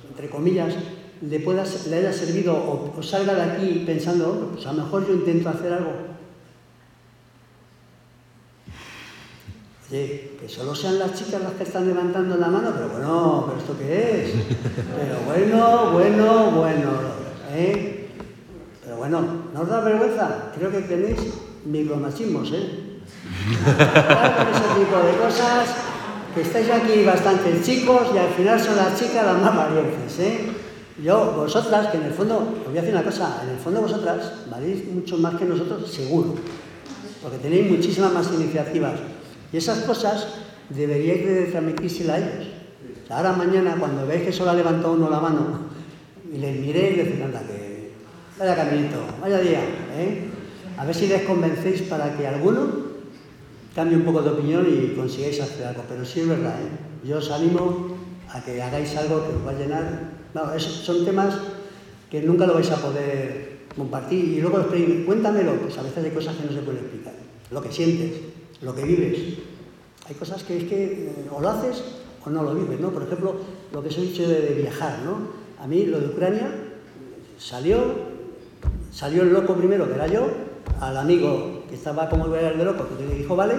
entre 0.08 0.28
comillas, 0.28 0.74
le, 1.22 1.40
pueda, 1.40 1.64
le 1.88 1.96
haya 1.96 2.12
servido 2.12 2.54
o, 2.54 2.94
o 2.96 3.02
salga 3.02 3.34
de 3.34 3.42
aquí 3.42 3.82
pensando, 3.86 4.28
"Oh, 4.28 4.54
pues 4.54 4.66
a 4.66 4.72
lo 4.72 4.84
mejor 4.84 5.08
yo 5.08 5.14
intento 5.14 5.48
hacer 5.48 5.72
algo? 5.72 5.92
Oye, 9.90 10.36
que 10.38 10.46
solo 10.46 10.74
sean 10.74 10.98
las 10.98 11.14
chicas 11.14 11.40
las 11.40 11.52
que 11.52 11.62
están 11.62 11.88
levantando 11.88 12.36
la 12.36 12.48
mano, 12.48 12.72
pero 12.74 12.90
bueno, 12.90 13.44
¿pero 13.46 13.58
esto 13.58 13.74
qué 13.78 14.22
es? 14.22 14.32
Pero 14.76 15.20
bueno, 15.24 15.92
bueno, 15.92 16.50
bueno, 16.50 16.90
¿eh? 17.54 18.10
Pero 18.84 18.96
bueno, 18.98 19.24
¿no 19.54 19.60
os 19.62 19.68
da 19.68 19.80
vergüenza? 19.80 20.52
Creo 20.58 20.70
que 20.70 20.82
tenéis 20.82 21.18
micromachismos, 21.64 22.52
¿eh? 22.52 23.00
Ese 24.52 24.68
tipo 24.78 24.98
de 25.06 25.16
cosas, 25.16 25.68
que 26.34 26.42
estáis 26.42 26.68
aquí 26.70 27.04
bastantes 27.04 27.64
chicos 27.64 28.08
y 28.14 28.18
al 28.18 28.28
final 28.34 28.60
son 28.60 28.76
las 28.76 28.98
chicas 28.98 29.24
las 29.24 29.40
más 29.40 29.56
valientes, 29.56 30.18
¿eh? 30.18 30.52
Yo, 31.02 31.32
vosotras, 31.34 31.86
que 31.86 31.96
en 31.96 32.02
el 32.02 32.12
fondo, 32.12 32.36
os 32.36 32.66
voy 32.66 32.76
a 32.76 32.82
decir 32.82 32.94
una 32.94 33.04
cosa, 33.04 33.40
en 33.42 33.50
el 33.50 33.58
fondo 33.58 33.80
vosotras 33.80 34.34
valéis 34.50 34.84
mucho 34.92 35.16
más 35.16 35.34
que 35.36 35.46
nosotros, 35.46 35.90
seguro, 35.90 36.34
porque 37.22 37.38
tenéis 37.38 37.70
muchísimas 37.70 38.12
más 38.12 38.30
iniciativas. 38.34 39.00
Y 39.52 39.56
esas 39.56 39.78
cosas 39.80 40.26
deberíais 40.70 41.24
de 41.26 41.42
transmitírselas 41.46 42.16
a 42.16 42.18
ellos. 42.18 42.46
Ahora 43.10 43.32
mañana, 43.32 43.76
cuando 43.78 44.06
veáis 44.06 44.24
que 44.24 44.32
solo 44.32 44.50
ha 44.50 44.54
levantado 44.54 44.92
uno 44.92 45.08
la 45.08 45.20
mano, 45.20 45.68
y 46.32 46.38
les 46.38 46.60
miréis 46.60 46.94
y 46.94 47.00
decís, 47.02 47.22
anda, 47.24 47.40
que 47.40 47.92
vaya 48.38 48.54
caminito, 48.54 48.98
vaya 49.20 49.38
día, 49.40 49.60
¿eh? 49.96 50.28
A 50.76 50.84
ver 50.84 50.94
si 50.94 51.06
les 51.08 51.22
convencéis 51.22 51.82
para 51.82 52.14
que 52.16 52.26
alguno 52.26 52.68
cambie 53.74 53.96
un 53.96 54.04
poco 54.04 54.20
de 54.22 54.30
opinión 54.30 54.66
y 54.68 54.94
consigáis 54.94 55.40
hacer 55.40 55.66
algo. 55.66 55.82
Pero 55.88 56.04
sí 56.04 56.20
es 56.20 56.28
verdad, 56.28 56.54
¿eh? 56.60 57.06
Yo 57.08 57.18
os 57.18 57.30
animo 57.30 57.96
a 58.28 58.44
que 58.44 58.60
hagáis 58.62 58.94
algo 58.96 59.24
que 59.26 59.34
os 59.34 59.46
va 59.46 59.50
a 59.52 59.58
llenar. 59.58 59.84
No, 60.34 60.52
es- 60.52 60.62
son 60.62 61.04
temas 61.06 61.34
que 62.10 62.20
nunca 62.22 62.46
lo 62.46 62.54
vais 62.54 62.70
a 62.70 62.76
poder 62.76 63.60
compartir. 63.74 64.24
Y 64.36 64.40
luego 64.42 64.66
cuéntamelo, 65.06 65.54
pues 65.54 65.78
a 65.78 65.82
veces 65.82 66.04
hay 66.04 66.10
cosas 66.10 66.36
que 66.36 66.44
no 66.44 66.52
se 66.52 66.60
pueden 66.60 66.80
explicar. 66.84 67.14
Lo 67.50 67.62
que 67.62 67.72
sientes, 67.72 68.12
lo 68.62 68.74
que 68.74 68.82
vives. 68.82 69.38
Hay 70.08 70.14
cosas 70.14 70.42
que 70.42 70.56
es 70.56 70.64
que 70.64 70.84
eh, 70.84 71.26
o 71.30 71.40
lo 71.40 71.48
haces 71.50 71.82
o 72.24 72.30
no 72.30 72.42
lo 72.42 72.54
vives, 72.54 72.80
¿no? 72.80 72.90
Por 72.90 73.02
ejemplo, 73.02 73.36
lo 73.72 73.82
que 73.82 73.88
os 73.88 73.98
he 73.98 74.02
dicho 74.02 74.28
de, 74.28 74.54
viajar, 74.54 75.00
¿no? 75.04 75.28
A 75.62 75.66
mí 75.66 75.86
lo 75.86 76.00
de 76.00 76.08
Ucrania 76.08 76.50
salió, 77.38 77.78
salió 78.92 79.22
el 79.22 79.32
loco 79.32 79.54
primero, 79.54 79.86
que 79.88 79.94
era 79.94 80.06
yo, 80.06 80.28
al 80.80 80.96
amigo 80.96 81.64
que 81.68 81.74
estaba 81.74 82.08
como 82.08 82.26
el 82.26 82.58
de 82.58 82.64
loco, 82.64 82.86
que 82.96 83.04
le 83.04 83.14
dijo, 83.14 83.36
vale, 83.36 83.54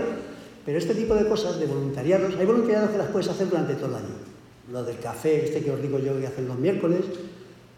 pero 0.65 0.77
este 0.77 0.95
tipo 0.95 1.15
de 1.15 1.27
cosas, 1.27 1.59
de 1.59 1.65
voluntariados, 1.65 2.35
hay 2.37 2.45
voluntariados 2.45 2.91
que 2.91 2.97
las 2.97 3.07
puedes 3.07 3.27
hacer 3.27 3.49
durante 3.49 3.75
todo 3.75 3.87
el 3.87 3.95
año. 3.95 4.15
Lo 4.71 4.83
del 4.83 4.99
café, 4.99 5.45
este 5.45 5.63
que 5.63 5.71
os 5.71 5.81
digo 5.81 5.99
yo 5.99 6.19
que 6.19 6.27
hacen 6.27 6.47
los 6.47 6.57
miércoles, 6.57 7.01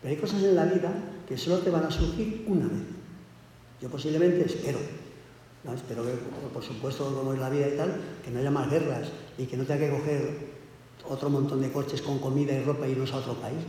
pero 0.01 0.13
hay 0.13 0.19
cosas 0.19 0.43
en 0.43 0.55
la 0.55 0.65
vida 0.65 0.91
que 1.27 1.37
solo 1.37 1.59
te 1.59 1.69
van 1.69 1.85
a 1.85 1.91
surgir 1.91 2.43
una 2.47 2.65
vez. 2.65 2.83
Yo 3.81 3.89
posiblemente 3.89 4.45
espero, 4.45 4.79
¿no? 5.63 5.73
espero 5.73 6.03
que, 6.03 6.13
por 6.53 6.63
supuesto, 6.63 7.13
como 7.15 7.33
es 7.33 7.39
la 7.39 7.49
vida 7.49 7.67
y 7.67 7.77
tal, 7.77 7.99
que 8.23 8.31
no 8.31 8.39
haya 8.39 8.51
más 8.51 8.69
guerras 8.69 9.07
y 9.37 9.45
que 9.45 9.57
no 9.57 9.63
tenga 9.65 9.85
que 9.85 9.91
coger 9.91 10.51
otro 11.07 11.29
montón 11.29 11.61
de 11.61 11.71
coches 11.71 12.01
con 12.01 12.19
comida 12.19 12.53
y 12.53 12.63
ropa 12.63 12.87
y 12.87 12.91
irnos 12.91 13.11
a 13.13 13.17
otro 13.17 13.35
país. 13.35 13.59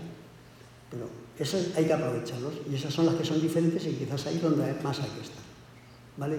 Pero 0.91 1.09
esas 1.39 1.77
hay 1.77 1.87
que 1.87 1.93
aprovecharlos 1.93 2.55
y 2.71 2.75
esas 2.75 2.93
son 2.93 3.07
las 3.07 3.15
que 3.15 3.25
son 3.25 3.41
diferentes 3.41 3.85
y 3.87 3.93
quizás 3.93 4.27
ahí 4.27 4.37
es 4.37 4.43
donde 4.43 4.75
más 4.83 5.01
hay 5.01 5.11
que 5.11 5.23
estar. 5.23 5.43
¿Vale? 6.17 6.39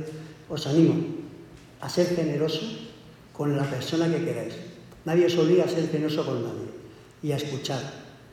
Os 0.50 0.68
animo 0.68 0.94
a 1.82 1.90
ser 1.90 2.16
generoso 2.16 2.62
con 3.34 3.58
la 3.58 3.64
persona 3.64 4.08
que 4.08 4.24
queráis. 4.24 4.54
Nadie 5.06 5.26
os 5.26 5.38
obliga 5.38 5.66
a 5.66 5.68
ser 5.68 5.90
generoso 5.90 6.26
con 6.26 6.44
nadie 6.44 6.70
y 7.22 7.32
a 7.32 7.38
escuchar. 7.38 7.82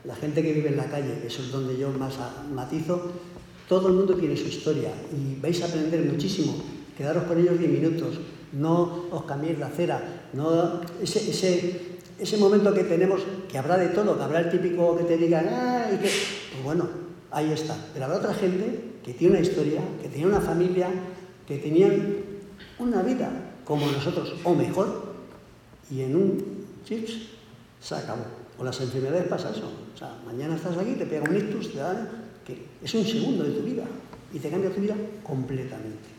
La 0.03 0.15
gente 0.15 0.41
que 0.41 0.53
vive 0.53 0.69
en 0.69 0.77
la 0.77 0.89
calle, 0.89 1.25
eso 1.25 1.41
es 1.41 1.51
donde 1.51 1.77
yo 1.77 1.89
más 1.91 2.13
matizo, 2.53 3.11
todo 3.67 3.87
el 3.87 3.93
mundo 3.93 4.15
tiene 4.15 4.37
su 4.37 4.47
historia 4.47 4.91
y 5.11 5.39
vais 5.39 5.61
a 5.61 5.65
aprender 5.65 6.01
muchísimo. 6.05 6.80
Quedaros 7.01 7.23
con 7.23 7.39
ellos 7.39 7.57
10 7.57 7.71
minutos, 7.71 8.19
no 8.53 9.09
os 9.09 9.23
cambiéis 9.25 9.57
la 9.57 9.73
acera, 9.73 10.29
no 10.33 10.81
ese, 11.01 11.31
ese, 11.31 11.97
ese 12.19 12.37
momento 12.37 12.71
que 12.75 12.83
tenemos, 12.83 13.23
que 13.49 13.57
habrá 13.57 13.75
de 13.75 13.87
todo, 13.87 14.15
que 14.15 14.23
habrá 14.23 14.41
el 14.41 14.51
típico 14.51 14.95
que 14.95 15.05
te 15.05 15.17
digan, 15.17 15.49
ah, 15.49 15.89
y 15.91 15.95
que, 15.95 16.11
pues 16.53 16.63
bueno, 16.63 16.87
ahí 17.31 17.51
está. 17.51 17.75
Pero 17.91 18.05
habrá 18.05 18.19
otra 18.19 18.35
gente 18.35 18.99
que 19.03 19.15
tiene 19.15 19.33
una 19.33 19.41
historia, 19.41 19.81
que 19.99 20.09
tenía 20.09 20.27
una 20.27 20.41
familia, 20.41 20.89
que 21.47 21.57
tenían 21.57 22.17
una 22.77 23.01
vida 23.01 23.31
como 23.65 23.87
nosotros, 23.87 24.35
o 24.43 24.53
mejor, 24.53 25.15
y 25.89 26.01
en 26.01 26.15
un 26.15 26.67
chips 26.85 27.29
se 27.81 27.95
acabó. 27.95 28.25
Con 28.55 28.67
las 28.67 28.79
enfermedades 28.79 29.27
pasa 29.27 29.49
eso. 29.49 29.71
O 29.95 29.97
sea, 29.97 30.21
mañana 30.23 30.55
estás 30.55 30.77
aquí, 30.77 30.93
te 30.93 31.07
pega 31.07 31.27
un 31.27 31.35
ictus, 31.35 31.73
te 31.73 31.79
da, 31.79 32.07
que 32.45 32.63
es 32.79 32.93
un 32.93 33.03
segundo 33.03 33.43
de 33.43 33.53
tu 33.53 33.63
vida 33.63 33.85
y 34.31 34.37
te 34.37 34.51
cambia 34.51 34.69
tu 34.69 34.81
vida 34.81 34.95
completamente. 35.23 36.10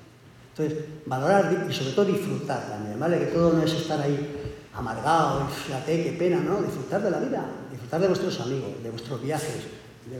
Entonces, 0.57 0.85
valorar 1.07 1.67
y 1.69 1.73
sobre 1.73 1.93
todo 1.93 2.05
disfrutar 2.05 2.69
también, 2.69 3.01
¿vale? 3.01 3.19
Que 3.19 3.27
todo 3.27 3.55
no 3.55 3.63
es 3.63 3.73
estar 3.73 4.01
ahí 4.01 4.43
amargado, 4.75 5.49
fíjate, 5.49 6.05
qué 6.05 6.13
pena, 6.13 6.41
¿no? 6.41 6.61
Disfrutar 6.63 7.03
de 7.03 7.11
la 7.11 7.21
vida, 7.21 7.47
disfrutar 7.71 8.01
de 8.01 8.09
vuestros 8.09 8.41
amigos, 8.41 8.83
de 8.83 8.91
vuestros 8.91 9.23
viajes, 9.23 9.67
de, 10.11 10.19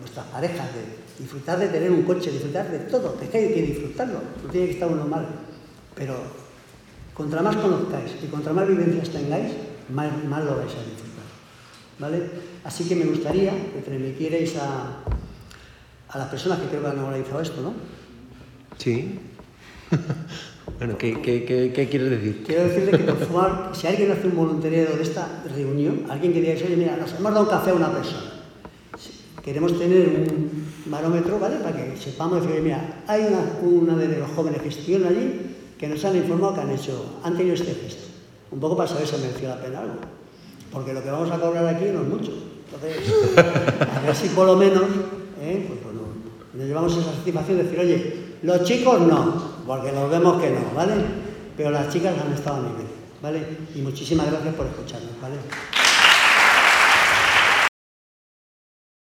vuestras 0.00 0.26
parejas, 0.26 0.68
de 0.74 1.22
disfrutar 1.22 1.58
de 1.58 1.68
tener 1.68 1.90
un 1.90 2.02
coche, 2.02 2.30
disfrutar 2.30 2.70
de 2.70 2.78
todo, 2.80 3.18
que 3.18 3.36
hay 3.36 3.52
que 3.52 3.62
disfrutarlo, 3.62 4.20
no 4.42 4.50
tiene 4.50 4.68
que 4.68 4.72
estar 4.72 4.90
uno 4.90 5.06
mal. 5.06 5.26
Pero 5.94 6.16
contra 7.12 7.42
más 7.42 7.56
conozcáis 7.56 8.12
y 8.22 8.26
contra 8.28 8.54
más 8.54 8.66
vivencias 8.66 9.10
tengáis, 9.10 9.52
más, 9.90 10.24
más 10.24 10.44
lo 10.44 10.56
vais 10.56 10.72
a 10.72 10.84
disfrutar. 10.84 11.24
¿Vale? 11.98 12.30
Así 12.64 12.88
que 12.88 12.96
me 12.96 13.04
gustaría 13.04 13.52
que 13.52 13.82
transmitierais 13.84 14.56
a, 14.56 15.00
a 16.08 16.18
las 16.18 16.28
personas 16.28 16.58
que 16.60 16.68
creo 16.68 16.82
que 16.82 16.88
han 16.88 16.98
organizado 16.98 17.40
esto, 17.40 17.60
¿no? 17.60 17.74
Sí. 18.78 19.20
bueno, 20.78 20.98
¿qué, 20.98 21.20
qué, 21.22 21.88
quieres 21.88 22.10
decir? 22.10 22.42
Quiero 22.46 22.64
decirle 22.64 22.90
que 22.92 23.04
por 23.04 23.18
favor, 23.26 23.70
si 23.72 23.86
alguien 23.86 24.12
hace 24.12 24.26
un 24.26 24.36
voluntariado 24.36 24.96
de 24.96 25.02
esta 25.02 25.42
reunión, 25.54 26.06
alguien 26.08 26.32
que 26.32 26.40
diga, 26.40 26.54
oye, 26.54 26.76
mira, 26.76 26.96
nos 26.96 27.12
hemos 27.12 27.32
dado 27.32 27.44
un 27.44 27.50
café 27.50 27.70
a 27.70 27.74
una 27.74 27.92
persona. 27.92 28.32
Queremos 29.42 29.78
tener 29.78 30.08
un 30.08 30.66
barómetro, 30.86 31.38
¿vale? 31.38 31.56
Para 31.56 31.76
que 31.76 31.96
sepamos 31.96 32.46
decir, 32.46 32.62
mira, 32.62 33.02
hay 33.06 33.26
una, 33.26 33.58
una 33.62 33.96
de 33.96 34.18
los 34.18 34.30
jóvenes 34.30 34.62
que 34.62 34.68
estuvieron 34.68 35.08
allí 35.08 35.54
que 35.78 35.88
nos 35.88 36.04
han 36.04 36.16
informado 36.16 36.54
que 36.54 36.60
han 36.60 36.70
hecho, 36.70 37.20
han 37.22 37.36
tenido 37.36 37.54
este 37.54 37.74
gesto. 37.74 38.04
Un 38.50 38.60
poco 38.60 38.76
para 38.76 38.88
saber 38.88 39.06
si 39.06 39.16
mereció 39.16 39.48
la 39.48 39.60
pena 39.60 39.80
algo. 39.80 39.96
Porque 40.72 40.94
lo 40.94 41.02
que 41.02 41.10
vamos 41.10 41.30
a 41.30 41.38
cobrar 41.38 41.66
aquí 41.66 41.84
no 41.92 42.02
es 42.02 42.08
mucho. 42.08 42.32
Entonces, 42.72 43.12
a 43.94 44.00
ver 44.00 44.14
si 44.14 44.28
por 44.28 44.46
lo 44.46 44.56
menos, 44.56 44.84
¿eh? 45.42 45.64
pues 45.68 45.82
bueno, 45.82 46.00
nos 46.54 46.66
llevamos 46.66 46.96
esa 46.96 47.12
satisfacción 47.12 47.58
de 47.58 47.64
decir, 47.64 47.78
oye, 47.80 48.16
los 48.42 48.62
chicos 48.64 49.00
no, 49.00 49.53
porque 49.66 49.92
los 49.92 50.10
vemos 50.10 50.40
que 50.40 50.50
no, 50.50 50.74
¿vale? 50.74 50.94
Pero 51.56 51.70
las 51.70 51.88
chicas 51.92 52.14
han 52.18 52.32
estado 52.32 52.56
a 52.56 52.68
nivel, 52.68 52.86
¿vale? 53.22 53.46
Y 53.74 53.80
muchísimas 53.80 54.30
gracias 54.30 54.54
por 54.54 54.66
escucharnos, 54.66 55.20
¿vale? 55.20 55.36